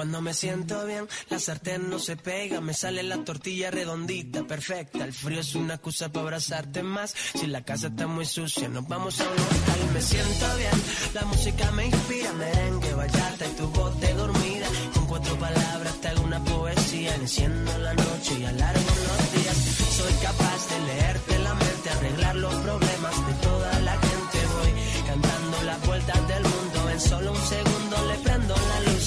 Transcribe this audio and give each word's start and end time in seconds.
Cuando 0.00 0.22
me 0.22 0.32
siento 0.32 0.86
bien, 0.86 1.06
la 1.28 1.38
sartén 1.38 1.90
no 1.90 1.98
se 1.98 2.16
pega, 2.16 2.62
me 2.62 2.72
sale 2.72 3.02
la 3.02 3.22
tortilla 3.22 3.70
redondita, 3.70 4.44
perfecta. 4.44 5.04
El 5.04 5.12
frío 5.12 5.40
es 5.40 5.54
una 5.54 5.74
excusa 5.74 6.10
para 6.10 6.22
abrazarte 6.22 6.82
más. 6.82 7.14
Si 7.34 7.46
la 7.46 7.62
casa 7.64 7.88
está 7.88 8.06
muy 8.06 8.24
sucia, 8.24 8.66
nos 8.70 8.88
vamos 8.88 9.20
a 9.20 9.24
un 9.24 9.36
local. 9.36 9.90
Me 9.92 10.00
siento 10.00 10.56
bien, 10.56 10.82
la 11.12 11.24
música 11.26 11.70
me 11.72 11.84
inspira, 11.84 12.32
merengue, 12.32 12.94
bachata 12.94 13.46
y 13.46 13.52
tu 13.58 13.66
voz 13.68 14.00
de 14.00 14.14
dormida. 14.14 14.66
Con 14.94 15.06
cuatro 15.06 15.38
palabras 15.38 16.00
te 16.00 16.08
hago 16.08 16.22
una 16.22 16.42
poesía, 16.44 17.14
enciendo 17.16 17.78
la 17.80 17.92
noche 17.92 18.38
y 18.40 18.44
alargo 18.46 18.80
los 18.80 19.32
días. 19.34 19.56
Soy 19.98 20.14
capaz 20.22 20.68
de 20.70 20.94
leerte 20.94 21.38
la 21.40 21.52
mente, 21.52 21.90
arreglar 21.90 22.36
los 22.36 22.54
problemas 22.54 23.26
de 23.26 23.32
toda 23.34 23.80
la 23.80 23.92
gente. 23.98 24.38
Voy 24.56 25.06
cantando 25.06 25.62
las 25.62 25.86
vueltas 25.86 26.26
del 26.28 26.42
mundo, 26.42 26.90
en 26.90 27.00
solo 27.00 27.32
un 27.32 27.46
segundo 27.46 27.69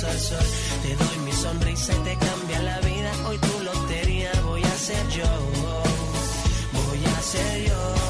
Te 0.03 0.95
doy 0.98 1.17
mi 1.23 1.31
sonrisa 1.31 1.93
y 1.93 2.03
te 2.03 2.17
cambia 2.17 2.62
la 2.62 2.80
vida. 2.81 3.12
Hoy 3.25 3.38
tu 3.38 3.63
lotería 3.63 4.31
voy 4.43 4.62
a 4.62 4.76
ser 4.77 5.07
yo. 5.07 5.23
Voy 6.73 7.05
a 7.05 7.21
ser 7.21 7.70
yo. 7.70 8.02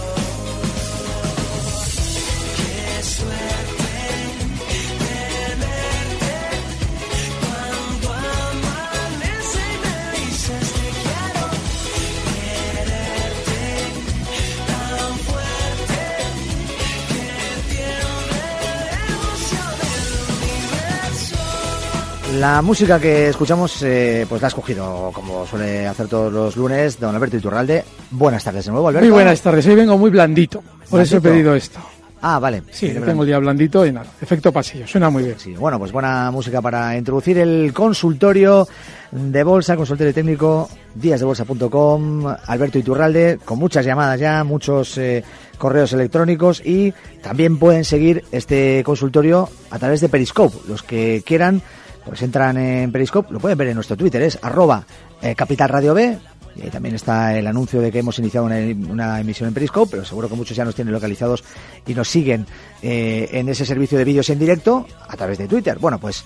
La 22.34 22.62
música 22.62 23.00
que 23.00 23.30
escuchamos, 23.30 23.84
eh, 23.84 24.26
pues 24.28 24.42
la 24.42 24.48
ha 24.48 24.50
escogido, 24.50 25.12
como 25.14 25.46
suele 25.46 25.86
hacer 25.88 26.08
todos 26.08 26.34
los 26.34 26.56
lunes, 26.56 27.00
don 27.00 27.14
Alberto 27.14 27.38
Iturralde. 27.38 27.84
Buenas 28.12 28.44
tardes 28.44 28.66
de 28.66 28.72
nuevo, 28.72 28.88
Alberto. 28.88 29.06
Muy 29.06 29.14
buenas 29.14 29.40
tardes, 29.42 29.68
hoy 29.68 29.76
vengo 29.76 29.98
muy 29.98 30.10
blandito, 30.10 30.64
por 30.90 31.00
eso 31.02 31.18
he 31.18 31.20
¿Blandito? 31.20 31.22
pedido 31.22 31.56
esto. 31.56 31.80
Ah, 32.26 32.40
vale. 32.40 32.64
Sí, 32.72 32.88
Viene 32.88 33.06
tengo 33.06 33.24
el 33.24 33.28
día 33.28 33.38
blandito 33.38 33.86
y 33.86 33.92
nada, 33.92 34.08
efecto 34.22 34.52
pasillo, 34.52 34.88
suena 34.88 35.10
muy 35.10 35.24
bien. 35.24 35.36
Sí, 35.38 35.54
bueno, 35.54 35.78
pues 35.78 35.92
buena 35.92 36.32
música 36.32 36.62
para 36.62 36.98
introducir 36.98 37.38
el 37.38 37.72
consultorio 37.74 38.68
de 39.12 39.44
bolsa, 39.44 39.76
consultorio 39.76 40.14
técnico, 40.14 40.70
díasdebolsa.com, 40.96 42.26
Alberto 42.48 42.80
Iturralde, 42.80 43.40
con 43.44 43.60
muchas 43.60 43.86
llamadas 43.86 44.20
ya, 44.20 44.44
muchos 44.44 44.98
eh, 44.98 45.24
correos 45.58 45.94
electrónicos 45.94 46.66
y 46.66 46.94
también 47.22 47.60
pueden 47.60 47.84
seguir 47.84 48.24
este 48.32 48.82
consultorio 48.86 49.50
a 49.70 49.78
través 49.78 50.02
de 50.02 50.10
Periscope. 50.10 50.56
Los 50.68 50.82
que 50.82 51.22
quieran, 51.26 51.62
pues 52.06 52.22
entran 52.22 52.58
en 52.58 52.92
Periscope, 52.92 53.34
lo 53.34 53.40
pueden 53.40 53.58
ver 53.58 53.70
en 53.70 53.76
nuestro 53.76 53.96
Twitter, 53.96 54.22
es 54.22 54.40
arroba 54.42 54.86
eh, 55.22 55.36
Capital 55.36 55.70
Radio 55.70 55.94
B. 55.94 56.18
Y 56.56 56.62
ahí 56.62 56.70
también 56.70 56.94
está 56.94 57.36
el 57.36 57.48
anuncio 57.48 57.82
de 57.82 57.92
que 57.92 58.00
hemos 58.00 58.20
iniciado 58.20 58.46
una, 58.46 59.20
emisión 59.20 59.48
en 59.48 59.56
Periscope, 59.56 59.90
pero 59.90 60.06
seguro 60.06 60.30
que 60.30 60.36
muchos 60.36 60.56
ya 60.56 60.64
nos 60.64 60.76
tienen 60.76 60.94
localizados 60.94 61.44
y 61.88 61.96
nos 61.96 62.08
siguen 62.08 62.46
eh, 62.84 63.28
en 63.32 63.50
ese 63.50 63.66
servicio 63.66 63.98
de 63.98 64.04
vídeos 64.04 64.30
en 64.30 64.38
directo 64.38 64.86
a 65.08 65.18
través 65.18 65.40
de 65.40 65.48
Twitter. 65.48 65.80
Bueno, 65.80 66.00
pues 66.00 66.24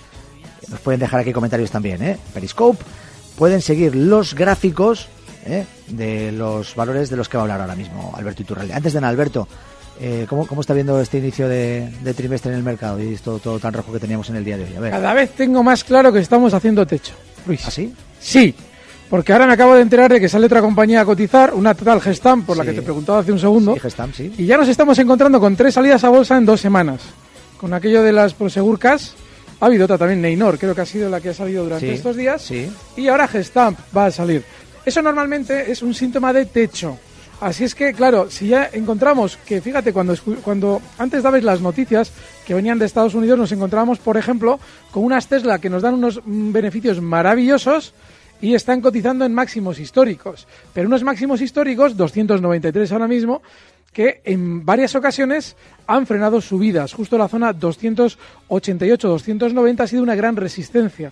nos 0.69 0.81
pueden 0.81 0.99
dejar 0.99 1.21
aquí 1.21 1.31
comentarios 1.31 1.71
también, 1.71 2.03
¿eh? 2.03 2.17
Periscope. 2.33 2.83
Pueden 3.37 3.61
seguir 3.61 3.95
los 3.95 4.33
gráficos 4.35 5.07
¿eh? 5.45 5.65
de 5.87 6.31
los 6.31 6.75
valores 6.75 7.09
de 7.09 7.17
los 7.17 7.29
que 7.29 7.37
va 7.37 7.43
a 7.43 7.45
hablar 7.45 7.61
ahora 7.61 7.75
mismo 7.75 8.13
Alberto 8.15 8.41
Iturralde. 8.41 8.73
Antes 8.73 8.93
de 8.93 9.01
nada, 9.01 9.11
Alberto, 9.11 9.47
eh, 9.99 10.25
¿cómo, 10.29 10.45
¿cómo 10.47 10.61
está 10.61 10.73
viendo 10.73 10.99
este 11.01 11.17
inicio 11.17 11.47
de, 11.49 11.89
de 12.03 12.13
trimestre 12.13 12.51
en 12.51 12.57
el 12.57 12.63
mercado 12.63 13.01
y 13.01 13.13
esto 13.13 13.39
todo 13.39 13.59
tan 13.59 13.73
rojo 13.73 13.91
que 13.93 13.99
teníamos 13.99 14.29
en 14.29 14.35
el 14.37 14.45
día 14.45 14.57
de 14.57 14.65
hoy? 14.65 14.75
A 14.75 14.79
ver. 14.79 14.91
Cada 14.91 15.13
vez 15.13 15.31
tengo 15.31 15.63
más 15.63 15.83
claro 15.83 16.11
que 16.13 16.19
estamos 16.19 16.53
haciendo 16.53 16.85
techo. 16.85 17.13
Luis. 17.45 17.61
¿Ah, 17.65 17.71
sí? 17.71 17.93
Sí, 18.19 18.53
porque 19.09 19.31
ahora 19.33 19.47
me 19.47 19.53
acabo 19.53 19.73
de 19.75 19.81
enterar 19.81 20.11
de 20.11 20.19
que 20.19 20.27
sale 20.29 20.45
otra 20.47 20.61
compañía 20.61 21.01
a 21.01 21.05
cotizar, 21.05 21.53
una 21.53 21.73
tal 21.73 22.01
Gestam, 22.01 22.43
por 22.43 22.57
la 22.57 22.65
que 22.65 22.73
te 22.73 22.81
preguntaba 22.81 23.19
hace 23.19 23.31
un 23.31 23.39
segundo, 23.39 23.73
Sí, 23.75 23.79
Gestam, 23.79 24.13
sí. 24.13 24.33
y 24.37 24.45
ya 24.45 24.57
nos 24.57 24.67
estamos 24.67 24.97
encontrando 24.99 25.39
con 25.39 25.55
tres 25.55 25.73
salidas 25.73 26.03
a 26.03 26.09
bolsa 26.09 26.37
en 26.37 26.45
dos 26.45 26.59
semanas. 26.61 27.01
Con 27.57 27.73
aquello 27.73 28.03
de 28.03 28.11
las 28.11 28.33
Prosegur 28.33 28.77
Cash, 28.77 29.09
ha 29.59 29.65
habido 29.65 29.85
otra 29.85 29.97
también, 29.97 30.21
Neynor, 30.21 30.59
creo 30.59 30.75
que 30.75 30.81
ha 30.81 30.85
sido 30.85 31.09
la 31.09 31.19
que 31.21 31.29
ha 31.29 31.33
salido 31.33 31.63
durante 31.63 31.87
Sí, 31.87 31.93
estos 31.93 32.15
días, 32.15 32.41
sí. 32.41 32.69
y 32.97 33.07
ahora 33.07 33.27
Gestamp 33.27 33.79
va 33.95 34.07
a 34.07 34.11
salir. 34.11 34.43
Eso 34.85 35.01
normalmente 35.01 35.71
es 35.71 35.81
un 35.81 35.93
síntoma 35.93 36.31
de 36.33 36.45
techo. 36.45 36.97
Así 37.39 37.65
es 37.65 37.75
que, 37.75 37.93
claro, 37.93 38.31
si 38.31 38.47
ya 38.47 38.67
encontramos 38.73 39.37
que, 39.37 39.61
fíjate, 39.61 39.93
cuando, 39.93 40.15
cuando 40.43 40.81
antes 40.97 41.21
dabais 41.21 41.43
las 41.43 41.61
noticias 41.61 42.11
que 42.45 42.55
venían 42.55 42.79
de 42.79 42.85
Estados 42.85 43.13
Unidos, 43.13 43.37
nos 43.37 43.51
encontrábamos, 43.51 43.99
por 43.99 44.17
ejemplo, 44.17 44.59
con 44.89 45.03
unas 45.03 45.27
Tesla 45.27 45.59
que 45.59 45.69
nos 45.69 45.83
dan 45.83 45.93
unos 45.93 46.19
mm, 46.25 46.51
beneficios 46.51 46.99
maravillosos 46.99 47.93
y 48.41 48.55
están 48.55 48.81
cotizando 48.81 49.23
en 49.23 49.35
máximos 49.35 49.79
históricos. 49.79 50.47
Pero 50.73 50.87
unos 50.87 51.03
máximos 51.03 51.39
históricos, 51.41 51.95
293 51.95 52.91
ahora 52.91 53.07
mismo, 53.07 53.43
que 53.93 54.19
en 54.23 54.65
varias 54.65 54.95
ocasiones 54.95 55.55
han 55.85 56.07
frenado 56.07 56.41
subidas. 56.41 56.91
Justo 56.93 57.19
la 57.19 57.27
zona 57.27 57.53
288-290 57.53 59.81
ha 59.81 59.87
sido 59.87 60.01
una 60.01 60.15
gran 60.15 60.35
resistencia. 60.35 61.11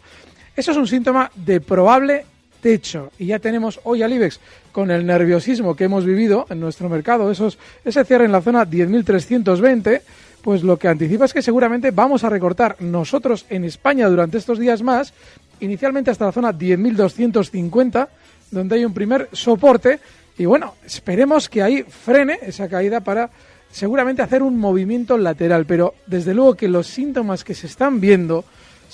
Eso 0.56 0.72
es 0.72 0.78
un 0.78 0.88
síntoma 0.88 1.30
de 1.36 1.62
probable 1.62 2.26
techo. 2.62 3.12
Y 3.20 3.28
ya 3.28 3.38
tenemos 3.38 3.80
hoy 3.84 4.02
al 4.02 4.14
IBEX 4.14 4.40
con 4.76 4.92
el 4.92 5.06
nerviosismo 5.06 5.74
que 5.74 5.86
hemos 5.86 6.04
vivido 6.04 6.48
en 6.50 6.60
nuestro 6.60 6.90
mercado, 6.90 7.32
esos, 7.32 7.58
ese 7.86 8.04
cierre 8.04 8.26
en 8.26 8.34
la 8.34 8.42
zona 8.42 8.70
10.320, 8.70 10.02
pues 10.42 10.64
lo 10.64 10.76
que 10.76 10.90
anticipa 10.90 11.24
es 11.24 11.34
que 11.34 11.42
seguramente 11.42 11.92
vamos 11.92 12.26
a 12.26 12.30
recortar 12.30 12.76
nosotros 12.82 13.46
en 13.50 13.64
España 13.64 14.10
durante 14.10 14.38
estos 14.38 14.60
días 14.60 14.82
más, 14.82 15.14
inicialmente 15.62 16.12
hasta 16.12 16.26
la 16.26 16.34
zona 16.34 16.52
10.250, 16.52 18.10
donde 18.52 18.76
hay 18.76 18.84
un 18.84 18.94
primer 18.94 19.30
soporte. 19.32 20.02
Y 20.38 20.44
bueno, 20.44 20.74
esperemos 20.86 21.48
que 21.48 21.64
ahí 21.64 21.84
frene 21.84 22.40
esa 22.42 22.68
caída 22.68 23.00
para 23.00 23.30
seguramente 23.72 24.24
hacer 24.24 24.44
un 24.44 24.58
movimiento 24.58 25.18
lateral. 25.18 25.66
Pero 25.66 25.94
desde 26.06 26.34
luego 26.34 26.56
que 26.56 26.68
los 26.68 26.88
síntomas 26.88 27.46
que 27.46 27.56
se 27.56 27.68
están 27.68 28.02
viendo 28.02 28.44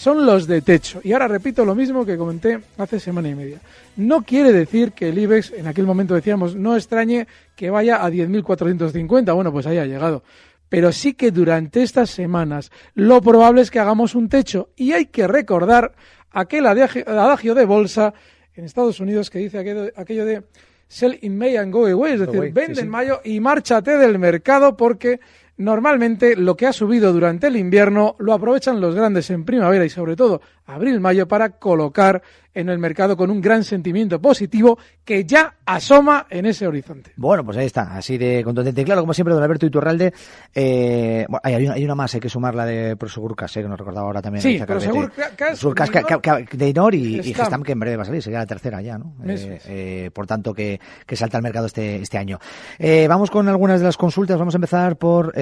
son 0.01 0.25
los 0.25 0.47
de 0.47 0.63
techo. 0.63 1.00
Y 1.03 1.13
ahora 1.13 1.28
repito 1.28 1.63
lo 1.63 1.75
mismo 1.75 2.03
que 2.03 2.17
comenté 2.17 2.59
hace 2.79 3.00
semana 3.00 3.29
y 3.29 3.35
media. 3.35 3.62
No 3.97 4.23
quiere 4.23 4.51
decir 4.51 4.94
que 4.94 5.09
el 5.09 5.19
IBEX, 5.19 5.51
en 5.51 5.67
aquel 5.67 5.85
momento 5.85 6.16
decíamos, 6.16 6.56
no 6.56 6.75
extrañe 6.75 7.28
que 7.56 7.69
vaya 7.69 8.03
a 8.03 8.09
10.450. 8.09 9.35
Bueno, 9.35 9.51
pues 9.51 9.67
haya 9.67 9.85
llegado. 9.85 10.23
Pero 10.69 10.91
sí 10.91 11.13
que 11.13 11.29
durante 11.29 11.84
estas 11.84 12.09
semanas 12.09 12.72
lo 12.95 13.22
probable 13.22 13.61
es 13.61 13.69
que 13.69 13.78
hagamos 13.78 14.16
un 14.16 14.28
techo. 14.28 14.69
Y 14.75 14.94
hay 14.94 15.06
que 15.06 15.28
recordar 15.28 15.94
aquel 16.31 16.66
adagio 16.66 17.53
de 17.53 17.66
bolsa 17.66 18.16
en 18.56 18.66
Estados 18.66 19.00
Unidos 19.01 19.29
que 19.29 19.38
dice 19.38 19.59
aquello, 19.59 20.25
de 20.25 20.41
sell 20.88 21.19
in 21.22 21.38
May 21.38 21.57
and 21.57 21.72
go 21.72 21.85
away, 21.85 22.13
es 22.13 22.22
decir, 22.22 22.41
vende 22.51 22.73
sí, 22.73 22.75
sí. 22.75 22.81
en 22.81 22.90
mayo 22.90 23.22
y 23.23 23.40
márchate 23.40 24.00
del 24.00 24.17
mercado 24.17 24.75
porque 24.75 25.19
normalmente 25.61 26.35
lo 26.35 26.57
que 26.57 26.67
ha 26.67 26.73
subido 26.73 27.13
durante 27.13 27.47
el 27.47 27.55
invierno 27.55 28.16
lo 28.19 28.33
aprovechan 28.33 28.81
los 28.81 28.95
grandes 28.95 29.29
en 29.29 29.45
primavera 29.45 29.85
y 29.85 29.89
sobre 29.89 30.16
todo 30.16 30.41
abril-mayo 30.66 31.27
para 31.27 31.51
colocar 31.59 32.22
en 32.53 32.69
el 32.69 32.79
mercado 32.79 33.16
con 33.17 33.29
un 33.31 33.41
gran 33.41 33.63
sentimiento 33.63 34.22
positivo 34.22 34.78
que 35.06 35.25
ya 35.25 35.56
asoma 35.66 36.28
en 36.29 36.45
ese 36.45 36.67
horizonte. 36.67 37.12
Bueno, 37.16 37.44
pues 37.45 37.57
ahí 37.57 37.66
está, 37.66 37.95
así 37.95 38.17
de 38.17 38.44
contundente. 38.44 38.84
Claro, 38.84 39.01
como 39.01 39.13
siempre, 39.13 39.34
don 39.34 39.44
Alberto 39.44 39.66
Iturralde, 39.66 40.13
eh, 40.53 41.25
bueno, 41.29 41.41
hay, 41.44 41.66
una, 41.66 41.73
hay 41.75 41.85
una 41.85 41.95
más, 41.95 42.13
hay 42.13 42.19
que 42.19 42.29
sumar 42.29 42.56
la 42.56 42.66
de 42.66 42.95
Prosegur 42.95 43.35
Cash, 43.35 43.57
eh, 43.57 43.61
que 43.64 43.67
nos 43.70 43.79
recordaba 43.79 44.08
ahora 44.08 44.22
también. 44.22 44.41
Sí, 44.41 44.49
Alicia 44.49 44.66
Carrete. 44.66 44.85
Prosegur 44.87 45.11
Ca- 45.11 45.29
Cash, 45.35 45.49
Prosegur 45.49 45.75
Cash, 45.75 45.90
Neynor, 45.91 46.08
ca- 46.22 46.22
ca- 46.46 46.58
Neynor 46.58 46.96
y, 46.96 47.20
y 47.20 47.34
Gestam. 47.34 47.64
Que 47.64 47.72
en 47.72 47.79
breve 47.79 47.97
va 47.97 48.03
a 48.03 48.05
salir, 48.05 48.22
sería 48.22 48.40
la 48.40 48.46
tercera 48.46 48.81
ya, 48.81 48.97
¿no? 48.97 49.16
Eh, 49.25 49.59
eh, 49.67 50.11
por 50.14 50.28
tanto, 50.28 50.53
que, 50.53 50.79
que 51.05 51.16
salta 51.16 51.37
al 51.37 51.43
mercado 51.43 51.67
este, 51.67 51.97
este 52.02 52.17
año. 52.17 52.40
Eh, 52.79 53.08
vamos 53.08 53.31
con 53.31 53.47
algunas 53.47 53.79
de 53.79 53.85
las 53.85 53.97
consultas, 53.97 54.37
vamos 54.37 54.55
a 54.55 54.58
empezar 54.58 54.97
por, 54.97 55.34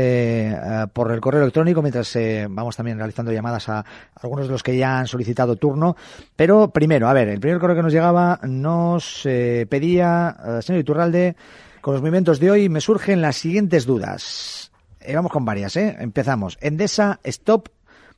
por 0.93 1.11
el 1.11 1.21
correo 1.21 1.41
electrónico, 1.41 1.81
mientras 1.81 2.17
vamos 2.49 2.75
también 2.75 2.97
realizando 2.97 3.31
llamadas 3.31 3.69
a 3.69 3.83
algunos 4.21 4.47
de 4.47 4.51
los 4.51 4.63
que 4.63 4.77
ya 4.77 4.99
han 4.99 5.07
solicitado 5.07 5.55
turno. 5.55 5.95
Pero 6.35 6.69
primero, 6.71 6.98
a 7.07 7.13
ver, 7.13 7.29
el 7.29 7.39
primer 7.39 7.59
correo 7.59 7.75
que 7.75 7.83
nos 7.83 7.93
llegaba 7.93 8.39
nos 8.43 9.25
eh, 9.25 9.65
pedía, 9.69 10.35
eh, 10.45 10.61
señor 10.61 10.81
Iturralde, 10.81 11.35
con 11.81 11.93
los 11.93 12.01
movimientos 12.01 12.39
de 12.39 12.51
hoy 12.51 12.69
me 12.69 12.81
surgen 12.81 13.21
las 13.21 13.37
siguientes 13.37 13.85
dudas. 13.85 14.71
Eh, 14.99 15.15
vamos 15.15 15.31
con 15.31 15.45
varias, 15.45 15.75
¿eh? 15.77 15.95
Empezamos. 15.99 16.57
Endesa, 16.61 17.19
stop 17.23 17.69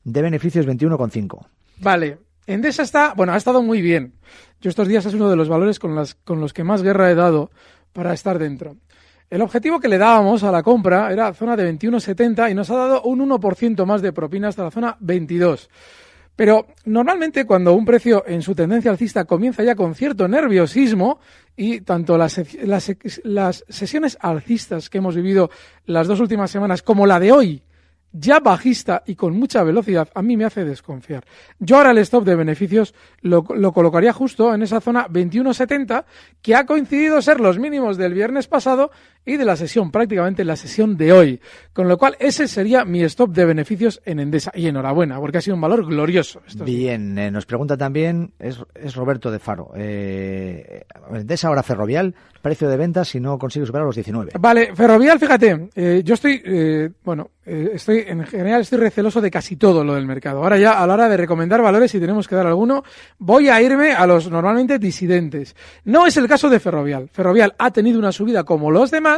de 0.03 0.21
beneficios 0.21 0.65
21,5. 0.65 1.45
Vale, 1.77 2.17
Endesa 2.47 2.83
está, 2.83 3.13
bueno, 3.13 3.33
ha 3.33 3.37
estado 3.37 3.61
muy 3.61 3.81
bien. 3.81 4.13
Yo 4.59 4.69
estos 4.69 4.87
días 4.87 5.05
es 5.05 5.13
uno 5.13 5.29
de 5.29 5.35
los 5.35 5.49
valores 5.49 5.79
con, 5.79 5.95
las, 5.95 6.15
con 6.15 6.39
los 6.39 6.53
que 6.53 6.63
más 6.63 6.81
guerra 6.81 7.11
he 7.11 7.15
dado 7.15 7.51
para 7.93 8.13
estar 8.13 8.39
dentro. 8.39 8.77
El 9.29 9.41
objetivo 9.41 9.79
que 9.79 9.87
le 9.87 9.97
dábamos 9.97 10.43
a 10.43 10.51
la 10.51 10.61
compra 10.61 11.11
era 11.11 11.33
zona 11.33 11.55
de 11.55 11.71
21,70 11.71 12.51
y 12.51 12.53
nos 12.53 12.69
ha 12.69 12.75
dado 12.75 13.01
un 13.03 13.27
1% 13.29 13.85
más 13.85 14.01
de 14.01 14.11
propina 14.11 14.49
hasta 14.49 14.63
la 14.63 14.71
zona 14.71 14.97
22. 14.99 15.69
Pero 16.35 16.67
normalmente 16.85 17.45
cuando 17.45 17.73
un 17.73 17.85
precio 17.85 18.23
en 18.25 18.41
su 18.41 18.55
tendencia 18.55 18.91
alcista 18.91 19.25
comienza 19.25 19.63
ya 19.63 19.75
con 19.75 19.95
cierto 19.95 20.27
nerviosismo 20.27 21.19
y 21.55 21.81
tanto 21.81 22.17
las, 22.17 22.41
sesiones 23.69 24.17
alcistas 24.19 24.89
que 24.89 24.99
hemos 24.99 25.15
vivido 25.15 25.49
las 25.85 26.07
dos 26.07 26.19
últimas 26.19 26.49
semanas 26.49 26.81
como 26.81 27.05
la 27.05 27.19
de 27.19 27.31
hoy, 27.31 27.63
ya 28.13 28.39
bajista 28.39 29.03
y 29.05 29.15
con 29.15 29.37
mucha 29.37 29.63
velocidad, 29.63 30.09
a 30.13 30.21
mí 30.21 30.35
me 30.35 30.45
hace 30.45 30.65
desconfiar. 30.65 31.23
Yo 31.59 31.77
ahora 31.77 31.91
el 31.91 31.99
stop 31.99 32.25
de 32.25 32.35
beneficios 32.35 32.93
lo, 33.21 33.45
lo 33.55 33.71
colocaría 33.71 34.11
justo 34.11 34.53
en 34.53 34.63
esa 34.63 34.81
zona 34.81 35.07
21.70, 35.07 36.05
que 36.41 36.55
ha 36.55 36.65
coincidido 36.65 37.21
ser 37.21 37.39
los 37.39 37.59
mínimos 37.59 37.97
del 37.97 38.13
viernes 38.13 38.47
pasado 38.47 38.91
y 39.25 39.37
de 39.37 39.45
la 39.45 39.55
sesión, 39.55 39.91
prácticamente 39.91 40.43
la 40.43 40.55
sesión 40.55 40.97
de 40.97 41.13
hoy. 41.13 41.41
Con 41.73 41.87
lo 41.87 41.97
cual, 41.97 42.15
ese 42.19 42.47
sería 42.47 42.85
mi 42.85 43.03
stop 43.03 43.31
de 43.31 43.45
beneficios 43.45 44.01
en 44.05 44.19
Endesa. 44.19 44.51
Y 44.55 44.67
enhorabuena, 44.67 45.19
porque 45.19 45.37
ha 45.37 45.41
sido 45.41 45.55
un 45.55 45.61
valor 45.61 45.85
glorioso. 45.85 46.41
Bien, 46.63 47.17
eh, 47.17 47.31
nos 47.31 47.45
pregunta 47.45 47.77
también, 47.77 48.33
es, 48.39 48.57
es 48.75 48.95
Roberto 48.95 49.31
de 49.31 49.39
Faro, 49.39 49.71
eh, 49.75 50.85
Endesa 51.13 51.47
ahora 51.47 51.63
Ferrovial, 51.63 52.15
precio 52.41 52.67
de 52.67 52.77
venta 52.77 53.05
si 53.05 53.19
no 53.19 53.37
consigue 53.37 53.65
superar 53.65 53.85
los 53.85 53.95
19. 53.95 54.31
Vale, 54.39 54.75
Ferrovial, 54.75 55.19
fíjate, 55.19 55.69
eh, 55.75 56.01
yo 56.03 56.15
estoy, 56.15 56.41
eh, 56.43 56.89
bueno, 57.03 57.29
eh, 57.45 57.71
estoy, 57.73 58.03
en 58.07 58.25
general 58.25 58.61
estoy 58.61 58.79
receloso 58.79 59.21
de 59.21 59.31
casi 59.31 59.55
todo 59.55 59.83
lo 59.83 59.95
del 59.95 60.05
mercado. 60.05 60.43
Ahora 60.43 60.57
ya, 60.57 60.81
a 60.81 60.87
la 60.87 60.93
hora 60.95 61.09
de 61.09 61.17
recomendar 61.17 61.61
valores, 61.61 61.91
si 61.91 61.99
tenemos 61.99 62.27
que 62.27 62.35
dar 62.35 62.47
alguno, 62.47 62.83
voy 63.19 63.49
a 63.49 63.61
irme 63.61 63.93
a 63.93 64.05
los 64.05 64.29
normalmente 64.29 64.79
disidentes. 64.79 65.55
No 65.85 66.05
es 66.05 66.17
el 66.17 66.27
caso 66.27 66.49
de 66.49 66.59
Ferrovial. 66.59 67.09
Ferrovial 67.11 67.53
ha 67.57 67.71
tenido 67.71 67.99
una 67.99 68.11
subida 68.11 68.43
como 68.43 68.71
los 68.71 68.91
demás, 68.91 69.10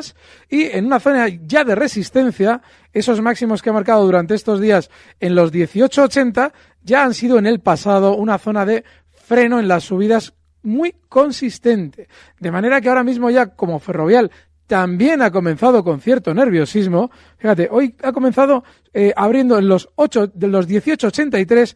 y 0.50 0.64
en 0.64 0.86
una 0.86 1.00
zona 1.00 1.28
ya 1.28 1.64
de 1.64 1.76
resistencia, 1.76 2.62
esos 2.92 3.22
máximos 3.22 3.62
que 3.62 3.70
ha 3.70 3.74
marcado 3.74 4.06
durante 4.06 4.36
estos 4.36 4.60
días 4.60 4.90
en 5.20 5.36
los 5.36 5.52
18.80 5.52 6.52
ya 6.84 7.04
han 7.04 7.14
sido 7.14 7.38
en 7.38 7.46
el 7.46 7.60
pasado 7.60 8.16
una 8.16 8.38
zona 8.38 8.66
de 8.66 8.84
freno 9.12 9.60
en 9.60 9.68
las 9.68 9.84
subidas 9.86 10.34
muy 10.64 10.96
consistente. 11.10 12.08
De 12.40 12.52
manera 12.52 12.82
que 12.82 12.90
ahora 12.90 13.04
mismo 13.04 13.30
ya 13.30 13.48
como 13.48 13.80
ferrovial 13.80 14.32
también 14.68 15.22
ha 15.22 15.32
comenzado 15.32 15.84
con 15.84 16.00
cierto 16.00 16.34
nerviosismo. 16.34 17.12
Fíjate, 17.38 17.68
hoy 17.70 17.96
ha 18.02 18.12
comenzado 18.12 18.64
eh, 18.94 19.14
abriendo 19.16 19.58
en 19.58 19.68
los 19.68 19.90
8 19.96 20.28
de 20.34 20.48
los 20.48 20.68
18.83 20.68 21.76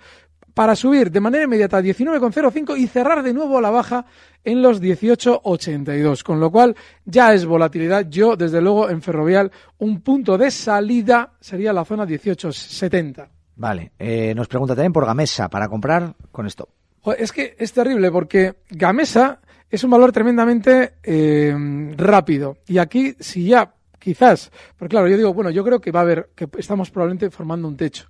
para 0.57 0.75
subir 0.75 1.12
de 1.12 1.19
manera 1.19 1.44
inmediata 1.44 1.77
a 1.77 1.81
19,05 1.83 2.75
y 2.80 2.88
cerrar 2.88 3.21
de 3.21 3.31
nuevo 3.31 3.59
a 3.59 3.62
la 3.62 3.69
baja 3.69 4.07
en 4.44 4.63
los 4.63 4.81
18,82. 4.81 6.24
Con 6.24 6.39
lo 6.39 6.50
cual 6.50 6.75
ya 7.06 7.31
es 7.31 7.45
volatilidad. 7.45 8.09
Yo, 8.09 8.36
desde 8.36 8.59
luego, 8.59 8.89
en 8.89 9.04
Ferrovial, 9.04 9.51
un 9.77 10.01
punto 10.01 10.36
de 10.36 10.50
salida 10.50 11.33
sería 11.39 11.71
la 11.71 11.86
zona 11.86 12.07
18,70. 12.07 13.27
Vale. 13.56 13.92
Eh, 14.00 14.33
nos 14.33 14.48
pregunta 14.48 14.74
también 14.74 14.94
por 14.94 15.06
Gamesa 15.06 15.48
para 15.48 15.68
comprar 15.68 16.15
con 16.31 16.48
esto. 16.48 16.69
Es 17.19 17.31
que 17.31 17.56
es 17.59 17.71
terrible 17.71 18.09
porque 18.09 18.56
Gamesa 18.71 19.39
es 19.69 19.83
un 19.83 19.92
valor 19.92 20.12
tremendamente 20.12 20.94
eh, 21.04 21.56
rápido. 21.95 22.57
Y 22.65 22.80
aquí, 22.80 23.15
si 23.19 23.45
ya 23.45 23.75
quizás, 24.00 24.51
porque 24.75 24.94
claro, 24.94 25.07
yo 25.07 25.18
digo, 25.18 25.36
bueno, 25.36 25.51
yo 25.51 25.63
creo 25.63 25.80
que 25.80 25.92
va 25.92 26.00
a 26.00 26.04
haber, 26.04 26.30
que 26.33 26.50
estamos 26.57 26.89
probablemente 26.89 27.30
formando 27.30 27.68
un 27.68 27.77
techo 27.77 28.07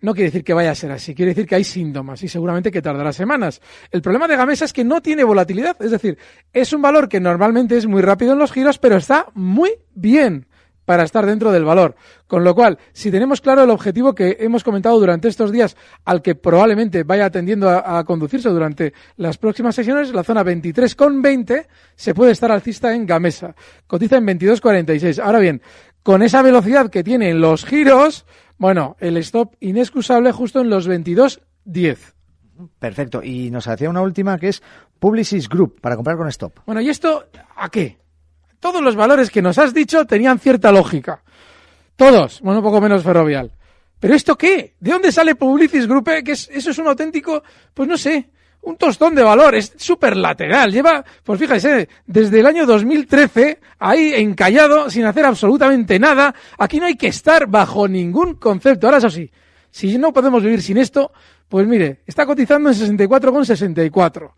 no 0.00 0.14
quiere 0.14 0.30
decir 0.30 0.44
que 0.44 0.54
vaya 0.54 0.70
a 0.70 0.74
ser 0.74 0.92
así, 0.92 1.14
quiere 1.14 1.30
decir 1.30 1.46
que 1.46 1.56
hay 1.56 1.64
síntomas 1.64 2.22
y 2.22 2.28
seguramente 2.28 2.70
que 2.70 2.82
tardará 2.82 3.12
semanas. 3.12 3.60
El 3.90 4.02
problema 4.02 4.28
de 4.28 4.36
Gamesa 4.36 4.64
es 4.64 4.72
que 4.72 4.84
no 4.84 5.00
tiene 5.00 5.24
volatilidad, 5.24 5.76
es 5.80 5.90
decir, 5.90 6.18
es 6.52 6.72
un 6.72 6.82
valor 6.82 7.08
que 7.08 7.20
normalmente 7.20 7.76
es 7.76 7.86
muy 7.86 8.02
rápido 8.02 8.32
en 8.32 8.38
los 8.38 8.52
giros, 8.52 8.78
pero 8.78 8.96
está 8.96 9.26
muy 9.34 9.72
bien 9.94 10.46
para 10.88 11.02
estar 11.02 11.26
dentro 11.26 11.52
del 11.52 11.66
valor. 11.66 11.96
Con 12.26 12.44
lo 12.44 12.54
cual, 12.54 12.78
si 12.94 13.10
tenemos 13.10 13.42
claro 13.42 13.62
el 13.62 13.68
objetivo 13.68 14.14
que 14.14 14.38
hemos 14.40 14.64
comentado 14.64 14.98
durante 14.98 15.28
estos 15.28 15.52
días, 15.52 15.76
al 16.06 16.22
que 16.22 16.34
probablemente 16.34 17.02
vaya 17.02 17.28
tendiendo 17.28 17.68
a, 17.68 18.02
conducirse 18.04 18.48
durante 18.48 18.94
las 19.18 19.36
próximas 19.36 19.74
sesiones, 19.74 20.14
la 20.14 20.24
zona 20.24 20.42
23,20 20.42 21.66
se 21.94 22.14
puede 22.14 22.32
estar 22.32 22.50
alcista 22.50 22.94
en 22.94 23.04
Gamesa. 23.04 23.54
Cotiza 23.86 24.16
en 24.16 24.28
22,46. 24.28 25.22
Ahora 25.22 25.40
bien, 25.40 25.60
con 26.02 26.22
esa 26.22 26.40
velocidad 26.40 26.88
que 26.88 27.04
tienen 27.04 27.38
los 27.38 27.66
giros, 27.66 28.24
bueno, 28.58 28.96
el 29.00 29.16
stop 29.18 29.54
inexcusable 29.60 30.32
justo 30.32 30.60
en 30.60 30.68
los 30.68 30.88
22.10. 30.88 31.98
Perfecto. 32.78 33.22
Y 33.22 33.50
nos 33.50 33.68
hacía 33.68 33.88
una 33.88 34.02
última 34.02 34.38
que 34.38 34.48
es 34.48 34.62
Publicis 34.98 35.48
Group 35.48 35.80
para 35.80 35.96
comprar 35.96 36.16
con 36.16 36.28
stop. 36.28 36.60
Bueno, 36.66 36.80
¿y 36.80 36.88
esto 36.88 37.26
a 37.56 37.68
qué? 37.70 37.98
Todos 38.60 38.82
los 38.82 38.96
valores 38.96 39.30
que 39.30 39.42
nos 39.42 39.58
has 39.58 39.72
dicho 39.72 40.04
tenían 40.04 40.40
cierta 40.40 40.72
lógica. 40.72 41.22
Todos. 41.94 42.40
Bueno, 42.40 42.58
un 42.58 42.64
poco 42.64 42.80
menos 42.80 43.04
ferrovial. 43.04 43.52
¿Pero 44.00 44.14
esto 44.14 44.36
qué? 44.36 44.74
¿De 44.78 44.90
dónde 44.90 45.12
sale 45.12 45.34
Publicis 45.34 45.86
Group? 45.86 46.08
Eh? 46.08 46.24
Que 46.24 46.32
eso 46.32 46.70
es 46.70 46.78
un 46.78 46.86
auténtico, 46.86 47.42
pues 47.74 47.88
no 47.88 47.96
sé, 47.96 48.30
un 48.62 48.76
tostón 48.76 49.14
de 49.14 49.22
valor, 49.22 49.54
es 49.54 49.72
súper 49.76 50.16
lateral. 50.16 50.72
Lleva, 50.72 51.04
pues 51.24 51.38
fíjese, 51.40 51.88
desde 52.06 52.40
el 52.40 52.46
año 52.46 52.66
2013 52.66 53.60
ahí 53.78 54.12
encallado 54.14 54.90
sin 54.90 55.04
hacer 55.04 55.24
absolutamente 55.24 55.98
nada. 55.98 56.34
Aquí 56.58 56.78
no 56.80 56.86
hay 56.86 56.96
que 56.96 57.08
estar 57.08 57.46
bajo 57.46 57.88
ningún 57.88 58.34
concepto. 58.34 58.86
Ahora 58.86 58.98
eso 58.98 59.10
sí, 59.10 59.30
si 59.70 59.96
no 59.98 60.12
podemos 60.12 60.42
vivir 60.42 60.62
sin 60.62 60.78
esto, 60.78 61.12
pues 61.48 61.66
mire, 61.66 62.00
está 62.06 62.26
cotizando 62.26 62.70
en 62.70 62.76
64,64. 62.76 64.32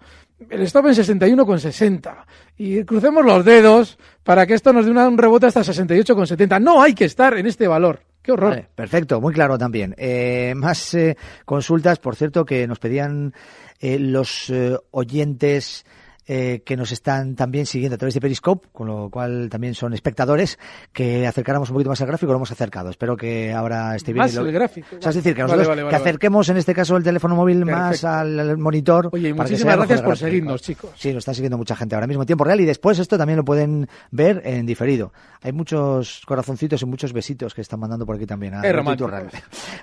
El 0.48 0.62
stop 0.62 0.86
en 0.86 0.94
61,60. 0.94 2.24
Y 2.56 2.84
crucemos 2.84 3.24
los 3.24 3.44
dedos 3.44 3.98
para 4.22 4.46
que 4.46 4.54
esto 4.54 4.72
nos 4.72 4.86
dé 4.86 4.90
un 4.92 5.18
rebote 5.18 5.46
hasta 5.46 5.62
68,70. 5.62 6.62
No 6.62 6.80
hay 6.80 6.94
que 6.94 7.04
estar 7.04 7.36
en 7.36 7.46
este 7.46 7.66
valor. 7.66 8.02
Qué 8.22 8.32
horror. 8.32 8.66
perfecto, 8.74 9.18
muy 9.20 9.32
claro 9.32 9.56
también. 9.56 9.94
Eh, 9.96 10.52
más 10.54 10.92
eh, 10.94 11.16
consultas, 11.46 11.98
por 11.98 12.16
cierto, 12.16 12.44
que 12.44 12.66
nos 12.66 12.78
pedían 12.78 13.32
eh, 13.80 13.98
los 13.98 14.50
eh, 14.50 14.76
oyentes 14.90 15.84
eh, 16.32 16.62
que 16.64 16.76
nos 16.76 16.92
están 16.92 17.34
también 17.34 17.66
siguiendo 17.66 17.96
a 17.96 17.98
través 17.98 18.14
de 18.14 18.20
Periscope, 18.20 18.68
con 18.72 18.86
lo 18.86 19.10
cual 19.10 19.48
también 19.50 19.74
son 19.74 19.94
espectadores, 19.94 20.60
que 20.92 21.26
acercáramos 21.26 21.70
un 21.70 21.74
poquito 21.74 21.90
más 21.90 22.00
al 22.02 22.06
gráfico, 22.06 22.30
lo 22.30 22.36
hemos 22.38 22.52
acercado. 22.52 22.88
Espero 22.88 23.16
que 23.16 23.52
ahora 23.52 23.96
esté 23.96 24.12
bien. 24.12 24.22
Más 24.26 24.36
el 24.36 24.52
gráfico. 24.52 24.94
O 24.96 25.02
sea, 25.02 25.10
es 25.10 25.16
decir, 25.16 25.34
que, 25.34 25.42
nosotros, 25.42 25.66
que 25.88 25.96
acerquemos 25.96 26.48
en 26.48 26.58
este 26.58 26.72
caso 26.72 26.96
el 26.96 27.02
teléfono 27.02 27.34
móvil 27.34 27.66
más 27.66 28.04
al, 28.04 28.58
monitor. 28.58 29.08
Oye, 29.10 29.34
muchísimas 29.34 29.76
gracias 29.76 30.02
por 30.02 30.16
seguirnos, 30.16 30.62
chicos. 30.62 30.92
Sí, 30.94 31.08
nos 31.08 31.22
está 31.22 31.34
siguiendo 31.34 31.58
mucha 31.58 31.74
gente 31.74 31.96
ahora 31.96 32.06
mismo 32.06 32.22
en 32.22 32.28
tiempo 32.28 32.44
real 32.44 32.60
y 32.60 32.64
después 32.64 33.00
esto 33.00 33.18
también 33.18 33.38
lo 33.38 33.44
pueden 33.44 33.88
ver 34.12 34.40
en 34.44 34.66
diferido. 34.66 35.12
Hay 35.42 35.50
muchos 35.50 36.22
corazoncitos 36.26 36.80
y 36.80 36.86
muchos 36.86 37.12
besitos 37.12 37.54
que 37.54 37.62
están 37.62 37.80
mandando 37.80 38.06
por 38.06 38.14
aquí 38.14 38.26
también. 38.26 38.54
A 38.54 38.62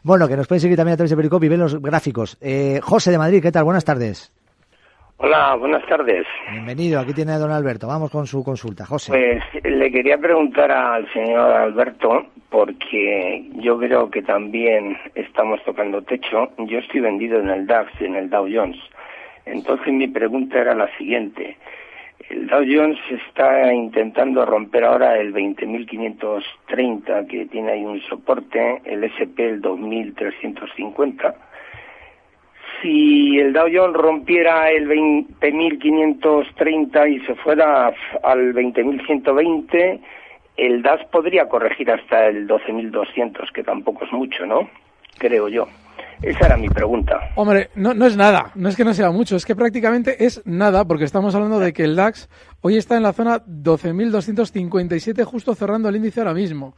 bueno, 0.01 0.29
que 0.29 0.37
nos 0.37 0.47
pueden 0.47 0.61
seguir 0.61 0.77
también 0.77 0.93
a 0.93 0.95
través 0.95 1.09
de 1.09 1.17
Periscope 1.17 1.45
y 1.45 1.49
ver 1.49 1.59
los 1.59 1.81
gráficos. 1.81 2.37
Eh, 2.39 2.79
José 2.81 3.11
de 3.11 3.17
Madrid, 3.17 3.41
¿qué 3.41 3.51
tal? 3.51 3.65
Buenas 3.65 3.83
tardes. 3.83 4.31
Hola, 5.19 5.55
buenas 5.55 5.83
tardes. 5.87 6.27
Bienvenido, 6.51 6.99
aquí 6.99 7.11
tiene 7.11 7.31
a 7.31 7.39
don 7.39 7.49
Alberto. 7.49 7.87
Vamos 7.87 8.11
con 8.11 8.27
su 8.27 8.43
consulta, 8.43 8.85
José. 8.85 9.11
Pues 9.11 9.43
le 9.63 9.91
quería 9.91 10.19
preguntar 10.19 10.71
al 10.71 11.11
señor 11.11 11.53
Alberto, 11.53 12.27
porque 12.51 13.49
yo 13.55 13.79
creo 13.79 14.11
que 14.11 14.21
también 14.21 14.95
estamos 15.15 15.59
tocando 15.63 16.03
techo. 16.03 16.51
Yo 16.59 16.77
estoy 16.77 16.99
vendido 16.99 17.39
en 17.39 17.49
el 17.49 17.65
DAX, 17.65 17.99
en 17.99 18.15
el 18.15 18.29
Dow 18.29 18.47
Jones. 18.47 18.77
Entonces 19.47 19.91
mi 19.91 20.07
pregunta 20.07 20.59
era 20.59 20.75
la 20.75 20.95
siguiente. 20.99 21.57
El 22.29 22.45
Dow 22.45 22.63
Jones 22.69 22.99
está 23.09 23.73
intentando 23.73 24.45
romper 24.45 24.83
ahora 24.83 25.17
el 25.17 25.33
20.530, 25.33 27.25
que 27.27 27.47
tiene 27.47 27.71
ahí 27.71 27.83
un 27.83 28.01
soporte, 28.01 28.83
el 28.85 29.03
SP 29.03 29.49
el 29.49 29.63
2.350 29.63 31.46
si 32.81 33.39
el 33.39 33.53
Dow 33.53 33.67
Jones 33.73 33.95
rompiera 33.95 34.69
el 34.69 34.87
20.530 34.87 37.11
y 37.11 37.19
se 37.25 37.33
fuera 37.35 37.93
al 38.23 38.53
20.120, 38.53 40.01
el 40.57 40.81
DAS 40.81 41.05
podría 41.11 41.47
corregir 41.47 41.89
hasta 41.91 42.25
el 42.27 42.45
12.200, 42.47 43.51
que 43.53 43.63
tampoco 43.63 44.03
es 44.05 44.11
mucho, 44.11 44.45
¿no? 44.45 44.69
Creo 45.17 45.47
yo. 45.47 45.67
Esa 46.21 46.47
era 46.47 46.57
mi 46.57 46.67
pregunta. 46.67 47.29
Hombre, 47.35 47.69
no, 47.75 47.93
no 47.93 48.07
es 48.07 48.17
nada, 48.17 48.51
no 48.55 48.69
es 48.69 48.75
que 48.75 48.83
no 48.83 48.95
sea 48.95 49.11
mucho, 49.11 49.35
es 49.35 49.45
que 49.45 49.55
prácticamente 49.55 50.25
es 50.25 50.41
nada, 50.45 50.83
porque 50.85 51.03
estamos 51.03 51.35
hablando 51.35 51.59
de 51.59 51.73
que 51.73 51.83
el 51.83 51.95
DAX 51.95 52.27
hoy 52.61 52.77
está 52.77 52.97
en 52.97 53.03
la 53.03 53.13
zona 53.13 53.45
12.257, 53.45 55.23
justo 55.25 55.53
cerrando 55.53 55.89
el 55.89 55.95
índice 55.95 56.21
ahora 56.21 56.33
mismo. 56.33 56.73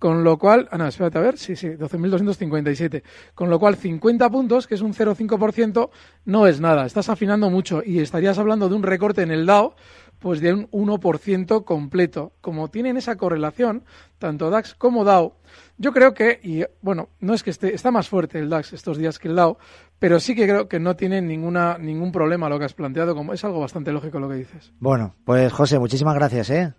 Con 0.00 0.24
lo 0.24 0.38
cual, 0.38 0.66
ah, 0.70 0.78
no, 0.78 0.86
espérate 0.86 1.18
a 1.18 1.20
ver, 1.20 1.36
sí, 1.36 1.54
sí, 1.54 1.68
12.257. 1.68 3.02
Con 3.34 3.50
lo 3.50 3.58
cual, 3.58 3.76
50 3.76 4.30
puntos, 4.30 4.66
que 4.66 4.74
es 4.74 4.80
un 4.80 4.94
0,5%, 4.94 5.90
no 6.24 6.46
es 6.46 6.58
nada. 6.58 6.86
Estás 6.86 7.10
afinando 7.10 7.50
mucho 7.50 7.82
y 7.84 7.98
estarías 7.98 8.38
hablando 8.38 8.70
de 8.70 8.76
un 8.76 8.82
recorte 8.82 9.20
en 9.20 9.30
el 9.30 9.44
DAO, 9.44 9.76
pues 10.18 10.40
de 10.40 10.54
un 10.54 10.70
1% 10.70 11.64
completo. 11.66 12.32
Como 12.40 12.68
tienen 12.68 12.96
esa 12.96 13.16
correlación, 13.16 13.84
tanto 14.18 14.48
DAX 14.48 14.74
como 14.74 15.04
DAO, 15.04 15.36
yo 15.76 15.92
creo 15.92 16.14
que, 16.14 16.40
y 16.42 16.64
bueno, 16.80 17.10
no 17.20 17.34
es 17.34 17.42
que 17.42 17.50
esté, 17.50 17.74
está 17.74 17.90
más 17.90 18.08
fuerte 18.08 18.38
el 18.38 18.48
DAX 18.48 18.72
estos 18.72 18.96
días 18.96 19.18
que 19.18 19.28
el 19.28 19.36
DAO, 19.36 19.58
pero 19.98 20.18
sí 20.18 20.34
que 20.34 20.46
creo 20.46 20.66
que 20.66 20.80
no 20.80 20.96
tiene 20.96 21.20
ninguna, 21.20 21.76
ningún 21.76 22.10
problema 22.10 22.48
lo 22.48 22.58
que 22.58 22.64
has 22.64 22.72
planteado, 22.72 23.14
como 23.14 23.34
es 23.34 23.44
algo 23.44 23.60
bastante 23.60 23.92
lógico 23.92 24.18
lo 24.18 24.30
que 24.30 24.36
dices. 24.36 24.72
Bueno, 24.78 25.14
pues 25.26 25.52
José, 25.52 25.78
muchísimas 25.78 26.14
gracias, 26.14 26.48
¿eh? 26.48 26.72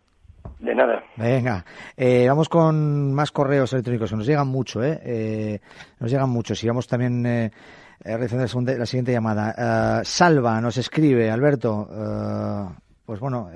De 0.62 0.76
nada. 0.76 1.04
Venga, 1.18 1.66
eh, 1.98 2.28
vamos 2.28 2.48
con 2.48 3.14
más 3.14 3.32
correos 3.32 3.74
electrónicos 3.74 4.14
nos 4.14 4.28
llegan 4.28 4.48
mucho, 4.48 4.84
¿eh? 4.84 5.02
eh 5.04 5.60
nos 6.00 6.12
llegan 6.12 6.30
muchos. 6.30 6.64
Y 6.64 6.68
vamos 6.68 6.86
también 6.88 7.26
eh, 7.26 7.52
realizando 8.00 8.78
la 8.78 8.86
siguiente 8.86 9.12
llamada. 9.12 10.04
Salva 10.04 10.62
nos 10.62 10.78
escribe, 10.78 11.32
Alberto. 11.32 11.88
pues 13.04 13.20
bueno, 13.20 13.50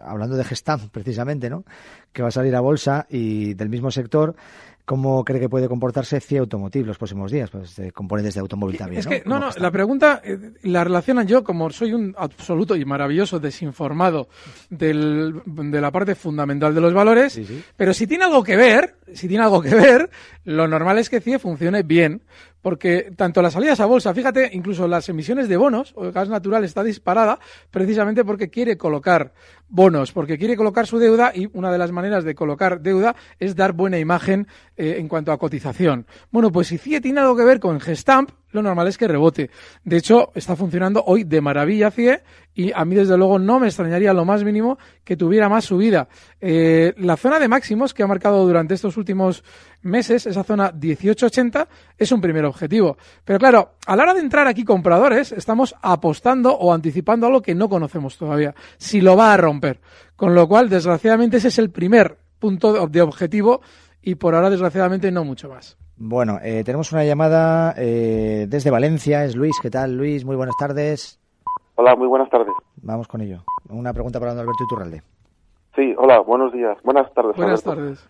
hablando 0.00 0.36
de 0.36 0.44
Gestam, 0.44 0.88
precisamente, 0.90 1.50
¿no? 1.50 1.64
Que 2.12 2.22
va 2.22 2.28
a 2.28 2.32
salir 2.32 2.54
a 2.54 2.60
bolsa 2.60 3.06
y 3.08 3.54
del 3.54 3.68
mismo 3.68 3.90
sector. 3.90 4.36
¿Cómo 4.90 5.24
cree 5.24 5.38
que 5.38 5.48
puede 5.48 5.68
comportarse 5.68 6.20
CIA 6.20 6.40
Automotive 6.40 6.84
los 6.84 6.98
próximos 6.98 7.30
días? 7.30 7.48
Pues 7.48 7.76
de 7.76 7.92
componentes 7.92 8.34
de 8.34 8.40
automóvil 8.40 8.76
también. 8.76 8.98
Es 8.98 9.06
que, 9.06 9.22
no, 9.24 9.38
no, 9.38 9.50
la 9.56 9.70
pregunta 9.70 10.20
eh, 10.24 10.36
la 10.64 10.82
relacionan 10.82 11.28
yo, 11.28 11.44
como 11.44 11.70
soy 11.70 11.92
un 11.92 12.12
absoluto 12.18 12.74
y 12.74 12.84
maravilloso 12.84 13.38
desinformado 13.38 14.26
del, 14.68 15.42
de 15.46 15.80
la 15.80 15.92
parte 15.92 16.16
fundamental 16.16 16.74
de 16.74 16.80
los 16.80 16.92
valores, 16.92 17.40
pero 17.76 17.94
si 17.94 18.08
tiene 18.08 18.24
algo 18.24 18.42
que 18.42 18.56
ver, 18.56 18.96
si 19.14 19.28
tiene 19.28 19.44
algo 19.44 19.62
que 19.62 19.76
ver, 19.76 20.10
lo 20.42 20.66
normal 20.66 20.98
es 20.98 21.08
que 21.08 21.20
CIE 21.20 21.38
funcione 21.38 21.84
bien, 21.84 22.22
porque 22.62 23.12
tanto 23.16 23.42
las 23.42 23.54
salidas 23.54 23.80
a 23.80 23.86
bolsa, 23.86 24.14
fíjate, 24.14 24.50
incluso 24.52 24.86
las 24.86 25.08
emisiones 25.08 25.48
de 25.48 25.56
bonos 25.56 25.92
o 25.96 26.10
gas 26.12 26.28
natural 26.28 26.64
está 26.64 26.82
disparada 26.82 27.38
precisamente 27.70 28.24
porque 28.24 28.50
quiere 28.50 28.76
colocar 28.76 29.32
bonos, 29.68 30.12
porque 30.12 30.38
quiere 30.38 30.56
colocar 30.56 30.86
su 30.86 30.98
deuda 30.98 31.32
y 31.34 31.48
una 31.52 31.70
de 31.70 31.78
las 31.78 31.92
maneras 31.92 32.24
de 32.24 32.34
colocar 32.34 32.80
deuda 32.80 33.14
es 33.38 33.56
dar 33.56 33.72
buena 33.72 33.98
imagen 33.98 34.48
eh, 34.76 34.96
en 34.98 35.08
cuanto 35.08 35.32
a 35.32 35.38
cotización. 35.38 36.06
Bueno, 36.30 36.50
pues 36.50 36.68
si 36.68 36.78
CIE 36.78 37.00
tiene 37.00 37.20
algo 37.20 37.36
que 37.36 37.44
ver 37.44 37.60
con 37.60 37.80
Gestamp, 37.80 38.30
lo 38.52 38.62
normal 38.62 38.88
es 38.88 38.98
que 38.98 39.08
rebote. 39.08 39.50
De 39.84 39.96
hecho, 39.96 40.30
está 40.34 40.56
funcionando 40.56 41.02
hoy 41.06 41.24
de 41.24 41.40
maravilla 41.40 41.90
CIE 41.90 42.22
y 42.54 42.72
a 42.74 42.84
mí 42.84 42.94
desde 42.96 43.16
luego 43.16 43.38
no 43.38 43.60
me 43.60 43.68
extrañaría 43.68 44.12
lo 44.12 44.24
más 44.24 44.44
mínimo 44.44 44.78
que 45.04 45.16
tuviera 45.16 45.48
más 45.48 45.64
subida. 45.64 46.08
Eh, 46.40 46.92
la 46.98 47.16
zona 47.16 47.38
de 47.38 47.48
máximos 47.48 47.94
que 47.94 48.02
ha 48.02 48.06
marcado 48.06 48.44
durante 48.46 48.74
estos 48.74 48.96
últimos 48.96 49.44
meses, 49.82 50.26
esa 50.26 50.44
zona 50.44 50.72
1880, 50.72 51.68
es 51.96 52.12
un 52.12 52.20
primer 52.20 52.44
objetivo. 52.44 52.96
Pero 53.24 53.38
claro, 53.38 53.74
a 53.86 53.96
la 53.96 54.02
hora 54.02 54.14
de 54.14 54.20
entrar 54.20 54.46
aquí 54.46 54.64
compradores, 54.64 55.32
estamos 55.32 55.74
apostando 55.80 56.52
o 56.52 56.72
anticipando 56.72 57.26
algo 57.26 57.42
que 57.42 57.54
no 57.54 57.68
conocemos 57.68 58.18
todavía, 58.18 58.54
si 58.78 59.00
lo 59.00 59.16
va 59.16 59.32
a 59.32 59.36
romper. 59.36 59.80
Con 60.16 60.34
lo 60.34 60.48
cual, 60.48 60.68
desgraciadamente, 60.68 61.38
ese 61.38 61.48
es 61.48 61.58
el 61.58 61.70
primer 61.70 62.18
punto 62.38 62.88
de 62.88 63.00
objetivo 63.00 63.60
y 64.02 64.16
por 64.16 64.34
ahora, 64.34 64.50
desgraciadamente, 64.50 65.10
no 65.12 65.24
mucho 65.24 65.48
más. 65.48 65.79
Bueno, 66.02 66.38
eh, 66.42 66.64
tenemos 66.64 66.92
una 66.92 67.04
llamada 67.04 67.74
eh, 67.76 68.46
desde 68.48 68.70
Valencia. 68.70 69.22
Es 69.22 69.36
Luis. 69.36 69.54
¿Qué 69.60 69.68
tal, 69.68 69.98
Luis? 69.98 70.24
Muy 70.24 70.34
buenas 70.34 70.56
tardes. 70.58 71.20
Hola, 71.74 71.94
muy 71.94 72.08
buenas 72.08 72.30
tardes. 72.30 72.54
Vamos 72.76 73.06
con 73.06 73.20
ello. 73.20 73.44
Una 73.68 73.92
pregunta 73.92 74.18
para 74.18 74.32
don 74.32 74.40
Alberto 74.40 74.64
Iturralde. 74.64 75.02
Sí, 75.76 75.94
hola, 75.98 76.20
buenos 76.20 76.54
días. 76.54 76.78
Buenas 76.84 77.12
tardes. 77.12 77.36
Buenas 77.36 77.62
tardes. 77.62 78.08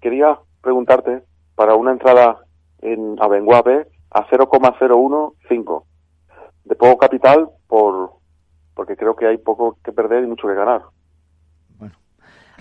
Quería 0.00 0.40
preguntarte 0.60 1.22
para 1.54 1.76
una 1.76 1.92
entrada 1.92 2.40
en 2.82 3.14
Abenguape 3.20 3.86
a 4.10 4.26
0,015 4.28 5.70
de 6.64 6.74
poco 6.74 6.98
capital 6.98 7.48
por 7.68 8.10
porque 8.74 8.96
creo 8.96 9.14
que 9.14 9.28
hay 9.28 9.38
poco 9.38 9.78
que 9.84 9.92
perder 9.92 10.24
y 10.24 10.26
mucho 10.26 10.48
que 10.48 10.54
ganar. 10.54 10.82
Bueno, 11.78 11.94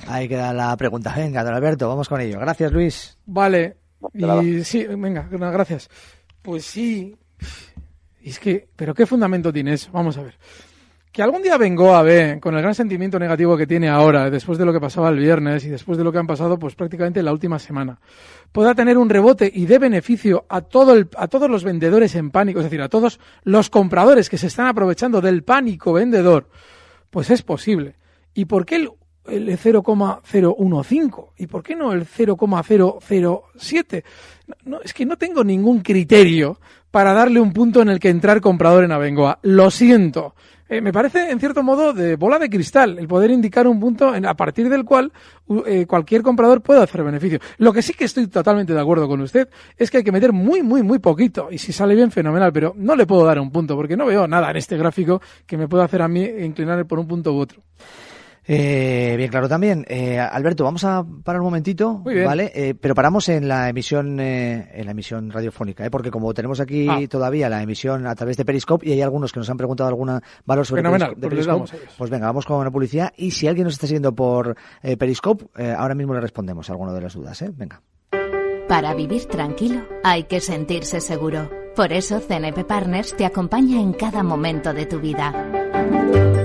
ahí 0.08 0.30
queda 0.30 0.54
la 0.54 0.78
pregunta. 0.78 1.12
Venga, 1.18 1.44
don 1.44 1.56
Alberto, 1.56 1.90
vamos 1.90 2.08
con 2.08 2.22
ello. 2.22 2.40
Gracias, 2.40 2.72
Luis. 2.72 3.20
Vale, 3.26 3.78
y 4.14 4.64
sí, 4.64 4.86
venga, 4.86 5.28
gracias. 5.30 5.90
Pues 6.42 6.66
sí. 6.66 7.16
Es 8.24 8.40
que, 8.40 8.68
¿pero 8.76 8.94
qué 8.94 9.06
fundamento 9.06 9.52
tiene 9.52 9.74
eso? 9.74 9.90
Vamos 9.92 10.18
a 10.18 10.24
ver. 10.24 10.36
Que 11.12 11.22
algún 11.22 11.44
día 11.44 11.58
vengo 11.58 11.94
a 11.94 12.02
ver, 12.02 12.40
con 12.40 12.56
el 12.56 12.62
gran 12.62 12.74
sentimiento 12.74 13.20
negativo 13.20 13.56
que 13.56 13.68
tiene 13.68 13.88
ahora, 13.88 14.32
después 14.32 14.58
de 14.58 14.66
lo 14.66 14.74
que 14.74 14.80
pasaba 14.80 15.10
el 15.10 15.20
viernes 15.20 15.64
y 15.64 15.70
después 15.70 15.98
de 15.98 16.04
lo 16.04 16.12
que 16.12 16.18
han 16.18 16.26
pasado, 16.26 16.58
pues 16.58 16.74
prácticamente 16.74 17.22
la 17.22 17.32
última 17.32 17.60
semana, 17.60 18.00
pueda 18.52 18.74
tener 18.74 18.98
un 18.98 19.10
rebote 19.10 19.52
y 19.54 19.68
dé 19.68 19.78
beneficio 19.78 20.46
a, 20.50 20.62
todo 20.62 20.94
el, 20.94 21.08
a 21.16 21.28
todos 21.28 21.52
los 21.52 21.64
vendedores 21.64 22.16
en 22.16 22.32
pánico, 22.32 22.62
es 22.62 22.64
decir, 22.64 22.82
a 22.82 22.90
todos 22.90 23.20
los 23.44 23.70
compradores 23.70 24.28
que 24.28 24.40
se 24.40 24.48
están 24.48 24.66
aprovechando 24.66 25.22
del 25.22 25.44
pánico 25.44 25.94
vendedor, 25.94 26.50
pues 27.12 27.30
es 27.30 27.44
posible. 27.44 27.96
¿Y 28.34 28.46
por 28.46 28.66
qué 28.66 28.78
el 28.78 28.90
el 29.26 29.58
0,015 29.58 31.12
y 31.38 31.48
por 31.48 31.64
qué 31.64 31.76
no 31.76 31.94
el 31.94 32.06
0,007 32.06 34.04
no, 34.66 34.82
es 34.82 34.94
que 34.94 35.06
no 35.06 35.18
tengo 35.18 35.44
ningún 35.44 35.80
criterio 35.82 36.60
para 36.92 37.14
darle 37.14 37.40
un 37.40 37.54
punto 37.54 37.82
en 37.82 37.90
el 37.90 38.00
que 38.00 38.10
entrar 38.10 38.42
comprador 38.42 38.84
en 38.84 38.92
Abengoa. 38.92 39.40
Lo 39.42 39.72
siento. 39.72 40.36
Eh, 40.70 40.80
me 40.80 40.94
parece 40.94 41.30
en 41.30 41.40
cierto 41.40 41.64
modo 41.64 41.94
de 41.94 42.16
bola 42.16 42.40
de 42.40 42.50
cristal 42.50 42.98
el 42.98 43.08
poder 43.08 43.32
indicar 43.32 43.68
un 43.68 43.80
punto 43.80 44.14
en, 44.16 44.26
a 44.26 44.34
partir 44.34 44.70
del 44.70 44.86
cual 44.86 45.12
eh, 45.66 45.86
cualquier 45.86 46.22
comprador 46.22 46.62
puede 46.62 46.82
hacer 46.82 47.04
beneficio. 47.04 47.40
Lo 47.58 47.74
que 47.74 47.82
sí 47.82 47.94
que 47.94 48.06
estoy 48.06 48.28
totalmente 48.28 48.74
de 48.74 48.80
acuerdo 48.80 49.08
con 49.08 49.22
usted 49.22 49.50
es 49.78 49.90
que 49.90 49.98
hay 49.98 50.04
que 50.04 50.12
meter 50.12 50.34
muy 50.34 50.62
muy 50.62 50.84
muy 50.84 51.00
poquito. 51.00 51.50
Y 51.52 51.58
si 51.58 51.74
sale 51.74 51.96
bien 51.96 52.12
fenomenal. 52.12 52.54
Pero 52.54 52.74
no 52.78 52.96
le 52.96 53.06
puedo 53.06 53.26
dar 53.26 53.40
un 53.40 53.52
punto 53.52 53.76
porque 53.76 53.98
no 53.98 54.06
veo 54.06 54.28
nada 54.28 54.52
en 54.52 54.58
este 54.58 54.78
gráfico 54.78 55.22
que 55.46 55.58
me 55.58 55.68
pueda 55.68 55.86
hacer 55.86 56.02
a 56.02 56.08
mí 56.08 56.24
inclinar 56.24 56.86
por 56.86 57.00
un 57.00 57.08
punto 57.08 57.34
u 57.34 57.40
otro 57.40 57.62
eh, 58.46 59.16
bien 59.18 59.30
claro 59.30 59.48
también. 59.48 59.86
Eh, 59.88 60.20
Alberto, 60.20 60.64
vamos 60.64 60.84
a 60.84 61.06
parar 61.24 61.42
un 61.42 61.46
momentito, 61.46 62.04
¿vale? 62.04 62.52
Eh, 62.54 62.76
pero 62.76 62.96
paramos 62.96 63.30
en 63.30 63.48
la 63.48 63.70
emisión 63.70 64.20
eh, 64.20 64.70
en 64.74 64.86
la 64.86 64.92
emisión 64.92 65.32
radiofónica, 65.32 65.86
¿eh? 65.86 65.90
porque 65.90 66.12
como 66.12 66.34
tenemos 66.34 66.60
aquí 66.60 66.88
ah. 66.90 67.00
todavía 67.10 67.50
la 67.50 67.62
emisión 67.62 68.06
a 68.08 68.16
través 68.16 68.38
de 68.38 68.46
Periscope 68.46 68.88
y 68.88 68.92
hay 68.92 69.02
algunos 69.02 69.32
que 69.32 69.40
nos 69.40 69.50
han 69.50 69.58
preguntado 69.58 69.88
alguna 69.88 70.22
valor 70.46 70.66
sobre 70.66 70.84
Periscope, 70.84 71.72
pues 71.98 72.10
venga, 72.10 72.28
vamos 72.28 72.46
con 72.46 72.64
la 72.64 72.72
publicidad 72.72 73.14
y 73.16 73.32
si 73.32 73.48
alguien 73.48 73.66
nos 73.66 73.74
está 73.74 73.88
siguiendo 73.88 74.14
por 74.14 74.56
Periscope, 74.82 75.46
ahora 75.78 75.96
mismo 75.96 76.14
le 76.14 76.20
respondemos 76.20 76.70
a 76.70 76.74
alguna 76.74 76.94
de 76.94 77.02
las 77.02 77.14
dudas, 77.14 77.42
¿eh? 77.42 77.52
Venga. 77.56 77.82
Para 78.68 78.94
vivir 78.94 79.26
tranquilo 79.26 79.84
hay 80.04 80.24
que 80.24 80.40
sentirse 80.40 81.00
seguro. 81.02 81.50
Por 81.76 81.92
eso 81.92 82.20
CNP 82.20 82.66
Partners 82.66 83.16
te 83.16 83.26
acompaña 83.26 83.80
en 83.80 83.94
cada 83.94 84.24
momento 84.24 84.74
de 84.74 84.86
tu 84.86 85.00
vida. 85.00 85.63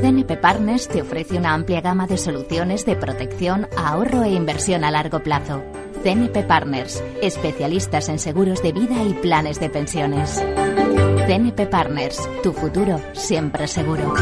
CNP 0.00 0.37
Partners 0.37 0.88
te 0.88 1.02
ofrece 1.02 1.37
una 1.37 1.54
amplia 1.54 1.80
gama 1.80 2.07
de 2.07 2.18
soluciones 2.18 2.85
de 2.85 2.97
protección, 2.97 3.68
ahorro 3.76 4.23
e 4.23 4.30
inversión 4.30 4.85
a 4.85 4.90
largo 4.90 5.23
plazo. 5.23 5.62
CNP 6.02 6.45
Partners, 6.45 7.02
especialistas 7.21 8.09
en 8.09 8.18
seguros 8.18 8.62
de 8.62 8.73
vida 8.73 9.02
y 9.02 9.14
planes 9.14 9.59
de 9.59 9.71
pensiones. 9.71 10.42
CNP 11.26 11.66
Partners, 11.66 12.28
tu 12.42 12.52
futuro 12.52 13.00
siempre 13.14 13.66
seguro. 13.66 14.14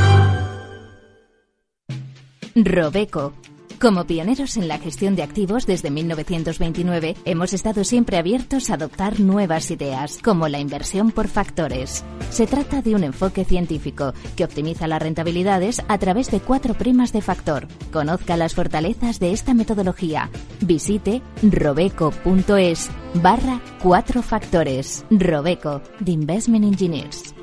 Robeco 2.54 3.34
como 3.80 4.06
pioneros 4.06 4.56
en 4.56 4.68
la 4.68 4.78
gestión 4.78 5.16
de 5.16 5.22
activos 5.22 5.66
desde 5.66 5.90
1929, 5.90 7.16
hemos 7.24 7.52
estado 7.52 7.84
siempre 7.84 8.16
abiertos 8.16 8.70
a 8.70 8.74
adoptar 8.74 9.20
nuevas 9.20 9.70
ideas, 9.70 10.18
como 10.22 10.48
la 10.48 10.58
inversión 10.58 11.10
por 11.10 11.28
factores. 11.28 12.04
Se 12.30 12.46
trata 12.46 12.82
de 12.82 12.94
un 12.94 13.04
enfoque 13.04 13.44
científico 13.44 14.14
que 14.36 14.44
optimiza 14.44 14.86
las 14.86 15.02
rentabilidades 15.02 15.82
a 15.88 15.98
través 15.98 16.30
de 16.30 16.40
cuatro 16.40 16.74
primas 16.74 17.12
de 17.12 17.22
factor. 17.22 17.68
Conozca 17.92 18.36
las 18.36 18.54
fortalezas 18.54 19.20
de 19.20 19.32
esta 19.32 19.54
metodología. 19.54 20.30
Visite 20.60 21.22
robeco.es 21.42 22.90
barra 23.14 23.60
cuatro 23.82 24.22
factores. 24.22 25.04
Robeco, 25.10 25.82
The 26.04 26.12
Investment 26.12 26.64
Engineers. 26.64 27.35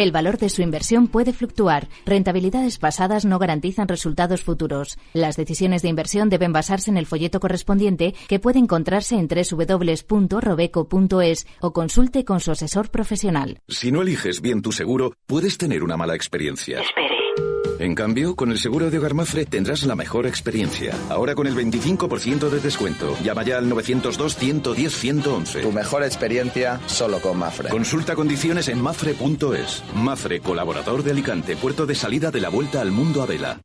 El 0.00 0.10
valor 0.12 0.38
de 0.38 0.48
su 0.48 0.62
inversión 0.62 1.08
puede 1.08 1.34
fluctuar. 1.34 1.90
Rentabilidades 2.06 2.78
pasadas 2.78 3.26
no 3.26 3.38
garantizan 3.38 3.86
resultados 3.86 4.42
futuros. 4.42 4.96
Las 5.12 5.36
decisiones 5.36 5.82
de 5.82 5.90
inversión 5.90 6.30
deben 6.30 6.54
basarse 6.54 6.90
en 6.90 6.96
el 6.96 7.04
folleto 7.04 7.38
correspondiente 7.38 8.14
que 8.26 8.40
puede 8.40 8.60
encontrarse 8.60 9.16
en 9.16 9.28
www.robeco.es 9.28 11.46
o 11.60 11.74
consulte 11.74 12.24
con 12.24 12.40
su 12.40 12.50
asesor 12.50 12.90
profesional. 12.90 13.60
Si 13.68 13.92
no 13.92 14.00
eliges 14.00 14.40
bien 14.40 14.62
tu 14.62 14.72
seguro, 14.72 15.12
puedes 15.26 15.58
tener 15.58 15.84
una 15.84 15.98
mala 15.98 16.14
experiencia. 16.14 16.80
Espere. 16.80 17.59
En 17.80 17.94
cambio, 17.94 18.36
con 18.36 18.50
el 18.50 18.58
seguro 18.58 18.90
de 18.90 18.98
Hogar 18.98 19.14
Mafre 19.14 19.46
tendrás 19.46 19.84
la 19.84 19.96
mejor 19.96 20.26
experiencia. 20.26 20.94
Ahora 21.08 21.34
con 21.34 21.46
el 21.46 21.56
25% 21.56 22.50
de 22.50 22.60
descuento. 22.60 23.16
Llama 23.24 23.42
ya 23.42 23.56
al 23.56 23.70
902-110-111. 23.70 25.62
Tu 25.62 25.72
mejor 25.72 26.04
experiencia 26.04 26.78
solo 26.84 27.20
con 27.20 27.38
Mafre. 27.38 27.70
Consulta 27.70 28.14
condiciones 28.14 28.68
en 28.68 28.82
mafre.es. 28.82 29.82
Mafre, 29.94 30.40
colaborador 30.40 31.02
de 31.02 31.12
Alicante, 31.12 31.56
puerto 31.56 31.86
de 31.86 31.94
salida 31.94 32.30
de 32.30 32.42
la 32.42 32.50
vuelta 32.50 32.82
al 32.82 32.90
mundo 32.90 33.22
a 33.22 33.26
vela. 33.26 33.62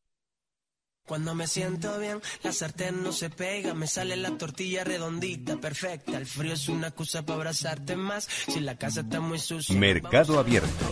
Cuando 1.06 1.36
me 1.36 1.46
siento 1.46 2.00
bien, 2.00 2.20
la 2.42 2.52
sartén 2.52 3.04
no 3.04 3.12
se 3.12 3.30
pega, 3.30 3.76
me 3.76 3.86
sale 3.86 4.16
la 4.16 4.32
tortilla 4.38 4.84
redondita, 4.84 5.58
perfecta. 5.58 6.18
El 6.18 6.26
frío 6.26 6.54
es 6.54 6.68
una 6.68 6.88
excusa 6.88 7.24
para 7.24 7.38
abrazarte 7.38 7.96
más. 7.96 8.28
Si 8.48 8.60
la 8.60 8.76
casa 8.78 9.02
está 9.02 9.20
muy 9.20 9.38
sucia. 9.38 9.76
Mercado 9.76 10.40
abierto 10.40 10.86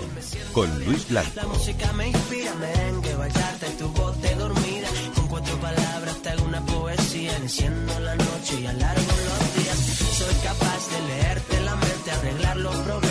con 0.53 0.86
Luis 0.86 1.08
Blanco. 1.10 1.32
La 1.36 1.48
música 1.48 1.91
me 1.93 2.10
inspira, 2.10 2.53
merengue, 2.55 3.15
bailarte, 3.15 3.70
tu 3.79 3.88
voz 3.89 4.22
te 4.22 4.36
dormida. 4.36 4.88
Con 5.15 5.27
cuatro 5.27 5.60
palabras 5.60 6.22
te 6.22 6.29
hago 6.29 6.46
una 6.46 6.63
poesía, 6.63 7.36
enciendo 7.38 8.00
la 8.00 8.15
noche 8.15 8.62
y 8.62 8.65
alargo 8.67 9.01
los 9.01 9.55
días. 9.55 9.77
Soy 9.77 10.36
capaz 10.43 10.89
de 10.91 11.08
leerte 11.08 11.62
la 11.62 11.75
mente, 11.75 12.12
arreglar 12.12 12.58
los 12.58 12.75
problemas 12.75 13.02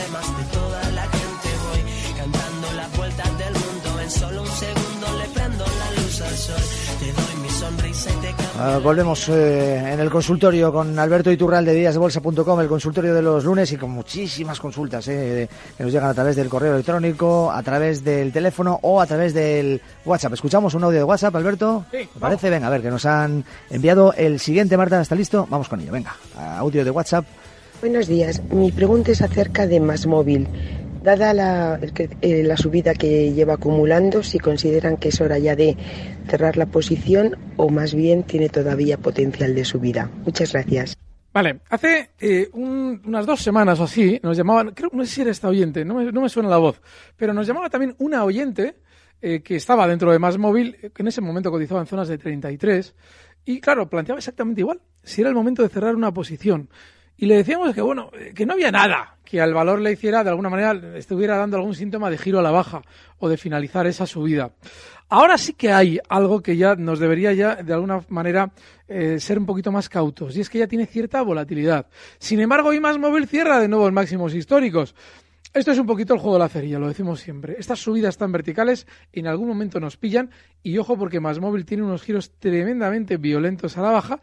Ah, 8.58 8.78
volvemos 8.82 9.28
eh, 9.28 9.92
en 9.92 10.00
el 10.00 10.10
consultorio 10.10 10.72
con 10.72 10.98
Alberto 10.98 11.30
Iturral 11.30 11.64
de 11.64 11.74
díasdebolsa.com, 11.74 12.60
el 12.60 12.68
consultorio 12.68 13.14
de 13.14 13.22
los 13.22 13.44
lunes 13.44 13.70
y 13.72 13.76
con 13.76 13.90
muchísimas 13.90 14.60
consultas 14.60 15.06
eh, 15.08 15.48
que 15.76 15.82
nos 15.82 15.92
llegan 15.92 16.10
a 16.10 16.14
través 16.14 16.36
del 16.36 16.48
correo 16.48 16.74
electrónico, 16.74 17.50
a 17.50 17.62
través 17.62 18.04
del 18.04 18.32
teléfono 18.32 18.78
o 18.82 19.00
a 19.00 19.06
través 19.06 19.34
del 19.34 19.80
WhatsApp. 20.04 20.34
¿Escuchamos 20.34 20.74
un 20.74 20.84
audio 20.84 20.98
de 20.98 21.04
WhatsApp, 21.04 21.34
Alberto? 21.36 21.84
Sí, 21.90 22.08
¿Me 22.14 22.20
parece? 22.20 22.50
Venga, 22.50 22.66
a 22.66 22.70
ver, 22.70 22.82
que 22.82 22.90
nos 22.90 23.06
han 23.06 23.44
enviado 23.70 24.12
el 24.12 24.38
siguiente. 24.38 24.76
Marta, 24.76 25.00
¿está 25.00 25.14
listo? 25.14 25.46
Vamos 25.48 25.68
con 25.68 25.80
ello. 25.80 25.92
Venga, 25.92 26.16
audio 26.56 26.84
de 26.84 26.90
WhatsApp. 26.90 27.24
Buenos 27.80 28.06
días. 28.06 28.42
Mi 28.50 28.70
pregunta 28.70 29.12
es 29.12 29.22
acerca 29.22 29.66
de 29.66 29.80
Más 29.80 30.06
Móvil. 30.06 30.48
Dada 31.02 31.34
la, 31.34 31.80
eh, 32.20 32.42
la 32.44 32.56
subida 32.56 32.94
que 32.94 33.32
lleva 33.32 33.54
acumulando, 33.54 34.22
si 34.22 34.38
consideran 34.38 34.96
que 34.96 35.08
es 35.08 35.20
hora 35.20 35.38
ya 35.38 35.56
de 35.56 35.76
cerrar 36.28 36.56
la 36.56 36.66
posición 36.66 37.36
o 37.56 37.68
más 37.70 37.92
bien 37.94 38.22
tiene 38.22 38.48
todavía 38.48 38.98
potencial 38.98 39.54
de 39.54 39.64
subida. 39.64 40.10
Muchas 40.24 40.52
gracias. 40.52 40.96
Vale, 41.34 41.60
hace 41.70 42.10
eh, 42.20 42.48
un- 42.52 43.00
unas 43.06 43.26
dos 43.26 43.40
semanas 43.40 43.80
o 43.80 43.84
así 43.84 44.20
nos 44.22 44.36
llamaban, 44.36 44.72
creo 44.74 44.90
no 44.92 45.04
sé 45.04 45.10
si 45.14 45.20
era 45.22 45.30
esta 45.30 45.48
oyente, 45.48 45.84
no 45.84 45.94
me, 45.94 46.12
no 46.12 46.20
me 46.20 46.28
suena 46.28 46.48
la 46.48 46.58
voz, 46.58 46.80
pero 47.16 47.32
nos 47.32 47.46
llamaba 47.46 47.70
también 47.70 47.96
una 47.98 48.22
oyente 48.24 48.76
eh, 49.20 49.40
que 49.42 49.56
estaba 49.56 49.88
dentro 49.88 50.12
de 50.12 50.18
Más 50.18 50.36
Móvil, 50.36 50.76
que 50.94 51.02
en 51.02 51.08
ese 51.08 51.20
momento 51.20 51.50
cotizaba 51.50 51.80
en 51.80 51.86
zonas 51.86 52.08
de 52.08 52.18
33, 52.18 52.94
y 53.44 53.60
claro, 53.60 53.88
planteaba 53.88 54.18
exactamente 54.18 54.60
igual, 54.60 54.80
si 55.02 55.20
era 55.22 55.30
el 55.30 55.34
momento 55.36 55.62
de 55.62 55.68
cerrar 55.68 55.96
una 55.96 56.12
posición. 56.12 56.68
Y 57.22 57.26
le 57.26 57.36
decíamos 57.36 57.72
que, 57.72 57.80
bueno, 57.80 58.10
eh, 58.18 58.32
que 58.34 58.44
no 58.44 58.54
había 58.54 58.72
nada 58.72 59.16
que 59.24 59.40
al 59.40 59.54
valor 59.54 59.78
le 59.78 59.92
hiciera, 59.92 60.24
de 60.24 60.30
alguna 60.30 60.50
manera, 60.50 60.72
estuviera 60.98 61.36
dando 61.36 61.56
algún 61.56 61.76
síntoma 61.76 62.10
de 62.10 62.18
giro 62.18 62.40
a 62.40 62.42
la 62.42 62.50
baja 62.50 62.82
o 63.20 63.28
de 63.28 63.36
finalizar 63.36 63.86
esa 63.86 64.06
subida. 64.06 64.50
Ahora 65.08 65.38
sí 65.38 65.52
que 65.52 65.70
hay 65.70 66.00
algo 66.08 66.42
que 66.42 66.56
ya 66.56 66.74
nos 66.74 66.98
debería 66.98 67.32
ya, 67.32 67.54
de 67.54 67.72
alguna 67.74 68.04
manera, 68.08 68.50
eh, 68.88 69.20
ser 69.20 69.38
un 69.38 69.46
poquito 69.46 69.70
más 69.70 69.88
cautos, 69.88 70.36
y 70.36 70.40
es 70.40 70.50
que 70.50 70.58
ya 70.58 70.66
tiene 70.66 70.84
cierta 70.86 71.22
volatilidad. 71.22 71.86
Sin 72.18 72.40
embargo, 72.40 72.70
hoy 72.70 72.80
Más 72.80 72.98
Móvil 72.98 73.28
cierra 73.28 73.60
de 73.60 73.68
nuevo 73.68 73.86
en 73.86 73.94
máximos 73.94 74.34
históricos. 74.34 74.96
Esto 75.54 75.70
es 75.70 75.78
un 75.78 75.86
poquito 75.86 76.14
el 76.14 76.18
juego 76.18 76.38
de 76.38 76.44
la 76.44 76.48
cerilla, 76.48 76.78
lo 76.78 76.88
decimos 76.88 77.20
siempre. 77.20 77.56
Estas 77.58 77.78
subidas 77.78 78.16
tan 78.16 78.32
verticales 78.32 78.86
en 79.12 79.26
algún 79.26 79.48
momento 79.48 79.78
nos 79.80 79.98
pillan 79.98 80.30
y 80.62 80.78
ojo 80.78 80.96
porque 80.96 81.20
Más 81.20 81.40
Móvil 81.40 81.66
tiene 81.66 81.82
unos 81.82 82.02
giros 82.02 82.32
tremendamente 82.38 83.18
violentos 83.18 83.76
a 83.76 83.82
la 83.82 83.90
baja, 83.90 84.20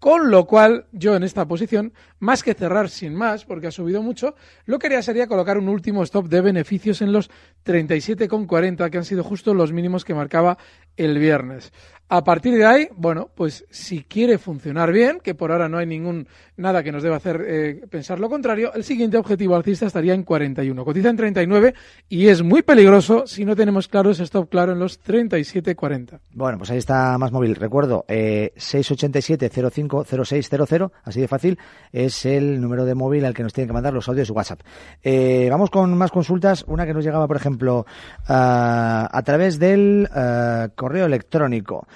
con 0.00 0.30
lo 0.30 0.46
cual 0.46 0.86
yo 0.92 1.14
en 1.14 1.22
esta 1.22 1.46
posición, 1.46 1.92
más 2.18 2.42
que 2.42 2.54
cerrar 2.54 2.88
sin 2.88 3.14
más, 3.14 3.44
porque 3.44 3.66
ha 3.66 3.70
subido 3.70 4.02
mucho, 4.02 4.34
lo 4.64 4.78
que 4.78 4.86
haría 4.86 5.02
sería 5.02 5.28
colocar 5.28 5.58
un 5.58 5.68
último 5.68 6.02
stop 6.02 6.26
de 6.28 6.40
beneficios 6.40 7.02
en 7.02 7.12
los 7.12 7.30
37,40, 7.66 8.90
que 8.90 8.98
han 8.98 9.04
sido 9.04 9.22
justo 9.22 9.52
los 9.52 9.72
mínimos 9.72 10.06
que 10.06 10.14
marcaba 10.14 10.56
el 10.96 11.18
viernes. 11.18 11.72
A 12.12 12.24
partir 12.24 12.56
de 12.56 12.66
ahí, 12.66 12.88
bueno, 12.96 13.30
pues 13.36 13.64
si 13.70 14.02
quiere 14.02 14.36
funcionar 14.36 14.90
bien, 14.90 15.20
que 15.22 15.36
por 15.36 15.52
ahora 15.52 15.68
no 15.68 15.78
hay 15.78 15.86
ningún 15.86 16.26
nada 16.56 16.82
que 16.82 16.90
nos 16.90 17.04
deba 17.04 17.14
hacer 17.16 17.44
eh, 17.46 17.82
pensar 17.88 18.18
lo 18.18 18.28
contrario, 18.28 18.72
el 18.74 18.82
siguiente 18.82 19.16
objetivo 19.16 19.54
alcista 19.54 19.86
estaría 19.86 20.12
en 20.12 20.24
41. 20.24 20.84
Cotiza 20.84 21.08
en 21.08 21.16
39 21.16 21.72
y 22.08 22.26
es 22.26 22.42
muy 22.42 22.62
peligroso 22.62 23.28
si 23.28 23.44
no 23.44 23.54
tenemos 23.54 23.86
claro 23.86 24.10
ese 24.10 24.24
stop 24.24 24.50
claro 24.50 24.72
en 24.72 24.80
los 24.80 25.00
37,40. 25.00 26.18
Bueno, 26.34 26.58
pues 26.58 26.72
ahí 26.72 26.78
está 26.78 27.16
más 27.16 27.30
móvil. 27.30 27.54
Recuerdo, 27.54 28.04
eh, 28.08 28.54
687-050600, 28.56 30.90
así 31.04 31.20
de 31.20 31.28
fácil, 31.28 31.60
es 31.92 32.26
el 32.26 32.60
número 32.60 32.84
de 32.84 32.96
móvil 32.96 33.24
al 33.24 33.34
que 33.34 33.44
nos 33.44 33.52
tienen 33.52 33.68
que 33.68 33.74
mandar 33.74 33.94
los 33.94 34.08
audios 34.08 34.26
de 34.26 34.34
WhatsApp. 34.34 34.62
Eh, 35.02 35.46
vamos 35.48 35.70
con 35.70 35.96
más 35.96 36.10
consultas. 36.10 36.64
Una 36.66 36.86
que 36.86 36.92
nos 36.92 37.04
llegaba, 37.04 37.28
por 37.28 37.36
ejemplo, 37.36 37.86
ah, 38.26 39.08
a 39.10 39.22
través 39.22 39.60
del 39.60 40.08
ah, 40.12 40.70
correo 40.74 41.06
electrónico. 41.06 41.86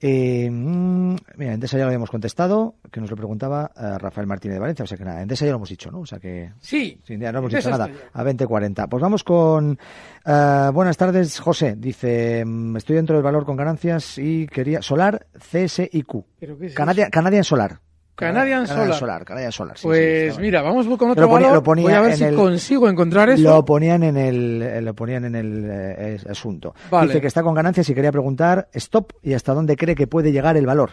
Eh, 0.00 0.48
mm, 0.50 1.16
mira, 1.36 1.54
Endesa 1.54 1.76
ya 1.76 1.82
lo 1.84 1.88
habíamos 1.88 2.10
contestado, 2.10 2.76
que 2.92 3.00
nos 3.00 3.10
lo 3.10 3.16
preguntaba 3.16 3.72
eh, 3.76 3.98
Rafael 3.98 4.26
Martínez 4.26 4.54
de 4.54 4.60
Valencia, 4.60 4.84
o 4.84 4.86
sea 4.86 4.96
que 4.96 5.04
nada, 5.04 5.22
Endesa 5.22 5.44
ya 5.44 5.50
lo 5.50 5.56
hemos 5.56 5.68
dicho, 5.68 5.90
¿no? 5.90 6.00
O 6.00 6.06
sea 6.06 6.18
que... 6.18 6.52
Sí, 6.60 7.00
Sí, 7.04 7.18
ya 7.18 7.32
no 7.32 7.38
hemos 7.40 7.52
dicho 7.52 7.70
nada. 7.70 7.88
A 8.12 8.22
2040. 8.22 8.86
Pues 8.86 9.02
vamos 9.02 9.24
con. 9.24 9.78
eh, 10.24 10.70
buenas 10.72 10.96
tardes, 10.96 11.40
José. 11.40 11.74
Dice: 11.76 12.44
mm, 12.44 12.76
Estoy 12.76 12.96
dentro 12.96 13.16
del 13.16 13.22
valor 13.24 13.44
con 13.44 13.56
ganancias 13.56 14.18
y 14.18 14.46
quería. 14.46 14.82
Solar 14.82 15.26
CSIQ. 15.34 16.24
¿Pero 16.38 16.58
qué 16.58 16.66
es? 16.66 16.74
Canadian 16.74 17.44
Solar. 17.44 17.80
Canadian 18.18 18.66
Solar. 18.66 18.94
Solar. 18.94 19.24
Canadian 19.24 19.52
Solar. 19.52 19.78
sí, 19.78 19.86
Pues 19.86 20.38
mira, 20.38 20.62
vamos 20.62 20.86
con 20.86 21.08
Lo 21.08 21.12
otro 21.12 21.28
ponía- 21.28 21.46
valor. 21.48 21.52
lo 21.54 21.62
ponía 21.62 21.84
Voy 21.84 21.92
a 21.94 22.00
ver 22.00 22.16
si 22.16 22.24
el- 22.24 22.34
consigo 22.34 22.88
encontrar 22.88 23.30
eso. 23.30 23.42
Lo 23.42 23.64
ponían 23.64 24.02
en 24.02 24.16
el, 24.16 24.62
eh, 24.62 24.80
lo 24.82 24.94
ponían 24.94 25.24
en 25.24 25.34
el 25.34 25.66
eh, 25.70 26.18
asunto. 26.28 26.74
Vale. 26.90 27.08
Dice 27.08 27.20
que 27.20 27.26
está 27.28 27.42
con 27.42 27.54
ganancias 27.54 27.88
y 27.88 27.94
quería 27.94 28.12
preguntar 28.12 28.68
stop 28.72 29.12
y 29.22 29.34
hasta 29.34 29.54
dónde 29.54 29.76
cree 29.76 29.94
que 29.94 30.06
puede 30.06 30.32
llegar 30.32 30.56
el 30.56 30.66
valor. 30.66 30.90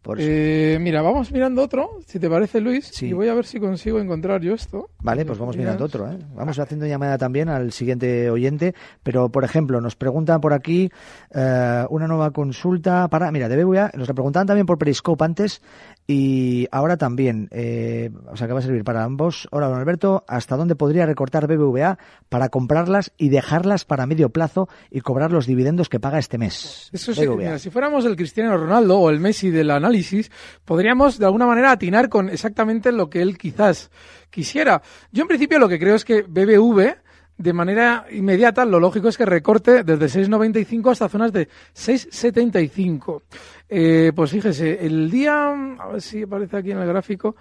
Por. 0.00 0.16
Eh, 0.20 0.78
mira, 0.80 1.02
vamos 1.02 1.32
mirando 1.32 1.60
otro, 1.60 1.98
si 2.06 2.20
te 2.20 2.30
parece, 2.30 2.60
Luis, 2.60 2.86
Sí. 2.86 3.06
y 3.08 3.12
voy 3.12 3.26
a 3.28 3.34
ver 3.34 3.44
si 3.44 3.58
consigo 3.58 3.98
encontrar 3.98 4.40
yo 4.40 4.54
esto. 4.54 4.90
Vale, 5.00 5.24
pues 5.26 5.38
vamos 5.40 5.56
Mira, 5.56 5.70
mirando 5.72 5.86
otro. 5.86 6.08
¿eh? 6.08 6.16
Vamos 6.36 6.56
haciendo 6.60 6.86
llamada 6.86 7.18
también 7.18 7.48
al 7.48 7.72
siguiente 7.72 8.30
oyente. 8.30 8.76
Pero, 9.02 9.28
por 9.28 9.42
ejemplo, 9.42 9.80
nos 9.80 9.96
preguntan 9.96 10.40
por 10.40 10.52
aquí 10.52 10.88
eh, 11.34 11.84
una 11.90 12.06
nueva 12.06 12.30
consulta 12.30 13.08
para. 13.08 13.32
Mira, 13.32 13.48
de 13.48 13.56
BBVA. 13.56 13.90
Nos 13.96 14.06
la 14.06 14.14
preguntaban 14.14 14.46
también 14.46 14.66
por 14.66 14.78
Periscope 14.78 15.24
antes 15.24 15.60
y 16.10 16.66
ahora 16.72 16.96
también. 16.96 17.48
eh, 17.50 18.10
o 18.26 18.36
sea, 18.36 18.46
que 18.46 18.54
va 18.54 18.60
a 18.60 18.62
servir 18.62 18.82
para 18.82 19.04
ambos. 19.04 19.46
Hola, 19.50 19.68
don 19.68 19.78
Alberto. 19.78 20.24
¿Hasta 20.26 20.56
dónde 20.56 20.74
podría 20.74 21.04
recortar 21.04 21.46
BBVA 21.46 21.98
para 22.30 22.48
comprarlas 22.48 23.12
y 23.18 23.28
dejarlas 23.28 23.84
para 23.84 24.06
medio 24.06 24.30
plazo 24.30 24.70
y 24.90 25.02
cobrar 25.02 25.30
los 25.32 25.46
dividendos 25.46 25.90
que 25.90 26.00
paga 26.00 26.18
este 26.18 26.38
mes? 26.38 26.88
Eso 26.94 27.12
sí, 27.12 27.28
mira, 27.28 27.58
si 27.58 27.68
fuéramos 27.68 28.06
el 28.06 28.16
Cristiano 28.16 28.56
Ronaldo 28.56 28.98
o 28.98 29.10
el 29.10 29.20
Messi 29.20 29.50
del 29.50 29.70
análisis, 29.70 30.30
podríamos 30.64 31.18
de 31.18 31.26
alguna 31.26 31.44
manera 31.46 31.72
atinar 31.72 32.08
con 32.08 32.30
exactamente 32.30 32.90
lo 32.90 33.10
que 33.10 33.20
él 33.20 33.36
quizás 33.36 33.90
quisiera. 34.30 34.80
Yo 35.12 35.22
en 35.22 35.28
principio 35.28 35.58
lo 35.58 35.68
que 35.68 35.78
creo 35.78 35.94
es 35.94 36.06
que 36.06 36.22
BBV 36.22 36.96
de 37.38 37.52
manera 37.52 38.06
inmediata 38.10 38.64
lo 38.64 38.80
lógico 38.80 39.08
es 39.08 39.16
que 39.16 39.24
recorte 39.24 39.84
desde 39.84 40.22
6,95 40.22 40.90
hasta 40.90 41.08
zonas 41.08 41.32
de 41.32 41.48
6,75. 41.74 43.22
Eh, 43.68 44.12
pues 44.14 44.32
fíjese, 44.32 44.84
el 44.84 45.10
día, 45.10 45.50
a 45.78 45.88
ver 45.88 46.02
si 46.02 46.22
aparece 46.22 46.56
aquí 46.56 46.72
en 46.72 46.78
el 46.78 46.88
gráfico, 46.88 47.36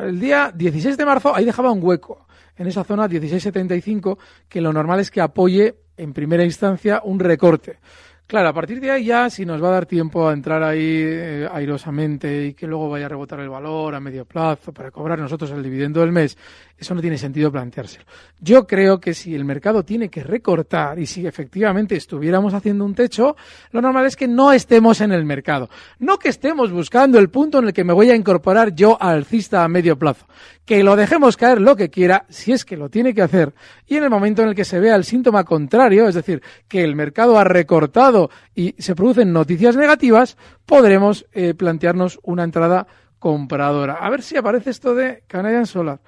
el 0.00 0.18
día 0.20 0.52
16 0.54 0.96
de 0.96 1.04
marzo 1.04 1.34
ahí 1.34 1.44
dejaba 1.44 1.72
un 1.72 1.82
hueco 1.82 2.26
en 2.56 2.68
esa 2.68 2.84
zona 2.84 3.08
16,75 3.08 4.16
que 4.48 4.60
lo 4.60 4.72
normal 4.72 5.00
es 5.00 5.10
que 5.10 5.20
apoye 5.20 5.74
en 5.96 6.12
primera 6.12 6.44
instancia 6.44 7.02
un 7.04 7.18
recorte. 7.18 7.78
Claro, 8.26 8.48
a 8.48 8.52
partir 8.52 8.80
de 8.80 8.90
ahí 8.90 9.04
ya, 9.04 9.30
si 9.30 9.46
nos 9.46 9.62
va 9.62 9.68
a 9.68 9.72
dar 9.72 9.86
tiempo 9.86 10.26
a 10.26 10.32
entrar 10.32 10.60
ahí 10.60 10.80
eh, 10.82 11.48
airosamente 11.48 12.46
y 12.46 12.54
que 12.54 12.66
luego 12.66 12.90
vaya 12.90 13.06
a 13.06 13.08
rebotar 13.08 13.38
el 13.38 13.48
valor 13.48 13.94
a 13.94 14.00
medio 14.00 14.24
plazo 14.24 14.72
para 14.72 14.90
cobrar 14.90 15.16
nosotros 15.20 15.52
el 15.52 15.62
dividendo 15.62 16.00
del 16.00 16.10
mes, 16.10 16.36
eso 16.76 16.92
no 16.92 17.00
tiene 17.00 17.18
sentido 17.18 17.52
planteárselo. 17.52 18.04
Yo 18.40 18.66
creo 18.66 18.98
que 18.98 19.14
si 19.14 19.32
el 19.32 19.44
mercado 19.44 19.84
tiene 19.84 20.08
que 20.08 20.24
recortar 20.24 20.98
y 20.98 21.06
si 21.06 21.24
efectivamente 21.24 21.94
estuviéramos 21.94 22.52
haciendo 22.52 22.84
un 22.84 22.96
techo, 22.96 23.36
lo 23.70 23.80
normal 23.80 24.06
es 24.06 24.16
que 24.16 24.26
no 24.26 24.52
estemos 24.52 25.00
en 25.00 25.12
el 25.12 25.24
mercado. 25.24 25.70
No 26.00 26.18
que 26.18 26.28
estemos 26.28 26.72
buscando 26.72 27.20
el 27.20 27.30
punto 27.30 27.60
en 27.60 27.66
el 27.66 27.72
que 27.72 27.84
me 27.84 27.92
voy 27.92 28.10
a 28.10 28.16
incorporar 28.16 28.74
yo 28.74 29.00
alcista 29.00 29.62
a 29.62 29.68
medio 29.68 29.96
plazo. 29.96 30.26
Que 30.64 30.82
lo 30.82 30.96
dejemos 30.96 31.36
caer 31.36 31.60
lo 31.60 31.76
que 31.76 31.90
quiera, 31.90 32.26
si 32.28 32.50
es 32.50 32.64
que 32.64 32.76
lo 32.76 32.88
tiene 32.88 33.14
que 33.14 33.22
hacer. 33.22 33.54
Y 33.86 33.96
en 33.96 34.02
el 34.02 34.10
momento 34.10 34.42
en 34.42 34.48
el 34.48 34.54
que 34.56 34.64
se 34.64 34.80
vea 34.80 34.96
el 34.96 35.04
síntoma 35.04 35.44
contrario, 35.44 36.08
es 36.08 36.16
decir, 36.16 36.42
que 36.66 36.82
el 36.82 36.96
mercado 36.96 37.38
ha 37.38 37.44
recortado 37.44 38.15
y 38.54 38.74
se 38.78 38.94
producen 38.94 39.32
noticias 39.32 39.76
negativas, 39.76 40.36
podremos 40.64 41.26
eh, 41.32 41.54
plantearnos 41.54 42.18
una 42.22 42.44
entrada 42.44 42.86
compradora. 43.18 43.94
A 43.94 44.10
ver 44.10 44.22
si 44.22 44.36
aparece 44.36 44.70
esto 44.70 44.94
de 44.94 45.22
Canadian 45.26 45.66
Solar. 45.66 46.00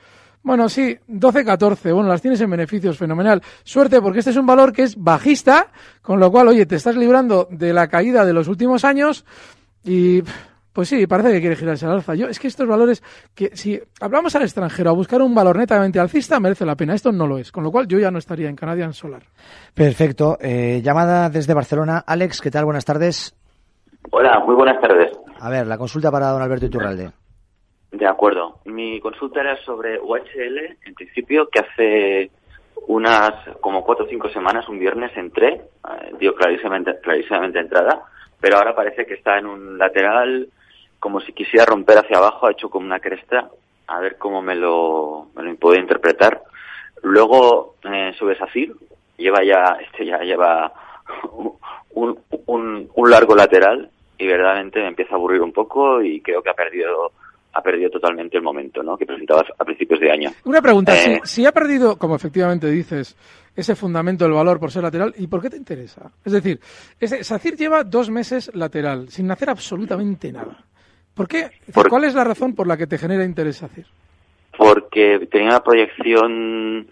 Bueno, 0.43 0.69
sí, 0.69 0.97
12-14. 1.09 1.93
Bueno, 1.93 2.09
las 2.09 2.23
tienes 2.23 2.41
en 2.41 2.51
beneficios, 2.51 2.97
fenomenal. 2.97 3.43
Suerte, 3.65 4.01
porque 4.01 4.21
este 4.21 4.31
es 4.31 4.37
un 4.37 4.47
valor 4.47 4.73
que 4.73 4.85
es 4.85 4.97
bajista, 4.97 5.69
con 6.01 6.21
lo 6.21 6.31
cual, 6.31 6.49
oye, 6.49 6.65
te 6.65 6.77
estás 6.77 6.97
librando 6.97 7.49
de 7.51 7.73
la 7.73 7.89
caída 7.89 8.25
de 8.25 8.33
los 8.33 8.49
últimos 8.49 8.85
años 8.85 9.25
y, 9.85 10.23
pues 10.79 10.91
sí, 10.91 11.09
parece 11.09 11.33
que 11.33 11.41
quiere 11.41 11.57
girarse 11.57 11.87
al 11.87 11.95
alza. 11.95 12.15
Yo, 12.15 12.29
es 12.29 12.39
que 12.39 12.47
estos 12.47 12.69
valores, 12.69 13.03
que 13.35 13.51
si 13.57 13.81
hablamos 14.01 14.37
al 14.37 14.43
extranjero 14.43 14.91
a 14.91 14.93
buscar 14.93 15.21
un 15.21 15.35
valor 15.35 15.57
netamente 15.57 15.99
alcista, 15.99 16.39
merece 16.39 16.65
la 16.65 16.77
pena. 16.77 16.95
Esto 16.95 17.11
no 17.11 17.27
lo 17.27 17.37
es, 17.37 17.51
con 17.51 17.65
lo 17.65 17.73
cual 17.73 17.89
yo 17.89 17.99
ya 17.99 18.13
no 18.13 18.19
estaría 18.19 18.49
en 18.49 18.55
Canadian 18.55 18.93
Solar. 18.93 19.23
Perfecto. 19.75 20.39
Eh, 20.41 20.81
llamada 20.81 21.31
desde 21.31 21.53
Barcelona. 21.53 22.05
Alex, 22.07 22.41
¿qué 22.41 22.53
tal? 22.53 22.65
Buenas 22.65 22.85
tardes. 22.85 23.37
Hola, 24.13 24.39
muy 24.47 24.55
buenas 24.55 24.81
tardes. 24.81 25.19
A 25.41 25.51
ver, 25.51 25.67
la 25.67 25.79
consulta 25.79 26.13
para 26.13 26.29
don 26.29 26.43
Alberto 26.43 26.67
Iturralde. 26.67 27.11
De 27.91 28.07
acuerdo. 28.07 28.61
Mi 28.67 29.01
consulta 29.01 29.41
era 29.41 29.57
sobre 29.65 29.99
UHL, 29.99 30.77
en 30.87 30.95
principio, 30.95 31.49
que 31.49 31.59
hace 31.59 32.31
unas 32.87 33.33
como 33.61 33.83
cuatro 33.83 34.05
o 34.05 34.09
cinco 34.09 34.29
semanas, 34.29 34.69
un 34.69 34.79
viernes, 34.79 35.11
entré, 35.17 35.55
eh, 35.55 36.15
dio 36.21 36.37
clarísimamente, 36.37 37.01
clarísimamente 37.03 37.59
entrada, 37.59 38.01
pero 38.41 38.59
ahora 38.59 38.77
parece 38.77 39.07
que 39.07 39.15
está 39.15 39.41
en 39.41 39.47
un 39.47 39.77
lateral, 39.77 40.49
como 40.99 41.21
si 41.21 41.33
quisiera 41.33 41.65
romper 41.65 41.99
hacia 41.99 42.19
abajo, 42.19 42.47
ha 42.47 42.53
hecho 42.53 42.71
como 42.71 42.87
una 42.87 43.01
cresta, 43.01 43.49
a 43.87 44.01
ver 44.01 44.19
cómo 44.19 44.43
me 44.43 44.55
lo, 44.55 45.29
me 45.35 45.43
lo 45.43 45.55
puedo 45.57 45.79
interpretar. 45.79 46.43
Luego 47.03 47.77
eh, 47.85 48.13
sube 48.19 48.37
Safir, 48.37 48.75
lleva 49.17 49.43
ya, 49.45 49.79
este 49.81 50.07
ya 50.07 50.19
lleva 50.19 50.73
un, 51.93 52.19
un, 52.47 52.91
un 52.95 53.11
largo 53.11 53.35
lateral, 53.35 53.91
y 54.19 54.27
verdaderamente 54.27 54.81
me 54.81 54.89
empieza 54.89 55.15
a 55.15 55.17
aburrir 55.17 55.41
un 55.41 55.53
poco 55.53 56.03
y 56.03 56.21
creo 56.21 56.43
que 56.43 56.51
ha 56.51 56.55
perdido 56.55 57.13
ha 57.55 57.63
perdido 57.63 57.91
totalmente 57.91 58.37
el 58.37 58.43
momento 58.43 58.83
¿no? 58.83 58.97
que 58.97 59.07
presentabas 59.07 59.47
a 59.59 59.65
principios 59.65 59.99
de 59.99 60.13
año. 60.13 60.31
Una 60.45 60.61
pregunta, 60.63 60.95
si, 60.95 61.11
Eh, 61.11 61.21
si 61.25 61.47
ha 61.47 61.51
perdido, 61.51 61.97
como 61.97 62.15
efectivamente 62.15 62.71
dices, 62.71 63.17
ese 63.57 63.75
fundamento 63.75 64.25
del 64.25 64.35
valor 64.35 64.61
por 64.61 64.71
ser 64.71 64.83
lateral, 64.85 65.13
¿y 65.17 65.27
por 65.27 65.41
qué 65.43 65.51
te 65.51 65.57
interesa? 65.57 66.13
Es 66.25 66.33
decir, 66.33 66.61
ese, 67.01 67.25
Sacir 67.25 67.57
lleva 67.57 67.83
dos 67.83 68.11
meses 68.11 68.55
lateral, 68.55 69.09
sin 69.09 69.29
hacer 69.31 69.51
absolutamente 69.51 70.31
nada. 70.31 70.59
¿Por 71.19 71.29
qué? 71.29 71.51
Por- 71.75 71.89
¿Cuál 71.91 72.05
es 72.05 72.15
la 72.15 72.25
razón 72.25 72.55
por 72.55 72.67
la 72.67 72.77
que 72.79 72.87
te 72.87 72.97
genera 72.97 73.25
interés 73.25 73.57
Sacir? 73.59 73.85
porque 74.57 75.29
tenía 75.31 75.49
una 75.51 75.63
proyección 75.63 76.89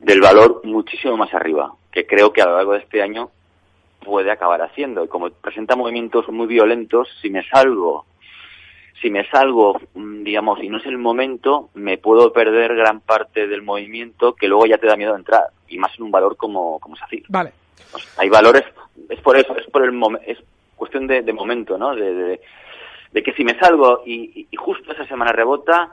del 0.00 0.20
valor 0.20 0.62
muchísimo 0.64 1.16
más 1.16 1.32
arriba, 1.34 1.72
que 1.92 2.06
creo 2.06 2.32
que 2.32 2.40
a 2.42 2.46
lo 2.46 2.56
largo 2.56 2.72
de 2.72 2.78
este 2.80 3.02
año 3.02 3.30
puede 4.04 4.30
acabar 4.32 4.62
haciendo. 4.62 5.04
Y 5.04 5.08
como 5.08 5.30
presenta 5.30 5.76
movimientos 5.76 6.28
muy 6.28 6.46
violentos, 6.46 7.08
si 7.22 7.30
me 7.30 7.44
salgo, 7.48 8.04
si 9.00 9.10
me 9.10 9.28
salgo, 9.28 9.80
mm, 9.94 10.22
digamos, 10.24 10.60
y 10.62 10.68
no 10.68 10.78
es 10.78 10.86
el 10.86 10.98
momento, 10.98 11.70
me 11.74 11.98
puedo 11.98 12.32
perder 12.32 12.74
gran 12.74 13.00
parte 13.00 13.46
del 13.46 13.62
movimiento 13.62 14.34
que 14.34 14.48
luego 14.48 14.66
ya 14.66 14.78
te 14.78 14.86
da 14.88 14.96
miedo 14.96 15.14
entrar, 15.14 15.44
y 15.68 15.78
más 15.78 15.92
en 15.98 16.04
un 16.04 16.10
valor 16.10 16.36
como, 16.36 16.78
como 16.80 16.96
SACIR. 16.96 17.24
Vale. 17.28 17.52
Hay 18.16 18.28
valores, 18.28 18.64
es 19.08 19.20
por 19.20 19.36
eso, 19.36 19.56
es 19.56 19.66
por 19.70 19.84
el 19.84 19.94
es 20.26 20.38
cuestión 20.74 21.06
de, 21.06 21.22
de 21.22 21.32
momento, 21.32 21.78
¿no? 21.78 21.94
De, 21.94 22.12
de- 22.14 22.40
de 23.12 23.22
que 23.22 23.32
si 23.32 23.44
me 23.44 23.58
salgo 23.58 24.02
y, 24.06 24.48
justo 24.56 24.92
esa 24.92 25.06
semana 25.06 25.32
rebota, 25.32 25.90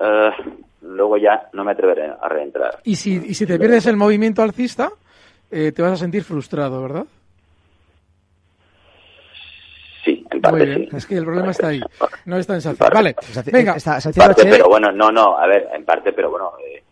eh, 0.00 0.30
luego 0.82 1.16
ya 1.16 1.48
no 1.52 1.64
me 1.64 1.72
atreveré 1.72 2.10
a 2.20 2.28
reentrar. 2.28 2.78
Y 2.84 2.96
si, 2.96 3.14
y 3.16 3.34
si 3.34 3.46
te 3.46 3.58
pierdes 3.58 3.86
el 3.86 3.96
movimiento 3.96 4.42
alcista, 4.42 4.90
eh, 5.50 5.72
te 5.72 5.82
vas 5.82 5.92
a 5.92 5.96
sentir 5.96 6.24
frustrado, 6.24 6.80
¿verdad? 6.82 7.06
Sí, 10.04 10.24
en 10.30 10.40
parte 10.40 10.58
Muy 10.58 10.66
bien, 10.66 10.88
sí. 10.90 10.96
es 10.96 11.06
que 11.06 11.16
el 11.16 11.24
problema 11.24 11.50
está 11.50 11.68
ahí, 11.68 11.80
no 12.26 12.36
está 12.36 12.54
en 12.54 12.60
Sacir. 12.60 12.86
Vale, 12.92 13.16
Saci- 13.16 13.50
venga. 13.52 13.72
está- 13.74 13.98
En 14.04 14.12
parte, 14.12 14.44
pero 14.48 14.68
bueno, 14.68 14.92
no, 14.92 15.10
no, 15.10 15.36
a 15.36 15.46
ver, 15.46 15.68
en 15.74 15.84
parte, 15.84 16.12
pero 16.12 16.30
bueno, 16.30 16.52
eh, 16.64 16.82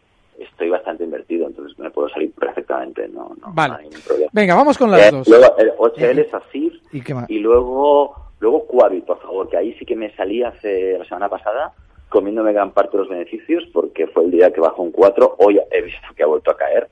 estoy 0.40 0.68
bastante 0.68 1.05
invertido, 1.05 1.46
entonces 1.46 1.79
me 1.79 1.90
puedo 1.90 2.09
salir 2.09 2.33
perfectamente, 2.33 3.07
no, 3.09 3.29
no, 3.40 3.46
no 3.46 3.53
Vale. 3.55 3.74
hay 3.79 3.85
ningún 3.85 4.00
problema. 4.03 4.31
Venga, 4.33 4.55
vamos 4.57 4.77
con 4.77 4.90
las 4.90 5.07
Eh, 5.07 5.11
dos. 5.12 5.29
Luego, 5.29 5.57
el 5.59 5.72
OCL, 5.79 6.29
SACIR, 6.31 6.72
¿Y 6.92 7.00
qué 7.03 7.14
más? 7.14 7.31
y 7.31 7.38
luego, 7.38 8.16
luego 8.45 8.67
Quabit, 8.67 9.05
por 9.07 9.21
favor, 9.21 9.49
que 9.49 9.57
ahí 9.57 9.75
sí 9.79 9.85
que 9.87 9.97
me 9.97 10.15
salí 10.15 10.43
hace 10.43 10.99
la 10.99 11.05
semana 11.07 11.29
pasada 11.29 11.73
comiéndome 12.11 12.53
gran 12.53 12.71
parte 12.73 12.93
de 12.93 12.99
los 12.99 13.09
beneficios 13.09 13.65
porque 13.73 14.07
fue 14.07 14.25
el 14.25 14.31
día 14.31 14.53
que 14.53 14.61
bajó 14.61 14.83
un 14.83 14.93
4, 14.93 15.37
hoy 15.39 15.59
he 15.73 15.83
visto 15.83 16.07
que 16.15 16.23
ha 16.23 16.27
vuelto 16.27 16.51
a 16.53 16.57
caer. 16.57 16.89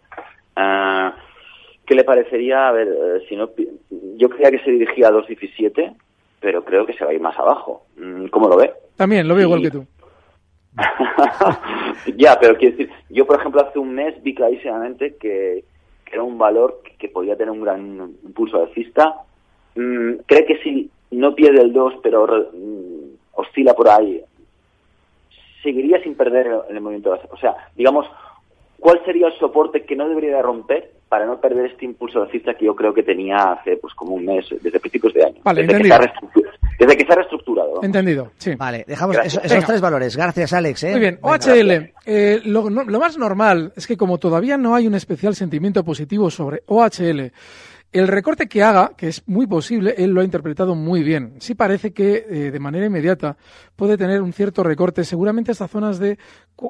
Ah, 0.57 1.15
¿Qué 1.87 1.95
le 1.95 2.05
parecería? 2.05 2.69
A 2.69 2.73
ver, 2.73 2.88
eh, 2.88 3.25
si 3.29 3.37
no, 3.37 3.51
yo 4.17 4.29
creía 4.31 4.51
que 4.51 4.61
se 4.65 4.71
dirigía 4.71 5.09
a 5.09 5.12
2.17, 5.12 5.95
pero 6.41 6.65
creo 6.65 6.87
que 6.87 6.95
se 6.95 7.05
va 7.05 7.11
a 7.11 7.15
ir 7.15 7.21
más 7.21 7.38
abajo. 7.38 7.85
Mm, 7.97 8.27
¿Cómo 8.29 8.49
lo 8.49 8.57
ve? 8.57 8.73
También, 8.97 9.29
lo 9.29 9.35
veo 9.35 9.45
Sí. 9.47 9.49
igual 9.49 9.62
que 9.62 9.71
tú. 9.71 9.87
ya, 12.17 12.38
pero 12.41 12.57
quiero 12.57 12.77
decir, 12.77 12.91
yo 13.11 13.27
por 13.27 13.38
ejemplo 13.38 13.61
hace 13.61 13.79
un 13.79 13.95
mes 13.95 14.21
vi 14.23 14.35
clarísimamente 14.35 15.17
que, 15.17 15.65
que 16.07 16.12
era 16.15 16.23
un 16.23 16.38
valor 16.38 16.81
que, 16.83 16.97
que 16.97 17.09
podía 17.09 17.37
tener 17.37 17.51
un 17.53 17.61
gran 17.62 18.15
impulso 18.25 18.61
alcista. 18.62 19.15
Mm, 19.77 20.15
cree 20.27 20.47
que 20.47 20.57
si 20.62 20.91
no 21.12 21.35
pierde 21.35 21.62
el 21.62 21.72
2, 21.72 21.94
pero 22.03 22.27
re- 22.27 22.48
mm, 22.53 23.14
oscila 23.35 23.75
por 23.75 23.88
ahí, 23.88 24.20
seguiría 25.62 26.03
sin 26.03 26.14
perder 26.14 26.46
el, 26.48 26.77
el 26.77 26.81
movimiento. 26.81 27.12
de 27.12 27.18
la- 27.18 27.29
O 27.31 27.37
sea, 27.37 27.55
digamos, 27.77 28.07
¿cuál 28.79 29.01
sería 29.05 29.29
el 29.29 29.38
soporte 29.38 29.85
que 29.85 29.96
no 29.96 30.09
debería 30.09 30.37
de 30.37 30.42
romper 30.42 30.90
para 31.09 31.27
no 31.27 31.40
perder 31.40 31.66
este 31.66 31.85
impulso 31.85 32.22
alcista 32.22 32.55
que 32.55 32.64
yo 32.64 32.75
creo 32.75 32.92
que 32.94 33.03
tenía 33.03 33.37
hace 33.37 33.77
pues 33.77 33.94
como 33.94 34.14
un 34.14 34.25
mes, 34.25 34.46
desde 34.61 34.81
principios 34.81 35.12
de 35.14 35.25
año? 35.25 35.40
Vale, 35.44 35.62
desde, 35.66 35.83
que 35.83 35.88
se 35.88 35.94
ha 35.94 36.12
desde 36.79 36.96
que 36.96 37.05
se 37.05 37.12
ha 37.12 37.16
reestructurado. 37.16 37.83
Entendido, 37.85 38.33
sí. 38.38 38.55
Vale, 38.57 38.85
dejamos 38.88 39.14
Gracias. 39.16 39.44
esos, 39.44 39.64
tres 39.66 39.81
valores. 39.81 40.16
Gracias, 40.16 40.53
Alex. 40.53 40.83
¿eh? 40.85 40.90
Muy 40.92 41.01
bien, 41.01 41.18
Venga. 41.22 41.37
OHL. 41.37 41.92
Eh, 42.07 42.40
lo, 42.46 42.70
no- 42.70 42.85
lo 42.85 42.98
más 42.98 43.16
normal 43.18 43.72
es 43.77 43.87
que 43.87 43.96
como 43.96 44.18
todavía 44.18 44.57
no 44.57 44.75
hay 44.75 44.87
un 44.87 44.94
especial 44.94 45.35
sentimiento 45.37 45.85
positivo 45.85 46.31
sobre 46.31 46.62
OHL, 46.66 47.31
el 47.92 48.09
recorte 48.09 48.48
que 48.48 48.62
haga, 48.62 48.92
que 48.96 49.09
es 49.09 49.22
muy 49.26 49.46
posible, 49.46 49.94
él 49.98 50.11
lo 50.11 50.22
ha 50.22 50.24
interpretado 50.24 50.74
muy 50.74 51.02
bien. 51.02 51.35
Sí 51.40 51.55
parece 51.55 51.92
que 51.92 52.26
eh, 52.28 52.50
de 52.50 52.59
manera 52.59 52.87
inmediata 52.87 53.37
puede 53.76 53.98
tener 53.98 54.22
un 54.22 54.33
cierto 54.33 54.62
recorte, 54.62 55.05
seguramente 55.05 55.52
hasta 55.52 55.68
zonas 55.68 55.98
de 55.98 56.18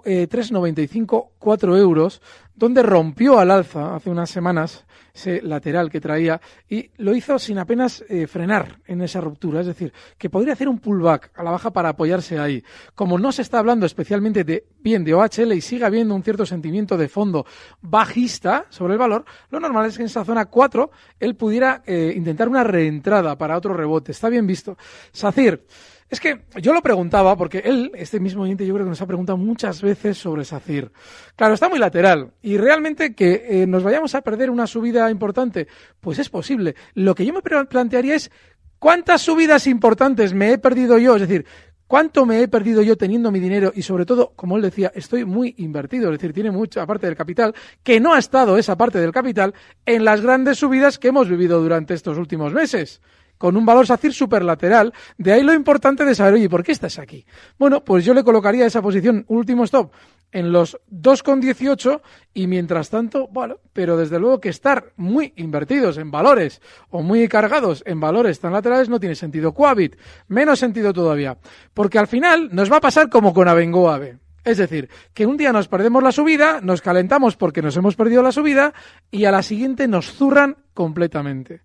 eh, 0.05 0.29
3,95, 0.29 1.31
4 1.39 1.77
euros, 1.77 2.23
donde 2.55 2.83
rompió 2.83 3.39
al 3.39 3.51
alza 3.51 3.95
hace 3.95 4.11
unas 4.11 4.31
semanas 4.31 4.85
ese 5.15 5.43
lateral 5.43 5.91
que 5.91 6.01
traía 6.01 6.41
y 6.69 6.91
lo 6.99 7.15
hizo 7.15 7.39
sin 7.39 7.59
apenas 7.59 8.05
eh, 8.09 8.27
frenar 8.27 8.79
en 8.87 9.03
esa 9.03 9.21
ruptura. 9.21 9.61
Es 9.61 9.67
decir, 9.67 9.93
que 10.17 10.31
podría 10.31 10.55
hacer 10.55 10.69
un 10.69 10.79
pullback 10.79 11.31
a 11.35 11.43
la 11.43 11.51
baja 11.51 11.71
para 11.71 11.91
apoyarse 11.91 12.39
ahí. 12.39 12.63
Como 12.95 13.19
no 13.19 13.33
se 13.33 13.43
está 13.43 13.59
hablando 13.59 13.87
especialmente 13.87 14.45
de 14.45 14.65
bien 14.81 15.05
de 15.05 15.15
OHL 15.15 15.53
y 15.53 15.61
sigue 15.61 15.85
habiendo 15.85 16.15
un 16.15 16.23
cierto 16.23 16.47
sentimiento 16.47 16.97
de 16.97 17.09
fondo 17.09 17.47
bajista 17.81 18.67
sobre 18.71 18.95
el 18.95 18.99
valor, 18.99 19.25
lo 19.51 19.61
normal 19.61 19.87
es 19.87 19.97
que 19.97 20.03
en 20.03 20.07
esa 20.07 20.25
zona 20.25 20.47
4 20.47 20.91
él 21.21 21.35
pudiera 21.35 21.83
eh, 21.87 22.13
intentar 22.17 22.49
una 22.49 22.65
reentrada 22.65 23.37
para 23.37 23.57
otro 23.57 23.75
rebote. 23.75 24.13
Está 24.13 24.29
bien 24.29 24.47
visto. 24.47 24.77
Sacir. 25.13 25.65
Es 26.13 26.21
que 26.21 26.43
yo 26.61 26.75
lo 26.75 26.83
preguntaba 26.83 27.35
porque 27.39 27.63
él, 27.65 27.91
este 27.95 28.21
mismo 28.21 28.43
oyente, 28.43 28.67
yo 28.67 28.75
creo 28.75 28.85
que 28.85 28.91
nos 28.91 29.01
ha 29.01 29.07
preguntado 29.07 29.39
muchas 29.39 29.81
veces 29.81 30.19
sobre 30.19 30.45
Sacir. 30.45 30.93
Claro, 31.37 31.55
está 31.55 31.71
muy 31.71 31.79
lateral. 31.79 32.35
Y 32.43 32.59
realmente 32.59 33.15
que 33.15 33.47
eh, 33.49 33.67
nos 33.67 33.83
vayamos 33.83 34.15
a 34.15 34.21
perder 34.21 34.51
una 34.51 34.67
subida 34.67 35.11
importante, 35.11 35.69
pues 36.01 36.19
es 36.19 36.29
posible. 36.29 36.75
Lo 36.93 37.15
que 37.15 37.25
yo 37.25 37.33
me 37.33 37.41
plantearía 37.41 38.15
es 38.15 38.31
cuántas 38.79 39.23
subidas 39.23 39.67
importantes 39.67 40.35
me 40.35 40.53
he 40.53 40.59
perdido 40.59 40.99
yo, 40.99 41.17
es 41.17 41.23
decir, 41.23 41.47
cuánto 41.87 42.27
me 42.27 42.43
he 42.43 42.49
perdido 42.49 42.83
yo 42.83 42.99
teniendo 42.99 43.31
mi 43.31 43.41
dinero 43.41 43.73
y 43.75 43.81
sobre 43.81 44.05
todo, 44.05 44.35
como 44.37 44.57
él 44.57 44.63
decía, 44.63 44.93
estoy 44.95 45.25
muy 45.25 45.55
invertido, 45.57 46.13
es 46.13 46.19
decir, 46.19 46.35
tiene 46.35 46.51
mucha 46.51 46.85
parte 46.85 47.07
del 47.07 47.17
capital 47.17 47.55
que 47.83 48.01
no 48.01 48.13
ha 48.13 48.19
estado 48.19 48.59
esa 48.59 48.77
parte 48.77 48.99
del 48.99 49.13
capital 49.13 49.55
en 49.87 50.05
las 50.05 50.21
grandes 50.21 50.59
subidas 50.59 50.99
que 50.99 51.09
hemos 51.09 51.31
vivido 51.31 51.63
durante 51.63 51.95
estos 51.95 52.19
últimos 52.19 52.53
meses 52.53 53.01
con 53.43 53.57
un 53.57 53.67
valor 53.67 53.85
SACIR 53.85 54.13
superlateral. 54.13 54.95
De 55.19 55.33
ahí 55.33 55.43
lo 55.43 55.53
importante 55.53 56.05
de 56.05 56.15
saber, 56.15 56.35
oye, 56.35 56.49
¿por 56.49 56.63
qué 56.63 56.71
estás 56.71 57.01
aquí? 57.01 57.27
Bueno, 57.59 57.83
pues 57.83 58.05
yo 58.05 58.15
le 58.15 58.23
colocaría 58.23 58.67
esa 58.67 58.81
posición 58.81 59.25
último 59.27 59.65
stop 59.65 59.91
en 60.31 60.53
los 60.53 60.79
2,18 60.93 62.03
y 62.35 62.47
mientras 62.47 62.89
tanto, 62.89 63.27
bueno, 63.33 63.57
pero 63.73 63.97
desde 63.97 64.21
luego 64.21 64.41
que 64.41 64.49
estar 64.49 64.93
muy 64.95 65.33
invertidos 65.35 65.99
en 65.99 66.13
valores 66.13 66.63
o 66.91 67.03
muy 67.03 67.27
cargados 67.27 67.83
en 67.85 67.99
valores 67.99 68.39
tan 68.39 68.53
laterales 68.53 68.89
no 68.89 69.01
tiene 69.01 69.17
sentido. 69.17 69.53
Coavit, 69.53 69.97
menos 70.29 70.61
sentido 70.61 70.93
todavía, 70.93 71.37
porque 71.75 71.99
al 71.99 72.07
final 72.07 72.49
nos 72.53 72.71
va 72.71 72.77
a 72.77 72.81
pasar 72.81 73.09
como 73.09 73.35
con 73.35 73.49
Abengoa 73.49 73.97
Ave. 73.97 74.19
Es 74.45 74.59
decir, 74.59 74.89
que 75.15 75.27
un 75.27 75.37
día 75.37 75.53
nos 75.53 75.67
perdemos 75.67 76.01
la 76.01 76.13
subida, 76.13 76.61
nos 76.61 76.81
calentamos 76.81 77.37
porque 77.37 77.61
nos 77.61 77.77
hemos 77.77 77.97
perdido 77.97 78.23
la 78.23 78.31
subida 78.31 78.73
y 79.11 79.25
a 79.25 79.33
la 79.33 79.43
siguiente 79.43 79.89
nos 79.89 80.13
zurran 80.13 80.59
completamente. 80.75 81.63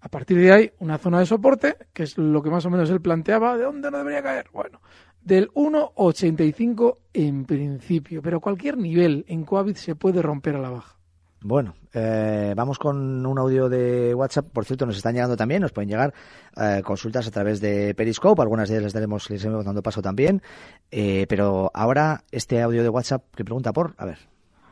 A 0.00 0.08
partir 0.08 0.38
de 0.38 0.52
ahí, 0.52 0.70
una 0.78 0.98
zona 0.98 1.18
de 1.18 1.26
soporte, 1.26 1.76
que 1.92 2.04
es 2.04 2.16
lo 2.18 2.42
que 2.42 2.50
más 2.50 2.64
o 2.66 2.70
menos 2.70 2.88
él 2.90 3.00
planteaba, 3.00 3.56
¿de 3.56 3.64
dónde 3.64 3.90
no 3.90 3.98
debería 3.98 4.22
caer? 4.22 4.46
Bueno, 4.52 4.80
del 5.20 5.50
1,85 5.50 6.98
en 7.12 7.44
principio, 7.44 8.22
pero 8.22 8.40
cualquier 8.40 8.78
nivel 8.78 9.24
en 9.28 9.44
Coavit 9.44 9.76
se 9.76 9.96
puede 9.96 10.22
romper 10.22 10.56
a 10.56 10.60
la 10.60 10.70
baja. 10.70 10.98
Bueno, 11.40 11.74
eh, 11.94 12.52
vamos 12.56 12.78
con 12.78 13.24
un 13.24 13.38
audio 13.38 13.68
de 13.68 14.12
WhatsApp. 14.12 14.46
Por 14.52 14.64
cierto, 14.64 14.86
nos 14.86 14.96
están 14.96 15.14
llegando 15.14 15.36
también, 15.36 15.62
nos 15.62 15.72
pueden 15.72 15.88
llegar 15.88 16.12
eh, 16.56 16.82
consultas 16.84 17.28
a 17.28 17.30
través 17.30 17.60
de 17.60 17.94
Periscope. 17.94 18.42
Algunas 18.42 18.68
de 18.68 18.74
ellas 18.74 18.84
les 18.84 18.92
daremos, 18.92 19.30
les 19.30 19.42
iremos 19.42 19.64
dando 19.64 19.80
paso 19.80 20.02
también. 20.02 20.42
Eh, 20.90 21.26
pero 21.28 21.70
ahora 21.74 22.24
este 22.32 22.60
audio 22.60 22.82
de 22.82 22.88
WhatsApp 22.88 23.22
que 23.36 23.44
pregunta 23.44 23.72
por, 23.72 23.94
a 23.98 24.04
ver. 24.04 24.18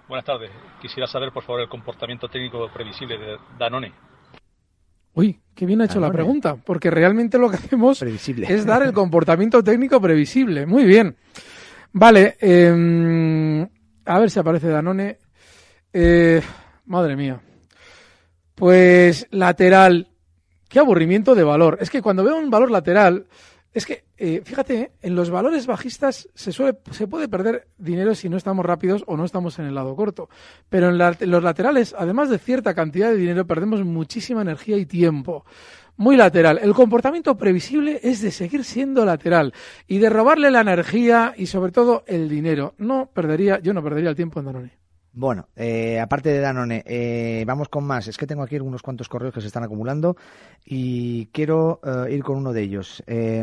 Buenas 0.08 0.24
tardes. 0.24 0.50
Quisiera 0.80 1.06
saber, 1.06 1.30
por 1.32 1.44
favor, 1.44 1.60
el 1.60 1.68
comportamiento 1.68 2.28
técnico 2.28 2.68
previsible 2.72 3.16
de 3.16 3.36
Danone. 3.58 3.92
Uy, 5.16 5.40
qué 5.54 5.64
bien 5.64 5.80
ha 5.80 5.86
hecho 5.86 5.98
la 5.98 6.12
pregunta, 6.12 6.56
porque 6.56 6.90
realmente 6.90 7.38
lo 7.38 7.48
que 7.48 7.56
hacemos 7.56 7.98
Previsible. 7.98 8.46
es 8.52 8.66
dar 8.66 8.82
el 8.82 8.92
comportamiento 8.92 9.64
técnico 9.64 9.98
previsible. 9.98 10.66
Muy 10.66 10.84
bien. 10.84 11.16
Vale, 11.92 12.36
eh, 12.38 13.66
a 14.04 14.18
ver 14.18 14.30
si 14.30 14.38
aparece 14.38 14.68
Danone. 14.68 15.16
Eh, 15.90 16.42
madre 16.84 17.16
mía. 17.16 17.40
Pues 18.54 19.26
lateral. 19.30 20.08
Qué 20.68 20.80
aburrimiento 20.80 21.34
de 21.34 21.44
valor. 21.44 21.78
Es 21.80 21.88
que 21.88 22.02
cuando 22.02 22.22
veo 22.22 22.36
un 22.36 22.50
valor 22.50 22.70
lateral, 22.70 23.26
es 23.76 23.84
que, 23.84 24.04
eh, 24.16 24.40
fíjate, 24.42 24.80
¿eh? 24.80 24.92
en 25.02 25.14
los 25.14 25.28
valores 25.28 25.66
bajistas 25.66 26.30
se, 26.32 26.50
suele, 26.50 26.78
se 26.92 27.06
puede 27.06 27.28
perder 27.28 27.68
dinero 27.76 28.14
si 28.14 28.30
no 28.30 28.38
estamos 28.38 28.64
rápidos 28.64 29.04
o 29.06 29.18
no 29.18 29.26
estamos 29.26 29.58
en 29.58 29.66
el 29.66 29.74
lado 29.74 29.94
corto. 29.94 30.30
Pero 30.70 30.88
en, 30.88 30.96
los 31.30 31.42
laterales, 31.42 31.94
además 31.98 32.30
de 32.30 32.38
cierta 32.38 32.72
cantidad 32.72 33.10
de 33.10 33.18
dinero, 33.18 33.46
perdemos 33.46 33.84
muchísima 33.84 34.40
energía 34.40 34.78
y 34.78 34.86
tiempo. 34.86 35.44
Muy 35.98 36.16
lateral. 36.16 36.58
El 36.62 36.72
comportamiento 36.72 37.36
previsible 37.36 38.00
es 38.02 38.22
de 38.22 38.30
seguir 38.30 38.64
siendo 38.64 39.04
lateral 39.04 39.52
y 39.86 39.98
de 39.98 40.08
robarle 40.08 40.50
la 40.50 40.62
energía 40.62 41.34
y 41.36 41.44
sobre 41.44 41.70
todo 41.70 42.02
el 42.06 42.30
dinero. 42.30 42.72
No 42.78 43.10
perdería, 43.12 43.58
yo 43.58 43.74
no 43.74 43.82
perdería 43.82 44.08
el 44.08 44.16
tiempo 44.16 44.40
en 44.40 44.46
Danone. 44.46 44.85
Bueno, 45.18 45.48
eh, 45.56 45.98
aparte 45.98 46.28
de 46.28 46.40
Danone, 46.40 46.82
eh, 46.84 47.42
vamos 47.46 47.70
con 47.70 47.84
más. 47.84 48.06
Es 48.06 48.18
que 48.18 48.26
tengo 48.26 48.42
aquí 48.42 48.58
unos 48.58 48.82
cuantos 48.82 49.08
correos 49.08 49.32
que 49.32 49.40
se 49.40 49.46
están 49.46 49.64
acumulando 49.64 50.14
y 50.66 51.24
quiero 51.32 51.80
eh, 51.82 52.12
ir 52.12 52.22
con 52.22 52.36
uno 52.36 52.52
de 52.52 52.60
ellos. 52.60 53.02
Eh, 53.06 53.42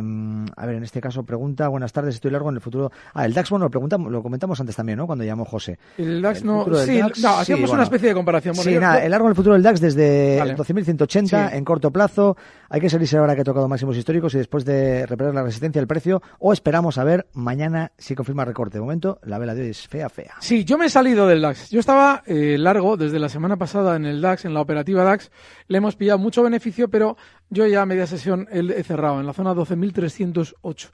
a 0.56 0.66
ver, 0.68 0.76
en 0.76 0.84
este 0.84 1.02
caso 1.02 1.24
pregunta, 1.24 1.68
buenas 1.70 1.92
tardes, 1.92 2.14
estoy 2.14 2.30
largo 2.30 2.50
en 2.50 2.56
el 2.58 2.62
futuro. 2.62 2.92
Ah, 3.16 3.26
el 3.26 3.34
DAX, 3.34 3.50
bueno, 3.50 3.66
lo, 3.66 3.72
preguntamos, 3.72 4.12
lo 4.12 4.22
comentamos 4.22 4.60
antes 4.60 4.76
también, 4.76 5.00
¿no? 5.00 5.08
Cuando 5.08 5.24
llamó 5.24 5.46
José. 5.46 5.80
El 5.98 6.22
DAX 6.22 6.42
El 6.42 6.46
no, 6.48 6.66
sí, 6.76 7.00
DAX, 7.00 7.20
no, 7.24 7.30
hacíamos 7.40 7.70
sí, 7.72 7.74
una 7.74 7.84
especie 7.84 8.10
de 8.10 8.14
comparación. 8.14 8.56
Bueno, 8.56 8.70
sí, 8.70 8.76
yo- 8.76 8.80
nada, 8.80 9.00
yo- 9.00 9.06
el 9.06 9.12
largo 9.12 9.26
en 9.28 9.32
el 9.32 9.36
futuro 9.36 9.54
del 9.54 9.64
DAX 9.64 9.82
desde 9.82 10.38
Vale. 10.40 10.56
12.180 10.56 11.50
Sí. 11.50 11.58
en 11.58 11.66
corto 11.66 11.90
plazo. 11.90 12.38
Hay 12.70 12.82
que 12.82 12.90
salirse 12.90 13.18
ahora 13.18 13.34
que 13.36 13.42
ha 13.42 13.46
tocado 13.46 13.68
máximos 13.68 13.98
históricos 13.98 14.34
y 14.36 14.38
después 14.38 14.64
de 14.66 15.06
reparar 15.08 15.34
la 15.34 15.44
resistencia 15.44 15.80
del 15.82 15.88
precio 15.88 16.22
o 16.40 16.54
esperamos 16.54 16.98
a 17.00 17.04
ver 17.04 17.28
mañana 17.34 17.92
si 17.98 18.14
confirma 18.16 18.46
recorte. 18.46 18.78
De 18.78 18.82
momento, 18.82 19.20
la 19.24 19.38
vela 19.40 19.54
de 19.56 19.62
hoy 19.64 19.68
es 19.70 19.88
fea, 19.88 20.10
fea. 20.10 20.34
Sí, 20.40 20.66
yo 20.66 20.78
me 20.78 20.86
he 20.86 20.90
salido 20.90 21.26
del 21.28 21.42
DAX. 21.42 21.63
Yo 21.70 21.80
estaba 21.80 22.24
eh, 22.26 22.58
largo 22.58 22.98
desde 22.98 23.20
la 23.20 23.30
semana 23.30 23.58
pasada 23.58 23.96
en 23.96 24.06
el 24.06 24.22
DAX, 24.22 24.46
en 24.46 24.54
la 24.54 24.62
operativa 24.62 25.04
DAX. 25.04 25.32
Le 25.68 25.78
hemos 25.78 25.96
pillado 25.96 26.20
mucho 26.20 26.44
beneficio, 26.44 26.90
pero 26.90 27.18
yo 27.50 27.68
ya 27.68 27.82
a 27.82 27.86
media 27.86 28.08
sesión 28.08 28.48
he 28.52 28.84
cerrado 28.84 29.20
en 29.20 29.26
la 29.26 29.34
zona 29.34 29.54
12.308. 29.54 30.90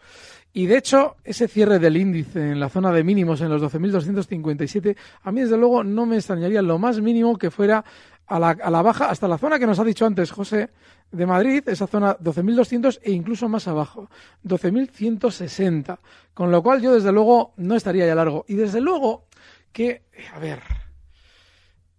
Y 0.53 0.65
de 0.65 0.77
hecho, 0.77 1.15
ese 1.23 1.47
cierre 1.47 1.79
del 1.79 1.97
índice 1.97 2.51
en 2.51 2.60
la 2.60 2.69
zona 2.69 2.91
de 2.91 3.03
mínimos 3.03 3.41
en 3.41 3.49
los 3.49 3.62
12.257, 3.62 4.95
a 5.21 5.32
mí 5.32 5.41
desde 5.41 5.58
luego 5.58 5.84
no 5.84 6.05
me 6.05 6.15
extrañaría 6.15 6.62
lo 6.62 6.79
más 6.79 6.99
mínimo 7.01 7.38
que 7.38 7.51
fuera 7.51 7.86
a 8.25 8.39
la, 8.39 8.49
a 8.49 8.69
la 8.69 8.82
baja 8.82 9.10
hasta 9.10 9.27
la 9.27 9.38
zona 9.38 9.60
que 9.60 9.67
nos 9.67 9.79
ha 9.79 9.84
dicho 9.84 10.05
antes 10.05 10.32
José 10.32 10.69
de 11.12 11.25
Madrid, 11.25 11.63
esa 11.67 11.88
zona 11.88 12.17
12.200 12.17 12.99
e 13.03 13.12
incluso 13.12 13.49
más 13.49 13.67
abajo, 13.67 14.10
12.160. 14.45 15.97
Con 16.34 16.51
lo 16.51 16.62
cual 16.62 16.82
yo 16.82 16.93
desde 16.93 17.12
luego 17.12 17.53
no 17.58 17.75
estaría 17.75 18.05
ya 18.05 18.15
largo. 18.15 18.45
Y 18.47 18.55
desde 18.55 18.82
luego 18.82 19.25
que, 19.71 20.03
a 20.34 20.39
ver, 20.39 20.62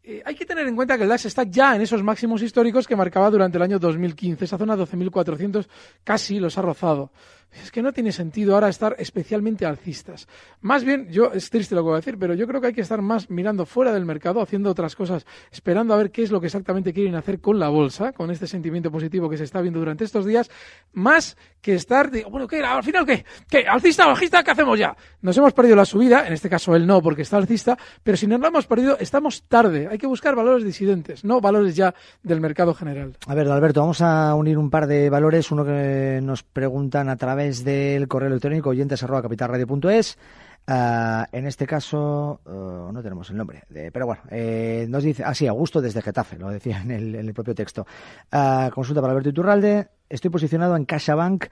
eh, 0.02 0.22
hay 0.24 0.34
que 0.34 0.46
tener 0.46 0.66
en 0.66 0.74
cuenta 0.74 0.96
que 0.96 1.04
el 1.04 1.08
DAX 1.08 1.26
está 1.26 1.42
ya 1.44 1.76
en 1.76 1.82
esos 1.82 2.02
máximos 2.02 2.42
históricos 2.42 2.88
que 2.88 2.96
marcaba 2.96 3.30
durante 3.30 3.58
el 3.58 3.62
año 3.62 3.78
2015. 3.78 4.44
Esa 4.44 4.58
zona 4.58 4.76
12.400 4.76 5.68
casi 6.02 6.40
los 6.40 6.56
ha 6.58 6.62
rozado. 6.62 7.12
Es 7.62 7.70
que 7.70 7.82
no 7.82 7.92
tiene 7.92 8.12
sentido 8.12 8.54
ahora 8.54 8.68
estar 8.68 8.94
especialmente 8.98 9.66
alcistas. 9.66 10.28
Más 10.60 10.84
bien, 10.84 11.08
yo 11.10 11.32
es 11.32 11.50
triste 11.50 11.74
lo 11.74 11.82
que 11.82 11.86
voy 11.86 11.94
a 11.94 11.96
decir, 11.96 12.18
pero 12.18 12.34
yo 12.34 12.46
creo 12.46 12.60
que 12.60 12.68
hay 12.68 12.72
que 12.72 12.80
estar 12.80 13.02
más 13.02 13.30
mirando 13.30 13.66
fuera 13.66 13.92
del 13.92 14.04
mercado, 14.04 14.40
haciendo 14.40 14.70
otras 14.70 14.94
cosas, 14.94 15.26
esperando 15.50 15.94
a 15.94 15.96
ver 15.96 16.10
qué 16.10 16.22
es 16.22 16.30
lo 16.30 16.40
que 16.40 16.46
exactamente 16.46 16.92
quieren 16.92 17.14
hacer 17.14 17.40
con 17.40 17.58
la 17.58 17.68
bolsa, 17.68 18.12
con 18.12 18.30
este 18.30 18.46
sentimiento 18.46 18.90
positivo 18.90 19.28
que 19.28 19.36
se 19.36 19.44
está 19.44 19.60
viendo 19.60 19.78
durante 19.80 20.04
estos 20.04 20.24
días, 20.24 20.50
más 20.92 21.36
que 21.60 21.74
estar, 21.74 22.10
bueno, 22.30 22.46
¿qué? 22.46 22.62
Al 22.62 22.82
final, 22.82 23.04
¿qué? 23.04 23.24
¿Qué? 23.48 23.66
¿Alcista 23.66 24.06
o 24.06 24.10
bajista? 24.10 24.42
¿Qué 24.42 24.50
hacemos 24.52 24.78
ya? 24.78 24.96
Nos 25.22 25.36
hemos 25.36 25.52
perdido 25.52 25.76
la 25.76 25.84
subida, 25.84 26.26
en 26.26 26.32
este 26.32 26.48
caso 26.48 26.74
él 26.74 26.86
no, 26.86 27.02
porque 27.02 27.22
está 27.22 27.36
alcista, 27.36 27.76
pero 28.02 28.16
si 28.16 28.26
no 28.26 28.38
la 28.38 28.48
hemos 28.48 28.66
perdido, 28.66 28.96
estamos 28.98 29.42
tarde. 29.42 29.88
Hay 29.90 29.98
que 29.98 30.06
buscar 30.06 30.34
valores 30.34 30.64
disidentes, 30.64 31.24
no 31.24 31.40
valores 31.40 31.74
ya 31.74 31.94
del 32.22 32.40
mercado 32.40 32.74
general. 32.74 33.16
A 33.26 33.34
ver, 33.34 33.48
Alberto, 33.48 33.80
vamos 33.80 34.00
a 34.00 34.34
unir 34.34 34.58
un 34.58 34.70
par 34.70 34.86
de 34.86 35.10
valores. 35.10 35.50
Uno 35.50 35.64
que 35.64 36.20
nos 36.22 36.42
preguntan 36.42 37.08
a 37.08 37.16
través 37.16 37.39
del 37.64 38.08
correo 38.08 38.28
electrónico 38.28 38.70
oyentes 38.70 39.02
arroba. 39.02 39.22
Ah, 40.66 41.26
en 41.32 41.46
este 41.46 41.66
caso, 41.66 42.40
eh, 42.46 42.92
no 42.92 43.02
tenemos 43.02 43.28
el 43.30 43.36
nombre, 43.36 43.64
de- 43.70 43.90
pero 43.90 44.06
bueno, 44.06 44.22
eh, 44.30 44.86
nos 44.88 45.02
dice, 45.02 45.24
así, 45.24 45.46
Augusto 45.46 45.80
desde 45.80 46.02
Getafe, 46.02 46.38
lo 46.38 46.48
decía 46.50 46.80
en 46.82 46.90
el, 46.92 47.34
propio 47.34 47.54
texto. 47.54 47.86
Ah, 48.30 48.70
consulta 48.72 49.00
para 49.00 49.12
Alberto 49.12 49.30
Iturralde, 49.30 49.88
estoy 50.08 50.30
posicionado 50.30 50.76
en 50.76 50.84
CaixaBank 50.84 51.46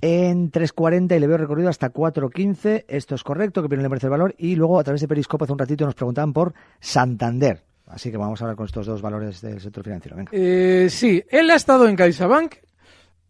en 0.00 0.50
3.40 0.50 1.16
y 1.16 1.20
le 1.20 1.26
veo 1.26 1.38
recorrido 1.38 1.70
hasta 1.70 1.90
4.15, 1.92 2.84
esto 2.88 3.14
es 3.14 3.22
correcto, 3.24 3.62
que 3.62 3.66
opinión 3.66 3.84
le 3.84 3.88
merece 3.88 4.06
el 4.06 4.10
valor, 4.10 4.34
y 4.36 4.54
luego 4.56 4.78
a 4.78 4.84
través 4.84 5.00
de 5.00 5.08
Periscope 5.08 5.44
hace 5.44 5.52
un 5.52 5.58
ratito 5.58 5.86
nos 5.86 5.94
preguntaban 5.94 6.32
por 6.32 6.52
Santander. 6.78 7.62
Así 7.86 8.10
que 8.10 8.18
vamos 8.18 8.40
a 8.40 8.44
hablar 8.44 8.56
con 8.56 8.66
estos 8.66 8.84
dos 8.86 9.00
valores 9.00 9.40
del 9.40 9.60
sector 9.60 9.82
financiero. 9.82 10.16
Eh, 10.30 10.88
sí, 10.90 11.22
él 11.30 11.48
ha 11.50 11.54
estado 11.54 11.88
en 11.88 11.96
CaixaBank, 11.96 12.56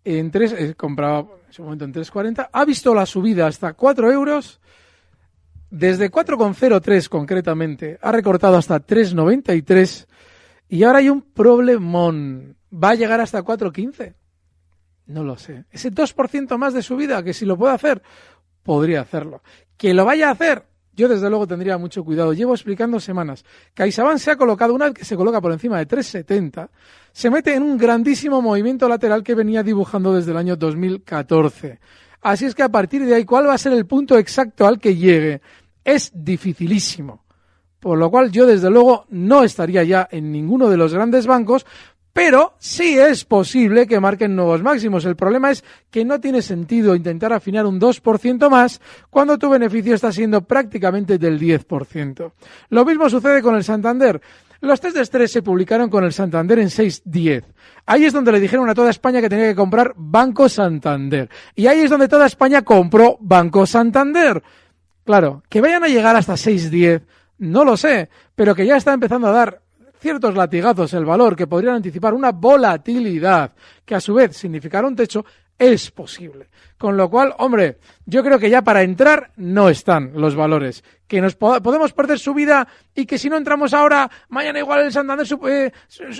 en 0.05 0.31
tres, 0.33 0.53
eh, 0.53 0.75
compraba 0.75 1.27
en 1.49 1.53
su 1.53 1.63
momento 1.63 1.85
en 1.85 1.95
3.40, 1.95 2.51
ha 2.53 2.65
visto 2.65 2.95
la 2.95 3.07
subida 3.07 3.47
hasta 3.47 3.73
4 3.73 4.13
euros, 4.13 4.61
desde 5.71 6.11
4,03 6.11 7.09
concretamente, 7.09 7.99
ha 8.01 8.13
recortado 8.13 8.57
hasta 8.57 8.85
3,93 8.85 10.07
y 10.69 10.83
ahora 10.83 10.99
hay 10.99 11.09
un 11.09 11.23
problemón. 11.23 12.57
¿Va 12.73 12.91
a 12.91 12.95
llegar 12.95 13.21
hasta 13.21 13.43
4,15? 13.43 14.15
No 15.07 15.25
lo 15.25 15.39
sé. 15.39 15.65
Ese 15.71 15.91
2% 15.91 16.59
más 16.59 16.75
de 16.75 16.83
subida, 16.83 17.23
que 17.23 17.33
si 17.33 17.47
lo 17.47 17.57
puede 17.57 17.75
hacer, 17.75 18.03
podría 18.63 19.01
hacerlo. 19.01 19.43
Que 19.79 19.95
lo 19.95 20.05
vaya 20.05 20.29
a 20.29 20.33
hacer, 20.33 20.65
yo 20.93 21.09
desde 21.09 21.31
luego 21.31 21.47
tendría 21.47 21.79
mucho 21.79 22.05
cuidado. 22.05 22.35
Llevo 22.35 22.53
explicando 22.53 23.01
semanas. 23.01 23.45
CaixaBank 23.73 24.19
se 24.19 24.33
ha 24.33 24.37
colocado, 24.37 24.75
una 24.75 24.87
vez 24.87 24.95
que 24.95 25.05
se 25.07 25.17
coloca 25.17 25.41
por 25.41 25.53
encima 25.53 25.79
de 25.79 25.89
3,70, 25.89 26.69
se 27.19 27.31
mete 27.31 27.53
en 27.53 27.65
un 27.65 27.77
grandísimo 27.77 28.41
movimiento 28.41 28.89
lateral 28.89 29.25
que 29.25 29.35
venía 29.35 29.65
dibujando 29.65 30.15
desde 30.15 30.31
el 30.31 30.37
año 30.37 30.55
2014. 30.55 31.81
Así 32.21 32.45
es 32.45 32.55
que 32.55 32.63
a 32.63 32.69
partir 32.69 33.05
de 33.05 33.13
ahí, 33.13 33.25
¿cuál 33.25 33.49
va 33.49 33.55
a 33.55 33.59
ser 33.59 33.73
el 33.73 33.87
punto 33.87 34.17
exacto 34.17 34.69
al 34.69 34.79
que 34.79 34.95
llegue? 34.95 35.41
Es 35.83 36.13
dificilísimo. 36.15 37.25
Por 37.81 37.99
lo 37.99 38.09
cual 38.09 38.31
yo 38.31 38.47
desde 38.47 38.71
luego 38.71 39.05
no 39.09 39.43
estaría 39.43 39.83
ya 39.83 40.07
en 40.13 40.31
ninguno 40.31 40.71
de 40.71 40.77
los 40.77 40.95
grandes 40.95 41.27
bancos, 41.27 41.67
pero 42.13 42.55
sí 42.61 42.97
es 42.97 43.25
posible 43.25 43.89
que 43.89 43.99
marquen 43.99 44.37
nuevos 44.37 44.63
máximos. 44.63 45.05
El 45.05 45.17
problema 45.17 45.51
es 45.51 45.65
que 45.91 46.05
no 46.05 46.21
tiene 46.21 46.41
sentido 46.41 46.95
intentar 46.95 47.33
afinar 47.33 47.67
un 47.67 47.81
2% 47.81 48.49
más 48.49 48.81
cuando 49.11 49.39
tu 49.39 49.51
beneficio 49.51 49.97
está 49.97 50.13
siendo 50.13 50.43
prácticamente 50.43 51.19
del 51.19 51.41
10%. 51.41 52.33
Lo 52.69 52.85
mismo 52.85 53.11
sucede 53.11 53.43
con 53.43 53.57
el 53.57 53.65
Santander. 53.65 54.21
Los 54.61 54.81
test 54.81 54.97
de 54.97 55.03
estrés 55.03 55.31
se 55.31 55.43
publicaron 55.43 55.89
con 55.89 56.05
el 56.05 56.13
Santander 56.13 56.59
en 56.59 56.69
6.10. 56.69 57.45
Ahí 57.87 58.05
es 58.05 58.13
donde 58.13 58.33
le 58.33 58.41
dijeron 58.41 58.69
a 58.69 58.75
toda 58.75 58.91
España 58.91 59.21
que 59.21 59.29
tenía 59.29 59.47
que 59.47 59.55
comprar 59.55 59.95
Banco 59.97 60.49
Santander. 60.49 61.31
Y 61.55 61.69
ahí 61.69 61.81
es 61.81 61.91
donde 61.91 62.09
toda 62.09 62.27
España 62.27 62.63
compró 62.63 63.19
Banco 63.21 63.67
Santander. 63.67 64.43
Claro, 65.05 65.43
que 65.49 65.61
vayan 65.61 65.85
a 65.85 65.89
llegar 65.89 66.17
hasta 66.17 66.35
6.10, 66.35 67.03
no 67.39 67.65
lo 67.65 67.77
sé, 67.77 68.11
pero 68.35 68.55
que 68.55 68.67
ya 68.67 68.77
está 68.77 68.93
empezando 68.93 69.29
a 69.29 69.33
dar 69.33 69.63
ciertos 70.01 70.35
latigazos 70.35 70.93
el 70.93 71.05
valor 71.05 71.37
que 71.37 71.47
podrían 71.47 71.77
anticipar 71.77 72.15
una 72.15 72.33
volatilidad 72.33 73.53
que 73.85 73.95
a 73.95 74.01
su 74.01 74.15
vez 74.15 74.37
significará 74.37 74.87
un 74.87 74.97
techo, 74.97 75.25
es 75.59 75.91
posible. 75.91 76.47
Con 76.79 76.97
lo 76.97 77.11
cual, 77.11 77.35
hombre, 77.39 77.79
yo 78.07 78.23
creo 78.23 78.39
que 78.39 78.51
ya 78.51 78.63
para 78.63 78.83
entrar 78.83 79.33
no 79.37 79.69
están 79.69 80.13
los 80.15 80.37
valores. 80.37 80.85
Que 81.09 81.21
nos 81.21 81.35
po- 81.35 81.61
podemos 81.61 81.93
perder 81.93 82.19
su 82.21 82.33
vida 82.35 82.69
y 82.95 83.05
que 83.07 83.19
si 83.19 83.29
no 83.29 83.37
entramos 83.37 83.75
ahora, 83.75 84.09
mañana 84.29 84.61
igual 84.61 84.83
el 84.83 84.93
Santander 84.93 85.27
eh, 85.49 85.73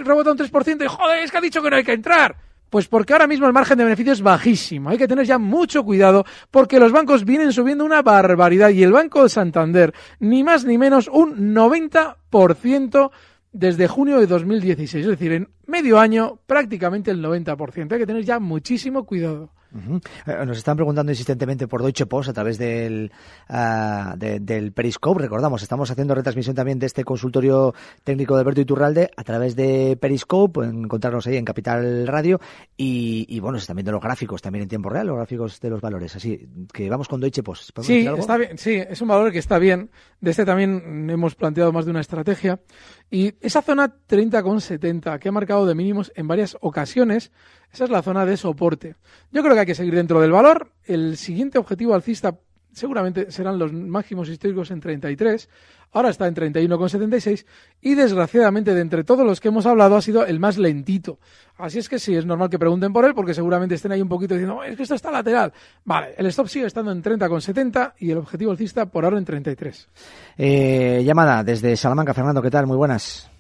rebota 0.05 0.33
un 0.33 0.39
3% 0.39 0.85
y 0.85 0.89
joder, 0.89 1.19
es 1.23 1.31
que 1.31 1.39
ha 1.39 1.41
dicho 1.41 1.63
que 1.63 1.71
no 1.71 1.77
hay 1.77 1.85
que 1.85 1.93
entrar. 1.93 2.35
Pues 2.71 2.87
porque 2.87 3.15
ahora 3.15 3.27
mismo 3.27 3.47
el 3.47 3.53
margen 3.55 3.79
de 3.79 3.85
beneficio 3.85 4.13
es 4.13 4.21
bajísimo. 4.21 4.91
Hay 4.91 4.99
que 4.99 5.09
tener 5.09 5.25
ya 5.25 5.39
mucho 5.39 5.85
cuidado 5.85 6.27
porque 6.51 6.79
los 6.79 6.93
bancos 6.93 7.25
vienen 7.25 7.51
subiendo 7.53 7.83
una 7.85 8.03
barbaridad 8.03 8.69
y 8.71 8.83
el 8.83 8.93
Banco 8.93 9.23
de 9.23 9.29
Santander, 9.31 9.95
ni 10.19 10.43
más 10.45 10.67
ni 10.67 10.77
menos, 10.77 11.09
un 11.09 11.55
90% 11.55 13.11
desde 13.53 13.89
junio 13.89 14.19
de 14.21 14.27
2016. 14.27 15.05
Es 15.05 15.11
decir, 15.11 15.33
en 15.33 15.49
medio 15.67 15.99
año 15.99 16.39
prácticamente 16.47 17.11
el 17.11 17.23
90%. 17.23 17.93
Hay 17.93 17.99
que 17.99 18.07
tener 18.07 18.25
ya 18.25 18.39
muchísimo 18.39 19.05
cuidado. 19.05 19.51
Eh, 20.27 20.47
Nos 20.47 20.57
están 20.57 20.77
preguntando 20.77 21.13
insistentemente 21.13 21.69
por 21.69 21.83
Deutsche 21.83 22.07
Post 22.07 22.31
a 22.31 22.33
través 22.33 22.57
del, 22.57 23.13
ah, 23.51 24.15
de- 24.17 24.41
del 24.41 24.73
Periscope. 24.73 25.21
Recordamos, 25.21 25.63
estamos 25.63 25.91
haciendo 25.91 26.15
retransmisión 26.15 26.57
también 26.57 26.79
de 26.79 26.87
este 26.87 27.05
consultorio 27.05 27.75
técnico 28.03 28.35
de 28.35 28.41
Alberto 28.41 28.63
Iturralde 28.63 29.11
a 29.15 29.25
través 29.25 29.57
de 29.57 29.99
Periscope. 30.01 30.55
Pueden 30.55 30.85
encontrarnos 30.85 31.27
ahí 31.27 31.37
en 31.37 31.45
Capital 31.45 32.07
Radio. 32.07 32.41
Y, 32.79 33.27
y 33.29 33.41
bueno, 33.41 33.59
se 33.59 33.65
están 33.65 33.77
viendo 33.77 33.93
los 33.93 34.01
gráficos 34.01 34.41
también 34.41 34.63
en 34.63 34.69
tiempo 34.71 34.89
real, 34.89 35.07
los 35.07 35.17
gráficos 35.17 35.61
de 35.61 35.69
los 35.69 35.83
valores. 35.83 36.17
Así 36.17 36.49
que 36.73 36.89
vamos 36.89 37.07
con 37.07 37.21
Deutsche 37.21 37.43
Post. 37.43 37.73
¿Podemos 37.73 37.87
Sí, 37.89 38.07
está 38.21 38.39
bien, 38.39 38.57
sí, 38.57 38.77
es 38.77 39.03
un 39.03 39.09
valor 39.09 39.31
que 39.31 39.39
está 39.39 39.59
bien. 39.59 39.91
De 40.23 40.31
este 40.31 40.47
también 40.47 41.11
hemos 41.11 41.35
planteado 41.35 41.73
más 41.73 41.85
de 41.85 41.91
una 41.91 42.01
estrategia. 42.01 42.59
Y 43.11 43.35
esa 43.41 43.63
zona 43.63 43.95
30,70 44.09 45.19
que 45.19 45.29
ha 45.29 45.33
marcado 45.33 45.65
de 45.67 45.75
mínimos 45.75 46.13
en 46.15 46.29
varias 46.29 46.59
ocasiones, 46.61 47.33
esa 47.73 47.85
es 47.85 47.91
la 47.91 48.03
zona 48.03 48.27
de 48.27 48.37
soporte. 48.37 48.97
Yo 49.33 49.43
creo 49.43 49.55
que 49.55 49.61
hay 49.61 49.67
que 49.67 49.75
seguir 49.75 49.95
dentro 49.95 50.21
del 50.21 50.33
valor. 50.33 50.73
El 50.85 51.17
siguiente 51.17 51.59
objetivo 51.59 51.95
alcista 51.95 52.39
seguramente 52.73 53.31
serán 53.31 53.59
los 53.59 53.73
máximos 53.73 54.29
históricos 54.29 54.71
en 54.71 54.81
33. 54.81 55.49
Ahora 55.93 56.11
está 56.11 56.27
en 56.27 56.35
31,76 56.35 57.47
y 57.81 57.95
desgraciadamente 57.95 58.75
de 58.75 58.81
entre 58.81 59.05
todos 59.05 59.27
los 59.27 59.41
que 59.41 59.49
hemos 59.49 59.65
hablado 59.65 59.97
ha 59.97 60.03
sido 60.03 60.27
el 60.27 60.39
más 60.39 60.59
lentito. 60.59 61.19
Así 61.57 61.79
es 61.79 61.89
que 61.89 61.99
sí, 61.99 62.15
es 62.15 62.27
normal 62.27 62.51
que 62.51 62.59
pregunten 62.59 62.93
por 62.93 63.05
él 63.05 63.15
porque 63.15 63.33
seguramente 63.33 63.75
estén 63.75 63.93
ahí 63.93 64.03
un 64.03 64.09
poquito 64.09 64.35
diciendo, 64.35 64.57
"Oh, 64.57 64.63
es 64.63 64.77
que 64.77 64.83
esto 64.83 64.95
está 64.95 65.11
lateral. 65.11 65.53
Vale, 65.85 66.15
el 66.19 66.27
stop 66.27 66.49
sigue 66.49 66.67
estando 66.67 66.93
en 66.93 67.03
30,70 67.03 67.95
y 67.99 68.11
el 68.11 68.19
objetivo 68.19 68.51
alcista 68.51 68.87
por 68.87 69.05
ahora 69.05 69.19
en 69.19 69.25
33. 69.25 69.89
Eh, 70.37 71.03
llamada 71.05 71.43
desde 71.43 71.75
Salamanca. 71.77 72.13
Fernando, 72.13 72.43
¿qué 72.43 72.51
tal? 72.51 72.67
Muy 72.67 72.77
buenas. 72.77 73.31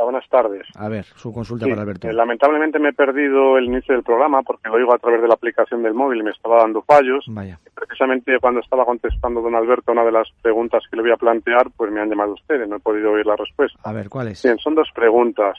Hola, 0.00 0.12
buenas 0.12 0.28
tardes. 0.30 0.66
A 0.76 0.88
ver, 0.88 1.04
su 1.04 1.30
consulta 1.30 1.66
Sí, 1.66 1.70
para 1.70 1.82
Alberto. 1.82 2.08
eh, 2.08 2.12
lamentablemente 2.14 2.78
me 2.78 2.88
he 2.88 2.92
perdido 2.94 3.58
el 3.58 3.66
inicio 3.66 3.94
del 3.94 4.02
programa 4.02 4.40
porque 4.42 4.70
lo 4.70 4.76
oigo 4.76 4.94
a 4.94 4.98
través 4.98 5.20
de 5.20 5.28
la 5.28 5.34
aplicación 5.34 5.82
del 5.82 5.92
móvil 5.92 6.20
y 6.20 6.22
me 6.22 6.30
estaba 6.30 6.56
dando 6.62 6.80
fallos. 6.82 7.26
Vaya. 7.28 7.58
Precisamente 7.74 8.38
cuando 8.40 8.60
estaba 8.60 8.86
contestando 8.86 9.42
don 9.42 9.54
Alberto 9.54 9.92
una 9.92 10.02
de 10.04 10.12
las 10.12 10.26
preguntas 10.40 10.82
que 10.90 10.96
le 10.96 11.02
voy 11.02 11.12
a 11.12 11.16
plantear, 11.18 11.66
pues 11.76 11.92
me 11.92 12.00
han 12.00 12.08
llamado 12.08 12.32
ustedes, 12.32 12.66
no 12.66 12.76
he 12.76 12.80
podido 12.80 13.12
oír 13.12 13.26
la 13.26 13.36
respuesta. 13.36 13.78
A 13.84 13.92
ver, 13.92 14.08
¿cuál 14.08 14.28
es? 14.28 14.42
Bien, 14.42 14.56
son 14.56 14.74
dos 14.74 14.88
preguntas. 14.94 15.58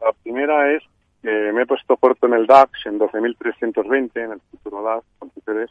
La 0.00 0.12
primera 0.24 0.72
es 0.74 0.82
que 1.22 1.52
me 1.52 1.62
he 1.62 1.66
puesto 1.66 1.96
corto 1.98 2.26
en 2.26 2.34
el 2.34 2.46
DAX 2.48 2.84
en 2.86 2.98
12.320, 2.98 4.10
en 4.24 4.32
el 4.32 4.40
futuro 4.50 4.82
DAX, 4.82 5.04
con 5.20 5.30
ustedes. 5.36 5.70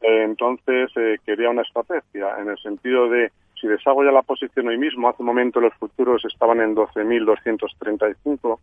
Entonces 0.00 0.90
eh, 0.96 1.16
quería 1.26 1.50
una 1.50 1.62
estrategia 1.62 2.38
en 2.40 2.50
el 2.50 2.58
sentido 2.58 3.08
de 3.08 3.32
si 3.64 3.68
deshago 3.68 4.04
ya 4.04 4.12
la 4.12 4.20
posición 4.20 4.68
hoy 4.68 4.76
mismo, 4.76 5.08
hace 5.08 5.22
un 5.22 5.26
momento 5.28 5.58
los 5.58 5.72
futuros 5.76 6.22
estaban 6.26 6.60
en 6.60 6.76
12.235, 6.76 8.58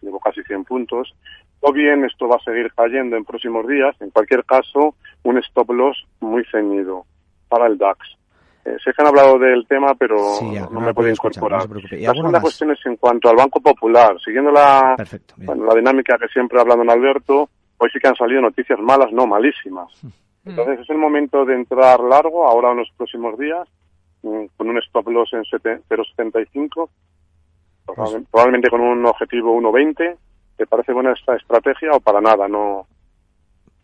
llevo 0.00 0.18
casi 0.18 0.42
100 0.44 0.64
puntos, 0.64 1.14
o 1.60 1.72
bien 1.74 2.06
esto 2.06 2.26
va 2.26 2.36
a 2.36 2.44
seguir 2.44 2.72
cayendo 2.74 3.16
en 3.18 3.26
próximos 3.26 3.66
días, 3.68 3.94
en 4.00 4.08
cualquier 4.08 4.46
caso, 4.46 4.94
un 5.24 5.36
stop 5.38 5.70
loss 5.72 6.06
muy 6.20 6.42
ceñido 6.50 7.04
para 7.50 7.66
el 7.66 7.76
DAX. 7.76 7.98
Eh, 8.64 8.76
sé 8.82 8.92
que 8.94 9.02
han 9.02 9.08
hablado 9.08 9.38
del 9.38 9.66
tema, 9.68 9.94
pero 9.94 10.16
Sí, 10.38 10.54
ya, 10.54 10.62
no, 10.62 10.70
no 10.70 10.80
me 10.80 10.94
puedo 10.94 11.06
no 11.08 11.12
incorporar. 11.12 11.68
¿Y 11.90 12.06
La 12.06 12.12
segunda 12.14 12.38
más? 12.38 12.42
cuestión 12.42 12.70
es 12.70 12.78
en 12.86 12.96
cuanto 12.96 13.28
al 13.28 13.36
Banco 13.36 13.60
Popular. 13.60 14.18
Siguiendo 14.24 14.50
la, 14.50 14.96
bueno, 15.36 15.66
la 15.66 15.74
dinámica 15.74 16.16
que 16.16 16.28
siempre 16.28 16.56
ha 16.58 16.62
hablado 16.62 16.78
don 16.78 16.88
Alberto, 16.90 17.50
hoy 17.76 17.90
sí 17.92 17.98
que 18.00 18.08
han 18.08 18.16
salido 18.16 18.40
noticias 18.40 18.80
malas, 18.80 19.12
no 19.12 19.26
malísimas. 19.26 19.92
Entonces 20.46 20.80
es 20.80 20.88
el 20.88 20.96
momento 20.96 21.44
de 21.44 21.56
entrar 21.56 22.00
largo, 22.00 22.48
ahora 22.48 22.70
en 22.70 22.78
los 22.78 22.88
próximos 22.96 23.38
días, 23.38 23.68
con 24.56 24.68
un 24.68 24.78
stop 24.78 25.08
loss 25.08 25.32
en 25.32 25.44
sete- 25.44 25.80
0,75, 25.88 26.88
probable- 27.86 28.24
probablemente 28.30 28.68
con 28.70 28.80
un 28.80 29.04
objetivo 29.06 29.52
1,20. 29.54 30.16
¿Te 30.56 30.66
parece 30.66 30.92
buena 30.92 31.12
esta 31.12 31.36
estrategia 31.36 31.90
o 31.92 32.00
para 32.00 32.20
nada? 32.20 32.48
No, 32.48 32.86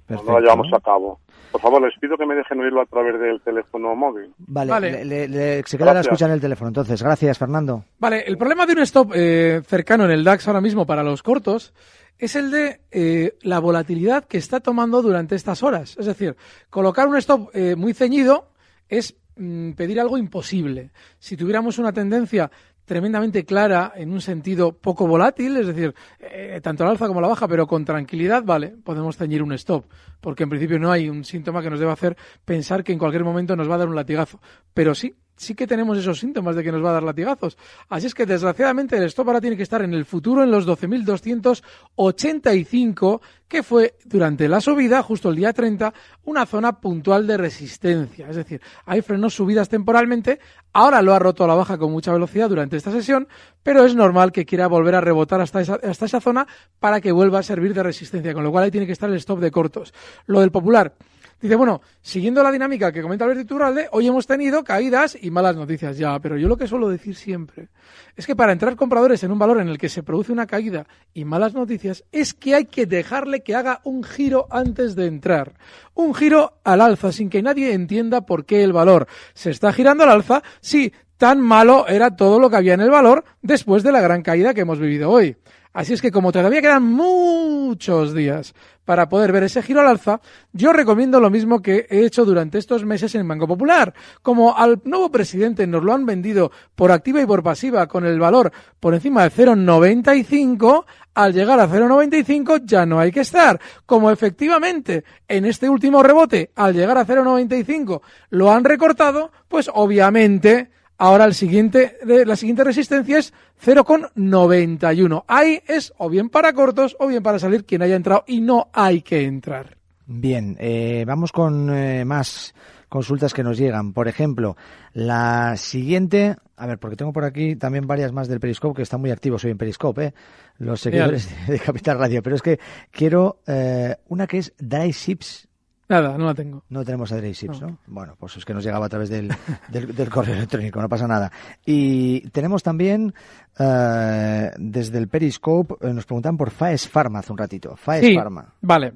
no 0.09 0.33
la 0.33 0.41
llevamos 0.41 0.69
a 0.73 0.81
cabo. 0.81 1.21
Por 1.51 1.61
favor, 1.61 1.83
les 1.83 1.99
pido 1.99 2.17
que 2.17 2.25
me 2.25 2.35
dejen 2.35 2.61
oírlo 2.61 2.81
a 2.81 2.87
través 2.87 3.21
del 3.21 3.41
teléfono 3.43 3.95
móvil. 3.95 4.33
Vale, 4.39 4.71
Vale. 4.71 4.91
le- 4.91 5.05
le- 5.05 5.29
le- 5.29 5.63
se 5.67 5.77
queda 5.77 5.93
la 5.93 6.01
escucha 6.01 6.25
en 6.25 6.33
el 6.33 6.41
teléfono. 6.41 6.69
Entonces, 6.69 7.03
gracias, 7.03 7.39
Fernando. 7.39 7.85
Vale, 7.99 8.21
el 8.27 8.39
problema 8.39 8.65
de 8.65 8.73
un 8.73 8.79
stop 8.81 9.13
eh, 9.15 9.61
cercano 9.67 10.05
en 10.07 10.13
el 10.13 10.25
DAX 10.25 10.49
ahora 10.49 10.63
mismo 10.63 10.87
para 10.87 11.03
los 11.03 11.23
cortos 11.23 11.75
es 12.19 12.37
el 12.37 12.51
de 12.51 12.81
eh, 12.91 13.35
la 13.43 13.59
volatilidad 13.59 14.25
que 14.25 14.39
está 14.39 14.61
tomando 14.61 15.03
durante 15.03 15.35
estas 15.35 15.63
horas. 15.63 15.95
Es 15.99 16.07
decir, 16.07 16.37
colocar 16.71 17.07
un 17.07 17.17
stop 17.17 17.51
eh, 17.53 17.77
muy 17.77 17.93
ceñido 17.93 18.49
es 18.89 19.15
mm, 19.43 19.73
pedir 19.73 20.01
algo 20.01 20.19
imposible. 20.19 20.91
Si 21.19 21.37
tuviéramos 21.37 21.79
una 21.79 21.93
tendencia 21.93 22.51
tremendamente 22.85 23.45
clara 23.45 23.93
en 23.95 24.13
un 24.13 24.21
sentido 24.21 24.73
poco 24.73 25.07
volátil, 25.07 25.57
es 25.57 25.67
decir, 25.67 25.95
eh, 26.19 26.61
tanto 26.63 26.85
la 26.85 26.91
alza 26.91 27.07
como 27.07 27.21
la 27.21 27.29
baja, 27.29 27.47
pero 27.49 27.67
con 27.67 27.85
tranquilidad, 27.85 28.43
vale, 28.45 28.69
podemos 28.69 29.17
ceñir 29.17 29.43
un 29.43 29.53
stop, 29.53 29.87
porque 30.21 30.43
en 30.43 30.51
principio 30.51 30.79
no 30.79 30.91
hay 30.91 31.09
un 31.09 31.25
síntoma 31.25 31.63
que 31.63 31.71
nos 31.71 31.81
deba 31.81 31.93
hacer 31.93 32.17
pensar 32.45 32.83
que 32.83 32.93
en 32.93 32.99
cualquier 32.99 33.25
momento 33.25 33.57
nos 33.57 33.71
va 33.71 33.77
a 33.77 33.79
dar 33.79 33.89
un 33.89 33.97
latigazo. 33.97 34.41
Pero 34.75 34.95
sí, 34.95 35.15
sí 35.43 35.55
que 35.55 35.67
tenemos 35.67 35.99
esos 35.99 36.19
síntomas 36.19 36.57
de 36.57 36.63
que 36.63 36.73
nos 36.73 36.83
va 36.85 36.91
a 36.91 36.95
dar 36.95 37.03
latigazos. 37.03 37.57
Así 37.89 38.07
es 38.07 38.15
que, 38.15 38.25
desgraciadamente, 38.27 38.97
el 38.97 39.03
stop 39.05 39.29
ahora 39.29 39.41
tiene 39.41 39.57
que 39.57 39.65
estar 39.65 39.83
en 39.83 39.95
el 39.95 40.05
futuro 40.05 40.45
en 40.45 40.51
los 40.51 40.67
12.285, 40.67 43.21
que 43.49 43.63
fue 43.63 43.95
durante 44.05 44.49
la 44.49 44.61
subida, 44.61 45.01
justo 45.03 45.29
el 45.29 45.37
día 45.37 45.53
30, 45.53 45.95
una 46.25 46.47
zona 46.47 46.81
puntual 46.81 47.27
de 47.27 47.37
resistencia. 47.37 48.31
Es 48.31 48.37
decir, 48.37 48.63
ahí 48.87 49.03
frenó 49.03 49.29
subidas 49.29 49.69
temporalmente, 49.69 50.41
ahora 50.73 51.03
lo 51.03 51.13
ha 51.13 51.19
roto 51.19 51.45
a 51.45 51.49
la 51.49 51.55
baja 51.55 51.77
con 51.77 51.93
mucha 51.93 52.11
velocidad 52.13 52.49
durante 52.49 52.79
esta 52.79 52.93
sesión, 52.93 53.29
pero 53.63 53.85
es 53.85 53.95
normal 53.95 54.33
que 54.33 54.47
quiera 54.47 54.69
volver 54.69 54.95
a 54.95 55.03
rebotar 55.03 55.41
hasta 55.41 55.61
esa, 55.61 55.75
hasta 55.75 56.07
esa 56.07 56.21
zona 56.21 56.47
para 56.81 57.01
que 57.01 57.11
vuelva 57.13 57.41
a 57.41 57.43
servir 57.43 57.75
de 57.75 57.83
resistencia, 57.83 58.33
con 58.33 58.45
lo 58.45 58.51
cual 58.51 58.65
ahí 58.65 58.71
tiene 58.71 58.87
que 58.87 58.93
estar 58.93 59.11
el 59.11 59.17
stop 59.17 59.41
de 59.41 59.51
cortos. 59.51 59.93
Lo 60.27 60.41
del 60.41 60.51
popular. 60.51 60.95
Dice, 61.43 61.57
bueno, 61.57 61.83
siguiendo 62.01 62.41
la 62.41 62.53
dinámica 62.53 62.93
que 62.93 63.03
comenta 63.03 63.25
Alberto 63.25 63.43
Iturralde, 63.43 63.89
hoy 63.91 64.07
hemos 64.07 64.29
tenido 64.29 64.63
caídas 64.63 65.19
y 65.21 65.33
malas 65.33 65.57
noticias 65.57 65.99
ya, 65.99 66.21
pero 66.21 66.39
yo 66.39 66.47
lo 66.47 66.57
que 66.57 66.69
suelo 66.69 66.89
decir 66.89 67.17
siempre 67.17 67.69
es 68.15 68.29
que 68.29 68.37
para 68.37 68.53
entrar 68.53 68.77
compradores 68.77 69.25
en 69.25 69.33
un 69.33 69.41
valor 69.41 69.61
en 69.61 69.67
el 69.67 69.77
que 69.77 69.89
se 69.89 70.05
produce 70.05 70.31
una 70.31 70.47
caída 70.47 70.87
y 71.13 71.25
malas 71.25 71.53
noticias, 71.53 72.05
es 72.13 72.33
que 72.33 72.55
hay 72.55 72.67
que 72.67 72.87
dejarle 72.87 73.43
que 73.43 73.57
haga 73.57 73.81
un 73.83 74.05
giro 74.05 74.47
antes 74.51 74.95
de 74.95 75.07
entrar. 75.07 75.55
Un 75.95 76.15
giro 76.15 76.61
al 76.63 76.81
alza, 76.81 77.11
sin 77.11 77.29
que 77.29 77.43
nadie 77.43 77.73
entienda 77.73 78.21
por 78.21 78.45
qué 78.45 78.63
el 78.63 78.73
valor 78.73 79.09
se 79.35 79.51
está 79.51 79.73
girando 79.73 80.05
al 80.05 80.11
alza 80.11 80.45
si 80.61 80.93
tan 81.23 81.41
malo 81.41 81.87
era 81.87 82.17
todo 82.17 82.41
lo 82.41 82.51
que 82.51 82.57
había 82.57 82.75
en 82.75 82.81
el 82.81 82.91
valor 82.91 83.23
después 83.43 83.85
de 83.85 83.93
la 83.93 84.01
gran 84.01 84.23
caída 84.23 84.55
que 84.55 84.63
hemos 84.63 84.81
vivido 84.81 85.09
hoy. 85.09 85.37
Así 85.73 85.93
es 85.93 86.03
que 86.03 86.11
como 86.11 86.33
todavía 86.33 86.61
quedan 86.61 86.83
muchos 86.83 88.13
días 88.13 88.55
para 88.85 89.09
poder 89.09 89.31
ver 89.31 89.45
ese 89.45 89.63
giro 89.63 89.83
al 89.83 89.87
alza, 89.87 90.21
yo 90.53 90.73
recomiendo 90.73 91.21
lo 91.21 91.31
mismo 91.31 91.63
que 91.63 91.87
he 91.89 92.05
hecho 92.05 92.25
durante 92.25 92.59
estos 92.59 92.85
meses 92.85 93.15
en 93.15 93.29
Banco 93.29 93.47
Popular. 93.47 93.95
Como 94.21 94.59
al 94.59 94.81
nuevo 94.83 95.13
presidente 95.13 95.65
nos 95.65 95.85
lo 95.85 95.93
han 95.95 96.05
vendido 96.05 96.51
por 96.75 96.91
activa 96.91 97.23
y 97.23 97.27
por 97.27 97.45
pasiva 97.45 97.87
con 97.87 98.05
el 98.05 98.19
valor 98.19 98.51
por 98.81 98.93
encima 98.93 99.23
de 99.23 99.31
0,95, 99.31 100.85
al 101.15 101.33
llegar 101.33 101.61
a 101.61 101.69
0,95 101.69 102.63
ya 102.65 102.85
no 102.85 102.99
hay 102.99 103.13
que 103.13 103.21
estar. 103.21 103.61
Como 103.87 104.11
efectivamente 104.11 105.05
en 105.29 105.45
este 105.45 105.69
último 105.69 106.03
rebote, 106.03 106.51
al 106.57 106.75
llegar 106.75 106.99
a 106.99 107.07
0,95 107.07 108.01
lo 108.31 108.51
han 108.51 108.65
recortado, 108.65 109.31
pues 109.47 109.71
obviamente 109.73 110.82
Ahora 111.05 111.25
el 111.25 111.35
siguiente, 111.35 111.97
de- 112.05 112.25
la 112.25 112.37
siguiente 112.37 112.63
resistencia 112.63 113.19
es 113.19 113.33
0,91. 113.61 115.25
Ahí 115.27 115.61
es 115.67 115.93
o 115.99 116.09
bien 116.09 116.29
para 116.29 116.53
cortos 116.53 116.97
o 117.01 117.09
bien 117.09 117.25
para 117.25 117.41
salir 117.41 117.65
quien 117.65 117.83
haya 117.83 117.97
entrado 117.97 118.23
y 118.29 118.41
no 118.41 118.69
hay 118.73 119.03
que 119.03 119.25
entrar. 119.25 119.77
Bien, 120.07 120.57
eh, 120.61 121.03
vamos 121.05 121.33
con 121.33 121.75
eh, 121.75 122.05
más 122.05 122.55
consultas 122.89 123.35
que 123.35 123.43
nos 123.43 123.59
llegan. 123.59 123.93
Por 123.93 124.07
ejemplo, 124.07 124.57
la 124.93 125.57
siguiente, 125.57 126.37
a 126.57 126.67
ver, 126.69 126.79
porque 126.79 126.95
tengo 126.97 127.13
por 127.13 127.25
aquí 127.25 127.57
también 127.57 127.89
varias 127.89 128.13
más 128.13 128.29
del 128.29 128.39
Periscope 128.39 128.77
que 128.77 128.83
están 128.83 129.01
muy 129.01 129.11
activos 129.11 129.45
hoy 129.45 129.51
en 129.51 129.59
Periscope, 129.59 130.05
¿eh? 130.05 130.15
los 130.59 130.81
seguidores 130.81 131.29
de 131.49 131.59
Capital 131.59 131.99
Radio. 131.99 132.23
Pero 132.23 132.37
es 132.37 132.43
que 132.43 132.61
quiero 132.93 133.41
eh, 133.49 133.97
una 134.07 134.29
que 134.29 134.39
es 134.39 134.53
Dry 134.57 134.93
Ships. 134.93 135.49
Nada, 135.93 136.17
no 136.17 136.25
la 136.25 136.35
tengo. 136.35 136.63
No 136.71 136.85
tenemos 136.87 137.13
a 137.13 137.17
Dry 137.19 137.33
Ships, 137.33 137.61
No. 137.61 137.67
¿no? 137.69 137.79
Bueno, 137.87 138.17
pues 138.19 138.35
es 138.39 138.45
que 138.47 138.55
nos 138.55 138.65
llegaba 138.65 138.87
a 138.87 138.89
través 138.89 139.11
del, 139.11 139.29
del, 139.69 139.95
del 139.95 140.09
correo 140.09 140.35
electrónico, 140.37 140.81
no 140.81 140.89
pasa 140.89 141.07
nada. 141.07 141.31
Y 141.67 142.29
tenemos 142.31 142.63
también 142.63 143.13
eh, 143.59 144.51
desde 144.57 144.97
el 144.99 145.09
Periscope, 145.09 145.75
eh, 145.87 145.93
nos 145.93 146.07
preguntan 146.07 146.39
por 146.39 146.51
Faes 146.51 146.89
Pharma 146.89 147.19
hace 147.19 147.31
un 147.33 147.37
ratito. 147.39 147.77
Faes 147.77 148.05
Sí, 148.07 148.15
Pharma. 148.17 148.55
Vale. 148.63 148.95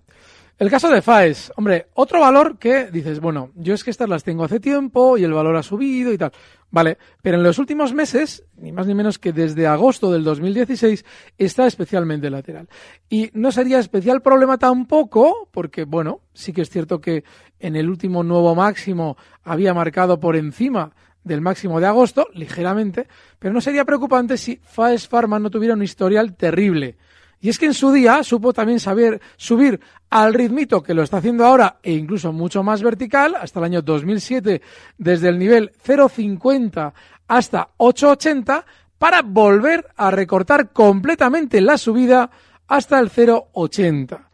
El 0.58 0.70
caso 0.70 0.88
de 0.88 1.02
FAES, 1.02 1.52
hombre, 1.56 1.88
otro 1.92 2.18
valor 2.18 2.56
que 2.56 2.86
dices, 2.90 3.20
bueno, 3.20 3.50
yo 3.56 3.74
es 3.74 3.84
que 3.84 3.90
estas 3.90 4.08
las 4.08 4.24
tengo 4.24 4.42
hace 4.42 4.58
tiempo 4.58 5.18
y 5.18 5.24
el 5.24 5.34
valor 5.34 5.54
ha 5.54 5.62
subido 5.62 6.14
y 6.14 6.16
tal. 6.16 6.32
Vale, 6.70 6.98
pero 7.22 7.36
en 7.36 7.42
los 7.42 7.58
últimos 7.58 7.94
meses, 7.94 8.44
ni 8.56 8.72
más 8.72 8.86
ni 8.86 8.94
menos 8.94 9.18
que 9.18 9.32
desde 9.32 9.66
agosto 9.66 10.10
del 10.10 10.24
2016, 10.24 11.04
está 11.38 11.66
especialmente 11.66 12.28
lateral. 12.28 12.68
Y 13.08 13.30
no 13.34 13.52
sería 13.52 13.78
especial 13.78 14.20
problema 14.20 14.58
tampoco, 14.58 15.48
porque, 15.52 15.84
bueno, 15.84 16.20
sí 16.34 16.52
que 16.52 16.62
es 16.62 16.70
cierto 16.70 17.00
que 17.00 17.24
en 17.60 17.76
el 17.76 17.88
último 17.88 18.22
nuevo 18.22 18.54
máximo 18.54 19.16
había 19.44 19.74
marcado 19.74 20.18
por 20.18 20.36
encima 20.36 20.92
del 21.22 21.40
máximo 21.40 21.80
de 21.80 21.86
agosto, 21.86 22.28
ligeramente, 22.34 23.08
pero 23.38 23.52
no 23.52 23.60
sería 23.60 23.84
preocupante 23.84 24.36
si 24.36 24.60
Faes 24.62 25.08
Pharma 25.08 25.38
no 25.38 25.50
tuviera 25.50 25.74
un 25.74 25.82
historial 25.82 26.36
terrible. 26.36 26.96
Y 27.40 27.48
es 27.48 27.58
que 27.58 27.66
en 27.66 27.74
su 27.74 27.92
día 27.92 28.22
supo 28.22 28.52
también 28.52 28.80
saber 28.80 29.20
subir 29.36 29.80
al 30.10 30.34
ritmito 30.34 30.82
que 30.82 30.94
lo 30.94 31.02
está 31.02 31.18
haciendo 31.18 31.44
ahora 31.44 31.78
e 31.82 31.92
incluso 31.92 32.32
mucho 32.32 32.62
más 32.62 32.82
vertical, 32.82 33.34
hasta 33.34 33.60
el 33.60 33.66
año 33.66 33.82
2007, 33.82 34.62
desde 34.98 35.28
el 35.28 35.38
nivel 35.38 35.72
0,50 35.84 36.92
hasta 37.28 37.68
8,80, 37.78 38.64
para 38.98 39.22
volver 39.22 39.86
a 39.96 40.10
recortar 40.10 40.72
completamente 40.72 41.60
la 41.60 41.76
subida 41.76 42.30
hasta 42.66 42.98
el 42.98 43.10
0,80. 43.10 44.26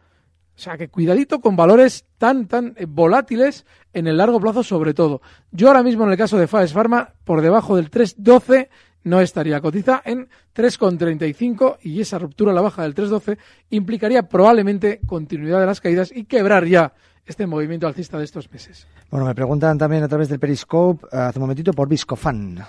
O 0.55 0.59
sea 0.59 0.77
que 0.77 0.89
cuidadito 0.89 1.41
con 1.41 1.55
valores 1.55 2.05
tan, 2.17 2.47
tan 2.47 2.73
eh, 2.77 2.85
volátiles 2.87 3.65
en 3.91 4.07
el 4.07 4.17
largo 4.17 4.39
plazo 4.39 4.63
sobre 4.63 4.93
todo. 4.93 5.21
Yo 5.51 5.67
ahora 5.67 5.83
mismo 5.83 6.03
en 6.05 6.11
el 6.11 6.17
caso 6.17 6.37
de 6.37 6.47
Faes 6.47 6.73
Pharma, 6.73 7.13
por 7.23 7.41
debajo 7.41 7.75
del 7.75 7.89
3,12 7.89 8.69
no 9.03 9.21
estaría. 9.21 9.61
Cotiza 9.61 10.01
en 10.05 10.27
3,35 10.55 11.77
y 11.81 12.01
esa 12.01 12.19
ruptura 12.19 12.51
a 12.51 12.55
la 12.55 12.61
baja 12.61 12.83
del 12.83 12.95
3,12 12.95 13.37
implicaría 13.69 14.23
probablemente 14.23 14.99
continuidad 15.05 15.59
de 15.59 15.65
las 15.65 15.81
caídas 15.81 16.11
y 16.15 16.25
quebrar 16.25 16.65
ya 16.65 16.93
este 17.25 17.47
movimiento 17.47 17.87
alcista 17.87 18.17
de 18.17 18.25
estos 18.25 18.51
meses. 18.51 18.87
Bueno, 19.09 19.25
me 19.25 19.35
preguntan 19.35 19.77
también 19.77 20.03
a 20.03 20.07
través 20.07 20.29
del 20.29 20.39
Periscope 20.39 21.05
eh, 21.11 21.17
hace 21.17 21.39
un 21.39 21.43
momentito 21.43 21.71
por 21.73 21.87
Viscofan. 21.87 22.59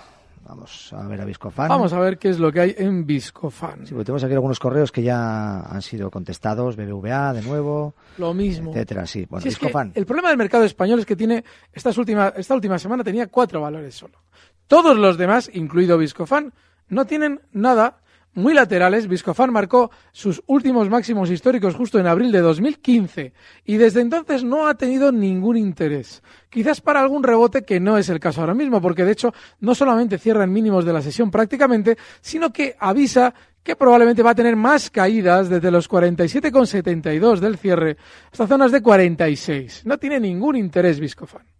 Vamos 0.47 0.93
a 0.93 1.07
ver 1.07 1.19
a 1.21 1.25
Viscofan. 1.25 1.69
Vamos 1.69 1.91
a 1.91 1.99
ver 1.99 2.19
qué 2.19 2.29
es 2.29 2.37
lo 2.37 2.51
que 2.51 2.59
hay 2.61 2.75
en 2.77 3.05
Viscofan. 3.07 3.87
Sí, 3.87 3.93
porque 3.93 4.05
tenemos 4.05 4.23
aquí 4.23 4.33
algunos 4.33 4.59
correos 4.59 4.91
que 4.91 5.01
ya 5.01 5.61
han 5.61 5.81
sido 5.81 6.11
contestados, 6.11 6.75
BBVA 6.75 7.33
de 7.33 7.41
nuevo, 7.41 7.95
Lo 8.19 8.31
mismo. 8.35 8.69
etcétera, 8.71 9.07
sí. 9.07 9.25
Bueno, 9.27 9.43
Viscofan. 9.43 9.91
el 9.95 10.05
problema 10.05 10.29
del 10.29 10.37
mercado 10.37 10.63
español 10.63 10.99
es 10.99 11.05
que 11.07 11.15
tiene 11.15 11.43
estas 11.73 11.97
últimas, 11.97 12.33
esta 12.37 12.53
última 12.53 12.77
semana 12.77 13.03
tenía 13.03 13.25
cuatro 13.27 13.59
valores 13.59 13.95
solo. 13.95 14.19
Todos 14.67 14.97
los 14.97 15.17
demás, 15.17 15.49
incluido 15.53 15.97
Viscofan, 15.97 16.53
no 16.87 17.05
tienen 17.05 17.41
nada 17.51 17.97
muy 18.35 18.53
laterales, 18.53 19.07
Viscofan 19.07 19.51
marcó 19.51 19.91
sus 20.11 20.43
últimos 20.45 20.89
máximos 20.89 21.31
históricos 21.31 21.73
justo 21.73 21.99
en 21.99 22.07
abril 22.07 22.33
de 22.33 22.41
2015 22.41 23.33
y 23.63 23.77
desde 23.77 24.01
entonces 24.01 24.43
no 24.43 24.67
ha 24.67 24.75
tenido 24.75 25.13
ningún 25.13 25.55
interés. 25.55 26.21
Quizás 26.49 26.81
para 26.81 26.99
algún 26.99 27.23
rebote 27.23 27.63
que 27.63 27.79
no 27.79 27.97
es 27.97 28.09
el 28.09 28.19
caso 28.19 28.41
ahora 28.41 28.53
mismo, 28.53 28.81
porque 28.81 29.05
de 29.05 29.13
hecho 29.13 29.33
no 29.61 29.73
solamente 29.73 30.17
cierra 30.17 30.43
en 30.43 30.51
mínimos 30.51 30.83
de 30.83 30.91
la 30.91 31.01
sesión 31.01 31.31
prácticamente, 31.31 31.97
sino 32.19 32.51
que 32.51 32.75
avisa 32.77 33.33
que 33.63 33.77
probablemente 33.77 34.21
va 34.21 34.31
a 34.31 34.35
tener 34.35 34.57
más 34.57 34.91
caídas 34.91 35.49
desde 35.49 35.71
los 35.71 35.89
47,72 35.89 37.39
del 37.39 37.57
cierre 37.57 37.97
hasta 38.31 38.47
zonas 38.47 38.71
de 38.73 38.81
46. 38.81 39.83
No 39.85 39.97
tiene 39.97 40.19
ningún 40.19 40.57
interés 40.57 40.99
Viscofan. 40.99 41.54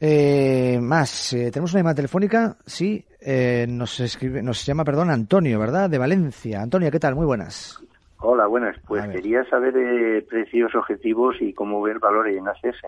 Eh, 0.00 0.78
más, 0.80 1.32
eh, 1.32 1.50
tenemos 1.50 1.72
una 1.72 1.80
llamada 1.80 1.96
telefónica, 1.96 2.56
sí, 2.64 3.04
eh, 3.20 3.66
nos 3.68 3.98
escribe, 4.00 4.42
nos 4.42 4.64
llama, 4.64 4.84
perdón, 4.84 5.10
Antonio, 5.10 5.58
¿verdad? 5.58 5.90
De 5.90 5.98
Valencia. 5.98 6.62
Antonio, 6.62 6.90
¿qué 6.90 7.00
tal? 7.00 7.14
Muy 7.16 7.26
buenas. 7.26 7.80
Hola, 8.20 8.46
buenas. 8.46 8.76
Pues 8.86 9.06
quería 9.08 9.44
saber 9.48 9.74
eh, 9.76 10.22
precios 10.28 10.74
objetivos 10.74 11.36
y 11.40 11.52
cómo 11.52 11.80
ver 11.82 11.98
valores 11.98 12.36
en 12.36 12.46
ACS. 12.48 12.82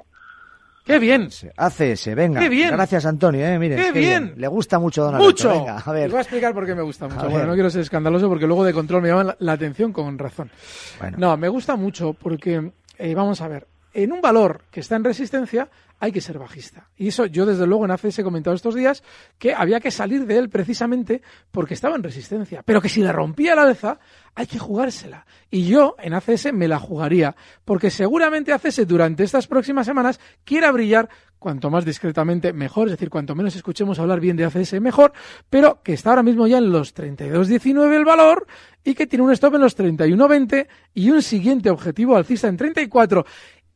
¡Qué 0.84 0.98
bien! 0.98 1.28
ACS, 1.56 2.14
venga. 2.16 2.40
¡Qué 2.40 2.48
bien! 2.48 2.70
Gracias, 2.72 3.06
Antonio, 3.06 3.44
eh, 3.46 3.58
mire. 3.58 3.76
¡Qué 3.76 3.92
bien! 3.92 4.34
Le 4.36 4.48
gusta 4.48 4.78
mucho 4.78 5.04
Don 5.04 5.16
¡Mucho! 5.18 5.50
Alberto, 5.50 5.66
venga, 5.66 5.82
a 5.84 5.92
ver. 5.92 6.02
Les 6.04 6.10
voy 6.10 6.18
a 6.18 6.22
explicar 6.22 6.54
por 6.54 6.66
qué 6.66 6.74
me 6.74 6.82
gusta 6.82 7.06
mucho. 7.06 7.20
A 7.20 7.24
Bueno, 7.24 7.38
ver. 7.38 7.46
no 7.48 7.54
quiero 7.54 7.70
ser 7.70 7.82
escandaloso 7.82 8.28
porque 8.28 8.46
luego 8.46 8.64
de 8.64 8.72
control 8.72 9.02
me 9.02 9.08
llaman 9.08 9.28
la, 9.28 9.36
la 9.38 9.52
atención 9.52 9.92
con 9.92 10.18
razón. 10.18 10.50
Bueno. 10.98 11.16
No, 11.20 11.36
me 11.36 11.48
gusta 11.48 11.76
mucho 11.76 12.12
porque, 12.14 12.72
eh, 12.98 13.14
vamos 13.14 13.40
a 13.40 13.46
ver, 13.48 13.66
en 13.92 14.12
un 14.12 14.20
valor 14.20 14.64
que 14.70 14.80
está 14.80 14.96
en 14.96 15.04
resistencia 15.04 15.68
hay 16.00 16.12
que 16.12 16.22
ser 16.22 16.38
bajista. 16.38 16.88
Y 16.96 17.08
eso 17.08 17.26
yo 17.26 17.44
desde 17.44 17.66
luego 17.66 17.84
en 17.84 17.90
ACS 17.90 18.20
he 18.20 18.24
comentado 18.24 18.56
estos 18.56 18.74
días 18.74 19.02
que 19.38 19.52
había 19.52 19.80
que 19.80 19.90
salir 19.90 20.26
de 20.26 20.38
él 20.38 20.48
precisamente 20.48 21.20
porque 21.50 21.74
estaba 21.74 21.94
en 21.94 22.02
resistencia. 22.02 22.62
Pero 22.64 22.80
que 22.80 22.88
si 22.88 23.02
le 23.02 23.12
rompía 23.12 23.54
la 23.54 23.62
alza 23.62 24.00
hay 24.34 24.46
que 24.46 24.58
jugársela. 24.58 25.26
Y 25.50 25.66
yo 25.66 25.96
en 25.98 26.14
ACS 26.14 26.52
me 26.54 26.68
la 26.68 26.78
jugaría 26.78 27.36
porque 27.64 27.90
seguramente 27.90 28.52
ACS 28.52 28.86
durante 28.86 29.24
estas 29.24 29.46
próximas 29.46 29.86
semanas 29.86 30.18
quiera 30.44 30.72
brillar 30.72 31.10
cuanto 31.38 31.70
más 31.70 31.84
discretamente 31.84 32.52
mejor, 32.52 32.88
es 32.88 32.92
decir, 32.92 33.08
cuanto 33.08 33.34
menos 33.34 33.56
escuchemos 33.56 33.98
hablar 33.98 34.20
bien 34.20 34.36
de 34.36 34.44
ACS 34.44 34.80
mejor, 34.80 35.12
pero 35.48 35.82
que 35.82 35.94
está 35.94 36.10
ahora 36.10 36.22
mismo 36.22 36.46
ya 36.46 36.58
en 36.58 36.70
los 36.70 36.94
32.19 36.94 37.94
el 37.94 38.04
valor 38.04 38.46
y 38.84 38.94
que 38.94 39.06
tiene 39.06 39.24
un 39.24 39.32
stop 39.32 39.54
en 39.54 39.62
los 39.62 39.76
31.20 39.76 40.68
y 40.94 41.10
un 41.10 41.22
siguiente 41.22 41.70
objetivo 41.70 42.16
alcista 42.16 42.48
en 42.48 42.56
34. 42.56 43.24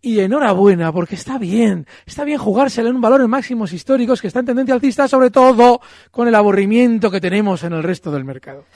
Y 0.07 0.21
enhorabuena, 0.21 0.93
porque 0.93 1.15
está 1.15 1.39
bien, 1.39 1.87
está 2.05 2.25
bien 2.25 2.37
jugársela 2.37 2.91
en 2.91 2.97
un 2.97 3.01
valor 3.01 3.23
en 3.23 3.31
máximos 3.31 3.73
históricos 3.73 4.21
que 4.21 4.27
está 4.27 4.41
en 4.41 4.45
tendencia 4.45 4.75
alcista, 4.75 5.09
sobre 5.09 5.31
todo 5.31 5.81
con 6.11 6.29
el 6.29 6.35
aburrimiento 6.35 7.11
que 7.11 7.23
tenemos 7.23 7.65
en 7.65 7.73
el 7.73 7.83
resto 7.83 8.13
del 8.13 8.23
mercado. 8.23 8.67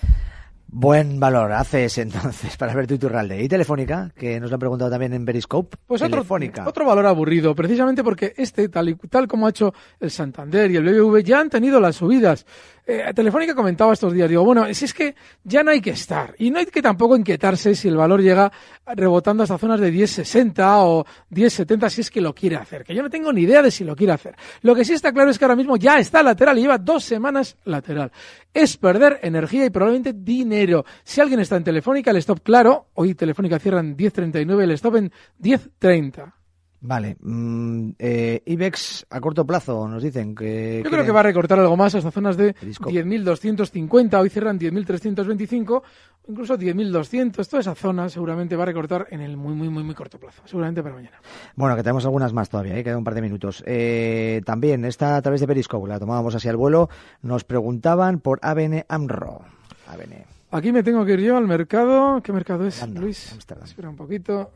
Buen 0.71 1.21
valor, 1.21 1.53
ACS 1.53 1.99
entonces, 1.99 2.57
para 2.57 2.73
Alberto 2.73 2.95
Iturralde. 2.95 3.43
Y 3.43 3.49
Telefónica, 3.49 4.11
que 4.17 4.41
nos 4.41 4.51
lo 4.51 4.57
han 4.57 4.61
preguntado 4.61 4.91
también 4.91 5.13
en 5.13 5.27
Periscope. 5.27 5.77
Pues 5.87 6.01
otro, 6.01 6.17
Telefónica. 6.17 6.67
otro 6.67 6.87
valor 6.87 7.05
aburrido, 7.05 7.55
precisamente 7.55 8.03
porque 8.03 8.33
este, 8.35 8.71
tal, 8.71 8.89
y, 8.89 8.95
tal 8.95 9.29
como 9.29 9.47
ha 9.47 9.51
hecho 9.51 9.75
el 10.01 10.11
Santander 10.11 10.71
y 10.71 10.77
el 10.77 10.85
BBV, 10.85 11.23
ya 11.25 11.41
han 11.41 11.51
tenido 11.51 11.79
las 11.79 11.97
subidas. 11.97 12.47
Eh, 12.91 13.13
Telefónica 13.15 13.55
comentaba 13.55 13.93
estos 13.93 14.15
días, 14.15 14.31
digo, 14.31 14.43
bueno, 14.43 14.73
si 14.73 14.87
es 14.87 14.95
que 14.95 15.15
ya 15.45 15.63
no 15.63 15.71
hay 15.71 15.83
que 15.83 15.91
estar 15.91 16.35
y 16.39 16.51
no 16.51 16.59
hay 16.59 16.65
que 16.65 16.81
tampoco 16.81 17.15
inquietarse 17.15 17.75
si 17.75 17.87
el 17.87 17.99
valor 17.99 18.23
llega 18.23 18.51
rebotando 18.87 19.43
hasta 19.43 19.59
zonas 19.59 19.79
de 19.79 19.93
10.60 19.93 20.79
o 20.85 21.05
10.70 21.31 21.91
si 21.91 22.01
es 22.01 22.11
que 22.11 22.23
lo 22.23 22.35
quiere 22.35 22.57
hacer, 22.57 22.85
que 22.85 22.95
yo 22.95 23.03
no 23.03 23.11
tengo 23.11 23.31
ni 23.31 23.43
idea 23.43 23.61
de 23.61 23.71
si 23.71 23.85
lo 23.85 23.95
quiere 23.95 24.15
hacer. 24.15 24.35
Lo 24.63 24.75
que 24.75 24.87
sí 24.87 24.95
está 24.95 25.13
claro 25.13 25.31
es 25.31 25.39
que 25.39 25.45
ahora 25.45 25.55
mismo 25.55 25.77
ya 25.77 25.99
está 25.99 26.23
lateral 26.23 26.57
y 26.57 26.63
lleva 26.63 26.79
dos 26.79 27.05
semanas 27.05 27.59
lateral. 27.65 28.11
Es 28.55 28.79
perder 28.79 29.21
energía 29.23 29.67
y 29.67 29.71
probablemente 29.71 30.15
dinero. 30.15 30.87
Si 31.05 31.21
alguien 31.21 31.41
está 31.41 31.57
en 31.57 31.65
Telefónica, 31.65 32.11
el 32.11 32.17
stop 32.17 32.41
claro, 32.43 32.87
hoy 32.95 33.15
Telefónica 33.15 33.59
cierra 33.59 33.81
en 33.81 33.99
10.39, 33.99 34.63
el 34.63 34.71
stop 34.71 34.97
en 34.97 35.13
10.30. 35.43 36.38
Vale. 36.81 37.17
mm, 37.21 37.91
eh, 37.99 38.43
IBEX 38.47 39.07
a 39.11 39.21
corto 39.21 39.45
plazo, 39.45 39.89
nos 39.89 40.03
dicen 40.03 40.35
que... 40.35 40.81
Yo 40.85 40.91
creo 40.91 41.05
que 41.05 41.11
va 41.11 41.21
a 41.21 41.25
recortar 41.25 41.59
algo 41.59 41.77
más 41.77 41.95
hasta 41.95 42.11
zonas 42.11 42.37
de 42.37 42.55
Periscope. 42.55 42.93
10.250, 42.93 44.21
hoy 44.21 44.31
cierran 44.31 44.59
10.325, 44.59 45.83
incluso 46.29 46.57
10.200, 46.57 47.49
toda 47.49 47.61
esa 47.61 47.75
zona 47.75 48.09
seguramente 48.09 48.55
va 48.55 48.63
a 48.63 48.67
recortar 48.67 49.09
en 49.11 49.21
el 49.23 49.37
muy, 49.37 49.55
muy, 49.55 49.69
muy, 49.69 49.83
muy 49.83 49.95
corto 49.95 50.19
plazo, 50.19 50.43
seguramente 50.45 50.83
para 50.83 50.95
mañana. 50.95 51.17
Bueno, 51.57 51.75
que 51.75 51.83
tenemos 51.83 52.05
algunas 52.05 52.33
más 52.33 52.49
todavía, 52.49 52.79
¿eh? 52.79 52.85
queda 52.85 52.97
un 52.97 53.05
par 53.05 53.15
de 53.15 53.23
minutos. 53.23 53.65
Eh, 53.67 54.41
también, 54.45 54.85
esta 54.85 55.17
a 55.17 55.23
través 55.23 55.41
de 55.41 55.49
Periscope, 55.49 55.89
la 55.89 55.99
tomábamos 55.99 56.35
así 56.37 56.49
al 56.49 56.57
vuelo, 56.57 56.89
nos 57.23 57.43
preguntaban 57.43 58.21
por 58.21 58.39
ABN 58.43 58.85
AMRO. 58.89 59.41
ABN. 59.89 60.25
Aquí 60.51 60.73
me 60.73 60.83
tengo 60.83 61.05
que 61.05 61.13
ir 61.13 61.21
yo 61.21 61.37
al 61.37 61.47
mercado. 61.47 62.23
¿Qué 62.23 62.33
mercado 62.33 62.67
es, 62.67 62.87
Luis? 62.89 63.37
Espera 63.65 63.91
un 63.91 63.97
poquito. 63.97 64.51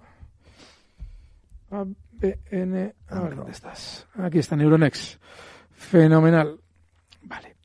A 3.08 3.20
ver, 3.20 3.36
¿dónde 3.36 3.52
estás? 3.52 4.06
Aquí 4.14 4.38
está, 4.38 4.56
Neuronext. 4.56 5.20
Fenomenal. 5.72 6.60
Vale. 7.22 7.56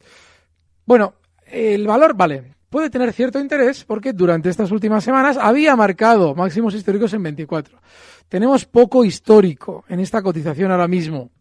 Bueno, 0.85 1.15
el 1.45 1.85
valor, 1.85 2.15
vale, 2.15 2.55
puede 2.69 2.89
tener 2.89 3.13
cierto 3.13 3.39
interés 3.39 3.83
porque 3.83 4.13
durante 4.13 4.49
estas 4.49 4.71
últimas 4.71 5.03
semanas 5.03 5.37
había 5.37 5.75
marcado 5.75 6.35
máximos 6.35 6.73
históricos 6.73 7.13
en 7.13 7.23
24. 7.23 7.79
Tenemos 8.27 8.65
poco 8.65 9.05
histórico 9.05 9.85
en 9.87 9.99
esta 9.99 10.21
cotización 10.21 10.71
ahora 10.71 10.87
mismo. 10.87 11.31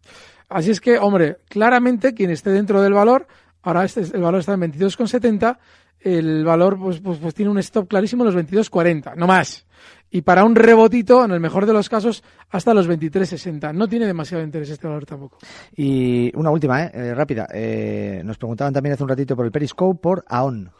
Así 0.49 0.71
es 0.71 0.81
que, 0.81 0.99
hombre, 0.99 1.39
claramente 1.49 2.15
quien 2.15 2.31
esté 2.31 2.51
dentro 2.51 2.81
del 2.81 2.93
valor, 2.93 3.27
ahora 3.63 3.85
este, 3.85 4.03
el 4.03 4.23
valor 4.23 4.41
está 4.41 4.55
en 4.55 4.61
22,70, 4.61 5.59
el 6.01 6.45
valor 6.45 6.79
pues, 6.79 7.01
pues, 7.01 7.19
pues 7.19 7.35
tiene 7.35 7.51
un 7.51 7.59
stop 7.59 7.89
clarísimo 7.89 8.25
en 8.25 8.33
los 8.33 8.45
22,40, 8.45 9.17
no 9.17 9.27
más. 9.27 9.66
Y 10.11 10.23
para 10.23 10.45
un 10.45 10.55
rebotito, 10.55 11.25
en 11.25 11.33
el 11.33 11.41
mejor 11.41 11.67
de 11.67 11.73
los 11.73 11.89
casos, 11.89 12.23
hasta 12.51 12.73
los 12.73 12.89
23,60. 12.89 13.75
No 13.75 13.89
tiene 13.89 14.07
demasiado 14.07 14.43
interés 14.43 14.71
este 14.71 14.87
valor 14.87 15.05
tampoco. 15.05 15.39
Y 15.75 16.35
una 16.37 16.51
última, 16.51 16.85
¿eh? 16.85 16.91
Eh, 16.95 17.15
rápida. 17.15 17.49
Eh, 17.53 18.23
nos 18.25 18.39
preguntaban 18.39 18.73
también 18.73 18.95
hace 18.95 19.03
un 19.03 19.09
ratito 19.09 19.35
por 19.35 19.45
el 19.45 19.53
Periscope 19.53 20.01
por 20.01 20.25
AON. 20.29 20.71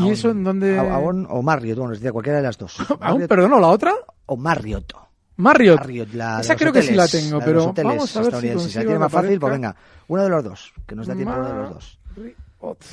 ¿Y 0.00 0.10
eso 0.10 0.30
en 0.30 0.42
dónde...? 0.42 0.78
AON 0.78 1.26
o 1.30 1.42
Marriott, 1.42 1.76
bueno, 1.76 1.90
nos 1.90 1.98
decía 2.00 2.12
cualquiera 2.12 2.38
de 2.38 2.44
las 2.44 2.58
dos. 2.58 2.78
¿Aún, 3.00 3.20
Marriott 3.20 3.28
perdón, 3.28 3.52
o 3.52 3.60
la 3.60 3.68
otra? 3.68 3.94
o 4.26 4.36
Marriott. 4.36 4.92
Marriott. 5.36 5.80
Marriott, 5.80 6.14
la 6.14 6.40
Esa 6.40 6.56
creo 6.56 6.72
que 6.72 6.82
sí 6.82 6.94
la 6.94 7.04
hoteles, 7.04 7.28
tengo, 7.28 7.38
la 7.40 7.46
los 7.46 7.46
pero 7.46 7.64
hoteles 7.70 7.92
vamos 7.92 8.16
a 8.16 8.22
ver 8.22 8.58
si. 8.60 8.70
Si 8.70 8.78
la 8.78 8.84
tiene 8.84 8.98
más 8.98 9.12
fácil, 9.12 9.40
pues 9.40 9.52
venga, 9.52 9.76
uno 10.08 10.22
de 10.22 10.28
los 10.28 10.44
dos, 10.44 10.72
que 10.86 10.94
nos 10.94 11.06
da 11.06 11.14
tiempo 11.14 11.34
uno 11.34 11.48
de 11.48 11.54
los 11.54 11.74
dos. 11.74 11.98
Marriott. 12.16 12.38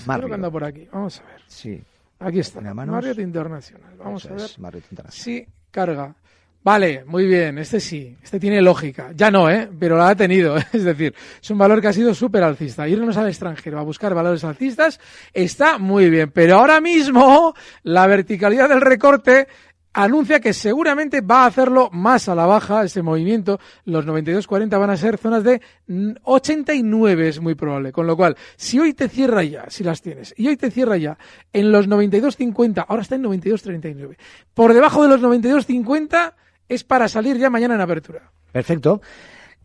Creo 0.05 0.27
que 0.27 0.33
anda 0.33 0.51
por 0.51 0.63
aquí. 0.63 0.87
Vamos 0.91 1.19
a 1.19 1.31
ver. 1.31 1.41
Sí. 1.47 1.83
Aquí 2.21 2.39
está. 2.39 2.61
Marriott 2.73 3.19
Internacional. 3.19 3.95
Vamos 3.97 4.25
Eso 4.25 4.33
a 4.33 4.37
ver. 4.37 4.45
es, 4.45 4.59
Marriott 4.59 4.85
International. 4.91 5.23
Sí, 5.23 5.45
carga. 5.71 6.15
Vale, 6.63 7.03
muy 7.05 7.25
bien, 7.25 7.57
este 7.57 7.79
sí, 7.79 8.15
este 8.21 8.39
tiene 8.39 8.61
lógica. 8.61 9.11
Ya 9.15 9.31
no, 9.31 9.49
¿eh? 9.49 9.67
Pero 9.79 9.97
la 9.97 10.09
ha 10.09 10.15
tenido. 10.15 10.55
Es 10.73 10.83
decir, 10.83 11.15
es 11.41 11.49
un 11.49 11.57
valor 11.57 11.81
que 11.81 11.87
ha 11.87 11.93
sido 11.93 12.13
súper 12.13 12.43
alcista. 12.43 12.87
Irnos 12.87 13.17
al 13.17 13.27
extranjero 13.29 13.79
a 13.79 13.83
buscar 13.83 14.13
valores 14.13 14.43
alcistas 14.43 14.99
está 15.33 15.79
muy 15.79 16.11
bien. 16.11 16.29
Pero 16.29 16.57
ahora 16.57 16.79
mismo 16.79 17.55
la 17.81 18.05
verticalidad 18.05 18.69
del 18.69 18.81
recorte 18.81 19.47
anuncia 19.93 20.39
que 20.39 20.53
seguramente 20.53 21.21
va 21.21 21.43
a 21.43 21.47
hacerlo 21.47 21.89
más 21.91 22.29
a 22.29 22.35
la 22.35 22.45
baja 22.45 22.83
ese 22.83 23.01
movimiento. 23.01 23.59
Los 23.85 24.05
92.40 24.05 24.79
van 24.79 24.89
a 24.89 24.97
ser 24.97 25.17
zonas 25.17 25.43
de 25.43 25.61
mm, 25.87 26.11
89 26.23 27.27
es 27.27 27.39
muy 27.39 27.55
probable. 27.55 27.91
Con 27.91 28.07
lo 28.07 28.15
cual, 28.15 28.37
si 28.55 28.79
hoy 28.79 28.93
te 28.93 29.09
cierra 29.09 29.43
ya, 29.43 29.65
si 29.69 29.83
las 29.83 30.01
tienes, 30.01 30.33
y 30.37 30.47
hoy 30.47 30.57
te 30.57 30.71
cierra 30.71 30.97
ya 30.97 31.17
en 31.53 31.71
los 31.71 31.87
92.50, 31.87 32.85
ahora 32.87 33.01
está 33.01 33.15
en 33.15 33.23
92.39, 33.23 34.17
por 34.53 34.73
debajo 34.73 35.03
de 35.03 35.09
los 35.09 35.21
92.50 35.21 36.33
es 36.67 36.83
para 36.83 37.07
salir 37.07 37.37
ya 37.37 37.49
mañana 37.49 37.75
en 37.75 37.81
apertura. 37.81 38.31
Perfecto. 38.51 39.01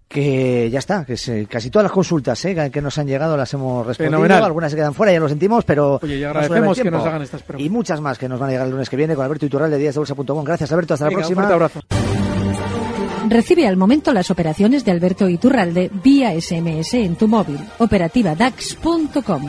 Que 0.09 0.71
ya 0.71 0.79
está, 0.79 1.05
que 1.05 1.17
se- 1.17 1.47
casi 1.47 1.69
todas 1.69 1.83
las 1.85 1.93
consultas 1.93 2.43
¿eh? 2.45 2.71
que 2.73 2.81
nos 2.81 2.97
han 2.97 3.07
llegado 3.09 3.37
las 3.37 3.53
hemos 3.55 3.85
respondido. 3.87 4.13
Fenomenal. 4.19 4.45
Algunas 4.45 4.71
se 4.71 4.77
quedan 4.77 4.95
fuera, 4.95 5.13
ya 5.13 5.19
lo 5.21 5.29
sentimos, 5.29 5.65
pero. 5.65 5.99
Oye, 6.03 6.25
agradecemos 6.25 6.79
que 6.81 6.91
nos 6.91 7.05
hagan 7.05 7.23
estas 7.23 7.43
preguntas. 7.43 7.67
Y 7.67 7.71
muchas 7.71 8.01
más 8.01 8.17
que 8.17 8.29
nos 8.29 8.39
van 8.39 8.49
a 8.49 8.53
llegar 8.53 8.67
el 8.67 8.73
lunes 8.73 8.89
que 8.89 8.97
viene 8.97 9.15
con 9.17 9.25
Alberto 9.25 9.47
Iturral 9.47 9.71
de 9.71 9.79
díasdebolsa.com. 9.79 10.45
Gracias, 10.45 10.71
Alberto. 10.73 10.95
Hasta 10.95 11.07
Venga, 11.09 11.21
la 11.23 11.27
un 11.27 11.35
próxima. 11.35 11.43
fuerte 11.49 11.55
abrazo. 11.55 13.27
Recibe 13.29 13.67
al 13.67 13.77
momento 13.77 14.13
las 14.13 14.31
operaciones 14.31 14.85
de 14.85 14.93
Alberto 14.93 15.29
Iturralde 15.29 15.91
vía 16.05 16.31
SMS 16.41 16.95
en 16.95 17.17
tu 17.17 17.27
móvil. 17.27 17.59
Operativa 17.79 18.37
DAX.com. 18.37 19.49